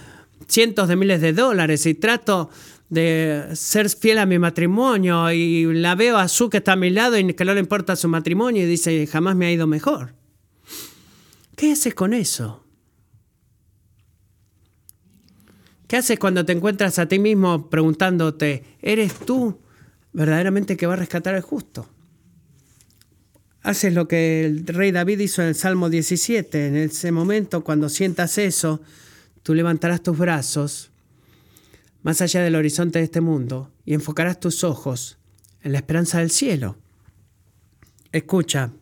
cientos 0.49 0.89
de 0.89 0.97
miles 0.97 1.21
de 1.21 1.33
dólares 1.33 1.87
y 1.87 1.95
trato 1.95 2.51
de 2.89 3.45
ser 3.55 3.89
fiel 3.89 4.19
a 4.19 4.27
mi 4.27 4.39
matrimonio 4.39 5.33
y 5.33 5.73
la 5.75 5.95
veo 5.95 6.19
a 6.19 6.29
Su 6.29 6.51
que 6.51 6.59
está 6.59 6.73
a 6.73 6.77
mi 6.77 6.91
lado 6.91 7.17
y 7.17 7.35
que 7.35 7.45
no 7.45 7.55
le 7.55 7.61
importa 7.61 7.97
su 7.97 8.09
matrimonio 8.09 8.65
y 8.65 8.67
dice, 8.67 9.07
jamás 9.07 9.37
me 9.37 9.47
ha 9.47 9.53
ido 9.53 9.67
mejor. 9.67 10.20
¿Qué 11.61 11.73
haces 11.73 11.95
con 11.95 12.15
eso? 12.15 12.65
¿Qué 15.87 15.99
haces 15.99 16.19
cuando 16.19 16.47
te 16.47 16.53
encuentras 16.53 16.99
a 16.99 17.07
ti 17.07 17.19
mismo 17.19 17.69
preguntándote, 17.69 18.65
¿eres 18.81 19.13
tú 19.27 19.61
verdaderamente 20.15 20.79
que 20.79 20.87
va 20.87 20.95
a 20.95 20.97
rescatar 20.97 21.35
al 21.35 21.43
justo? 21.43 21.87
Haces 23.61 23.93
lo 23.93 24.09
que 24.09 24.47
el 24.47 24.67
rey 24.69 24.91
David 24.91 25.19
hizo 25.19 25.43
en 25.43 25.49
el 25.49 25.55
Salmo 25.55 25.91
17. 25.91 26.69
En 26.69 26.77
ese 26.77 27.13
momento, 27.13 27.63
cuando 27.63 27.91
sientas 27.91 28.39
eso, 28.39 28.81
tú 29.43 29.53
levantarás 29.53 30.03
tus 30.03 30.17
brazos 30.17 30.93
más 32.03 32.23
allá 32.23 32.43
del 32.43 32.57
horizonte 32.57 33.01
de 33.01 33.05
este 33.05 33.21
mundo 33.21 33.71
y 33.85 33.93
enfocarás 33.93 34.41
tus 34.41 34.65
ojos 34.65 35.19
en 35.61 35.73
la 35.73 35.79
esperanza 35.81 36.21
del 36.21 36.31
cielo. 36.31 36.79
Escucha, 38.13 38.73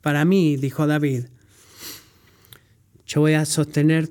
para 0.00 0.24
mí, 0.24 0.56
dijo 0.56 0.86
David, 0.86 1.26
yo 3.10 3.22
voy 3.22 3.34
a 3.34 3.44
sostener 3.44 4.08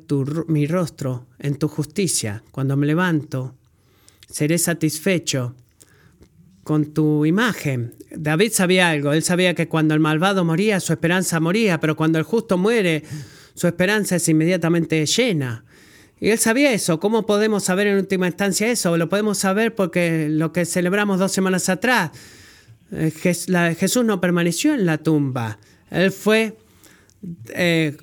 mi 0.48 0.68
rostro 0.68 1.26
en 1.40 1.56
tu 1.56 1.70
justicia. 1.70 2.44
Cuando 2.52 2.76
me 2.76 2.86
levanto, 2.86 3.56
seré 4.30 4.58
satisfecho 4.58 5.56
con 6.66 6.94
tu 6.94 7.26
imagen. 7.26 7.96
David 8.12 8.52
sabía 8.52 8.90
algo, 8.90 9.14
él 9.14 9.24
sabía 9.24 9.54
que 9.54 9.70
cuando 9.70 9.94
el 9.94 10.02
malvado 10.02 10.44
moría, 10.44 10.82
su 10.82 10.92
esperanza 10.92 11.40
moría, 11.40 11.80
pero 11.80 11.96
cuando 11.96 12.20
el 12.20 12.26
justo 12.26 12.58
muere, 12.58 13.06
su 13.54 13.68
esperanza 13.68 14.18
es 14.18 14.28
inmediatamente 14.28 15.06
llena. 15.06 15.64
Y 16.20 16.32
él 16.32 16.38
sabía 16.38 16.74
eso. 16.74 17.00
¿Cómo 17.00 17.26
podemos 17.26 17.64
saber 17.64 17.88
en 17.88 17.96
última 18.00 18.28
instancia 18.28 18.70
eso? 18.70 18.98
Lo 18.98 19.08
podemos 19.08 19.38
saber 19.38 19.76
porque 19.76 20.28
lo 20.30 20.52
que 20.52 20.66
celebramos 20.66 21.20
dos 21.20 21.32
semanas 21.32 21.70
atrás, 21.70 22.12
eh, 22.92 23.12
Jesús 23.80 24.04
no 24.04 24.20
permaneció 24.20 24.74
en 24.74 24.86
la 24.86 24.98
tumba. 24.98 25.58
Él 25.90 26.12
fue 26.12 26.58
eh, 27.54 27.96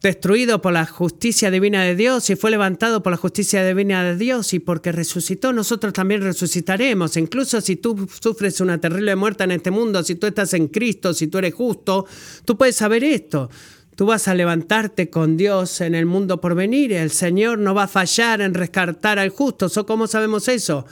destruido 0.00 0.60
por 0.60 0.74
la 0.74 0.84
justicia 0.84 1.50
divina 1.50 1.82
de 1.82 1.96
Dios 1.96 2.28
y 2.28 2.36
fue 2.36 2.50
levantado 2.50 3.02
por 3.02 3.10
la 3.10 3.16
justicia 3.16 3.66
divina 3.66 4.04
de 4.04 4.16
Dios 4.16 4.52
y 4.52 4.58
porque 4.58 4.92
resucitó, 4.92 5.52
nosotros 5.52 5.94
también 5.94 6.22
resucitaremos. 6.22 7.16
Incluso 7.16 7.60
si 7.60 7.76
tú 7.76 8.08
sufres 8.20 8.60
una 8.60 8.80
terrible 8.80 9.16
muerte 9.16 9.44
en 9.44 9.52
este 9.52 9.70
mundo, 9.70 10.02
si 10.02 10.16
tú 10.16 10.26
estás 10.26 10.52
en 10.54 10.68
Cristo, 10.68 11.14
si 11.14 11.28
tú 11.28 11.38
eres 11.38 11.54
justo, 11.54 12.06
tú 12.44 12.58
puedes 12.58 12.76
saber 12.76 13.02
esto. 13.02 13.48
Tú 13.96 14.06
vas 14.06 14.28
a 14.28 14.34
levantarte 14.34 15.10
con 15.10 15.36
Dios 15.36 15.80
en 15.80 15.94
el 15.94 16.06
mundo 16.06 16.40
por 16.40 16.54
venir. 16.54 16.92
El 16.92 17.10
Señor 17.10 17.58
no 17.58 17.74
va 17.74 17.84
a 17.84 17.88
fallar 17.88 18.40
en 18.40 18.54
rescatar 18.54 19.18
al 19.18 19.30
justo. 19.30 19.68
¿Cómo 19.86 20.06
sabemos 20.06 20.48
eso? 20.48 20.86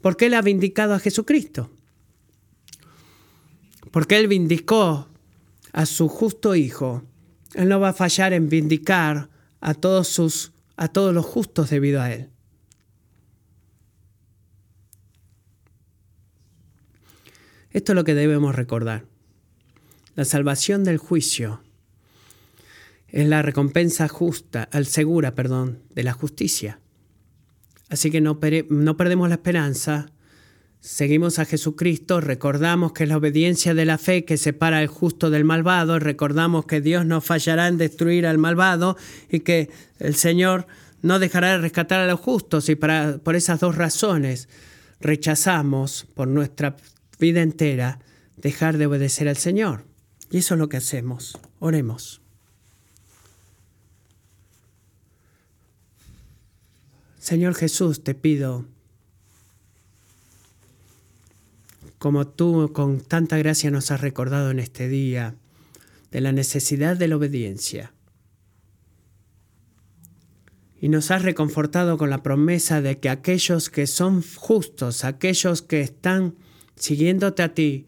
Porque 0.00 0.26
Él 0.26 0.34
ha 0.34 0.42
vindicado 0.42 0.94
a 0.94 1.00
Jesucristo. 1.00 1.70
Porque 3.90 4.16
Él 4.16 4.28
vindicó 4.28 5.08
a 5.72 5.86
su 5.86 6.06
justo 6.08 6.54
Hijo. 6.54 7.02
Él 7.54 7.68
no 7.68 7.80
va 7.80 7.90
a 7.90 7.94
fallar 7.94 8.32
en 8.32 8.48
vindicar 8.48 9.28
a 9.60 9.74
todos, 9.74 10.08
sus, 10.08 10.52
a 10.76 10.88
todos 10.88 11.14
los 11.14 11.26
justos 11.26 11.70
debido 11.70 12.00
a 12.00 12.12
Él. 12.12 12.28
Esto 17.70 17.92
es 17.92 17.96
lo 17.96 18.04
que 18.04 18.14
debemos 18.14 18.54
recordar. 18.54 19.04
La 20.14 20.24
salvación 20.24 20.84
del 20.84 20.98
juicio 20.98 21.62
es 23.08 23.26
la 23.26 23.42
recompensa 23.42 24.08
justa, 24.08 24.68
al 24.72 24.86
segura, 24.86 25.34
perdón, 25.34 25.82
de 25.94 26.02
la 26.02 26.12
justicia. 26.12 26.80
Así 27.88 28.10
que 28.10 28.20
no, 28.20 28.38
no 28.70 28.96
perdemos 28.96 29.28
la 29.28 29.36
esperanza, 29.36 30.10
seguimos 30.82 31.38
a 31.38 31.44
Jesucristo, 31.44 32.20
recordamos 32.20 32.92
que 32.92 33.04
es 33.04 33.08
la 33.08 33.16
obediencia 33.16 33.72
de 33.72 33.84
la 33.84 33.98
fe 33.98 34.24
que 34.24 34.36
separa 34.36 34.78
al 34.78 34.88
justo 34.88 35.30
del 35.30 35.44
malvado, 35.44 36.00
recordamos 36.00 36.66
que 36.66 36.80
Dios 36.80 37.06
no 37.06 37.20
fallará 37.20 37.68
en 37.68 37.78
destruir 37.78 38.26
al 38.26 38.38
malvado 38.38 38.96
y 39.30 39.40
que 39.40 39.70
el 40.00 40.16
Señor 40.16 40.66
no 41.00 41.20
dejará 41.20 41.52
de 41.52 41.58
rescatar 41.58 42.00
a 42.00 42.06
los 42.08 42.18
justos 42.18 42.68
y 42.68 42.74
para, 42.74 43.18
por 43.18 43.36
esas 43.36 43.60
dos 43.60 43.76
razones 43.76 44.48
rechazamos 45.00 46.06
por 46.14 46.26
nuestra 46.26 46.76
vida 47.20 47.42
entera 47.42 48.00
dejar 48.36 48.76
de 48.76 48.86
obedecer 48.86 49.28
al 49.28 49.36
Señor. 49.36 49.84
Y 50.32 50.38
eso 50.38 50.54
es 50.54 50.58
lo 50.58 50.68
que 50.68 50.78
hacemos. 50.78 51.38
Oremos. 51.60 52.20
Señor 57.20 57.54
Jesús, 57.54 58.02
te 58.02 58.14
pido, 58.14 58.66
como 62.02 62.26
tú 62.26 62.72
con 62.72 63.00
tanta 63.00 63.38
gracia 63.38 63.70
nos 63.70 63.92
has 63.92 64.00
recordado 64.00 64.50
en 64.50 64.58
este 64.58 64.88
día, 64.88 65.36
de 66.10 66.20
la 66.20 66.32
necesidad 66.32 66.96
de 66.96 67.06
la 67.06 67.14
obediencia. 67.14 67.92
Y 70.80 70.88
nos 70.88 71.12
has 71.12 71.22
reconfortado 71.22 71.98
con 71.98 72.10
la 72.10 72.24
promesa 72.24 72.82
de 72.82 72.98
que 72.98 73.08
aquellos 73.08 73.70
que 73.70 73.86
son 73.86 74.20
justos, 74.34 75.04
aquellos 75.04 75.62
que 75.62 75.80
están 75.80 76.34
siguiéndote 76.74 77.44
a 77.44 77.54
ti, 77.54 77.84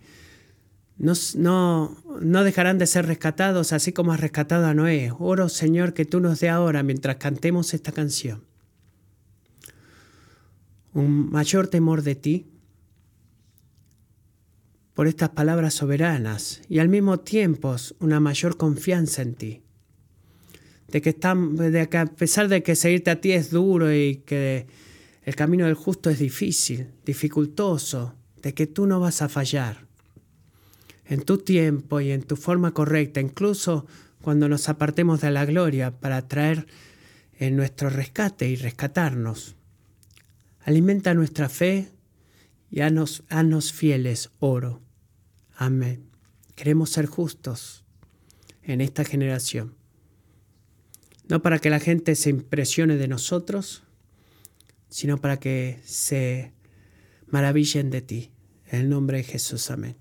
no, 0.96 1.14
no, 1.34 1.96
no, 2.20 2.44
dejarán 2.44 2.78
de 2.78 2.86
ser 2.86 3.06
rescatados, 3.06 3.72
así 3.72 3.92
como 3.92 4.12
has 4.12 4.20
rescatado 4.20 4.66
a 4.66 4.74
Noé. 4.74 5.10
Oro, 5.18 5.48
Señor, 5.48 5.92
que 5.92 6.04
tú 6.04 6.20
nos 6.20 6.38
dé 6.38 6.50
ahora 6.50 6.84
mientras 6.84 7.16
cantemos 7.16 7.74
esta 7.74 7.90
canción 7.90 8.44
un 10.92 11.32
mayor 11.32 11.66
temor 11.66 12.02
de 12.02 12.14
ti 12.14 12.53
por 14.94 15.08
estas 15.08 15.30
palabras 15.30 15.74
soberanas 15.74 16.62
y 16.68 16.78
al 16.78 16.88
mismo 16.88 17.20
tiempo 17.20 17.76
una 17.98 18.20
mayor 18.20 18.56
confianza 18.56 19.22
en 19.22 19.34
ti. 19.34 19.60
De 20.88 21.02
que, 21.02 21.14
que 21.14 21.98
a 21.98 22.06
pesar 22.06 22.48
de 22.48 22.62
que 22.62 22.76
seguirte 22.76 23.10
a 23.10 23.20
ti 23.20 23.32
es 23.32 23.50
duro 23.50 23.92
y 23.92 24.22
que 24.24 24.66
el 25.24 25.34
camino 25.34 25.66
del 25.66 25.74
justo 25.74 26.10
es 26.10 26.20
difícil, 26.20 26.88
dificultoso, 27.04 28.14
de 28.42 28.54
que 28.54 28.66
tú 28.66 28.86
no 28.86 29.00
vas 29.00 29.22
a 29.22 29.28
fallar 29.28 29.86
en 31.06 31.22
tu 31.22 31.38
tiempo 31.38 32.00
y 32.00 32.12
en 32.12 32.22
tu 32.22 32.36
forma 32.36 32.72
correcta, 32.72 33.20
incluso 33.20 33.86
cuando 34.22 34.48
nos 34.48 34.68
apartemos 34.68 35.20
de 35.20 35.30
la 35.30 35.44
gloria 35.44 35.90
para 35.90 36.28
traer 36.28 36.66
en 37.38 37.56
nuestro 37.56 37.90
rescate 37.90 38.48
y 38.48 38.56
rescatarnos. 38.56 39.56
Alimenta 40.60 41.12
nuestra 41.14 41.48
fe 41.48 41.88
y 42.70 42.80
haznos, 42.80 43.72
fieles, 43.72 44.30
oro. 44.38 44.83
Amén. 45.56 46.08
Queremos 46.56 46.90
ser 46.90 47.06
justos 47.06 47.84
en 48.62 48.80
esta 48.80 49.04
generación. 49.04 49.74
No 51.28 51.42
para 51.42 51.58
que 51.58 51.70
la 51.70 51.80
gente 51.80 52.14
se 52.16 52.30
impresione 52.30 52.96
de 52.96 53.08
nosotros, 53.08 53.82
sino 54.88 55.18
para 55.18 55.38
que 55.38 55.80
se 55.84 56.52
maravillen 57.26 57.90
de 57.90 58.02
ti. 58.02 58.30
En 58.70 58.80
el 58.80 58.88
nombre 58.88 59.18
de 59.18 59.24
Jesús, 59.24 59.70
amén. 59.70 59.96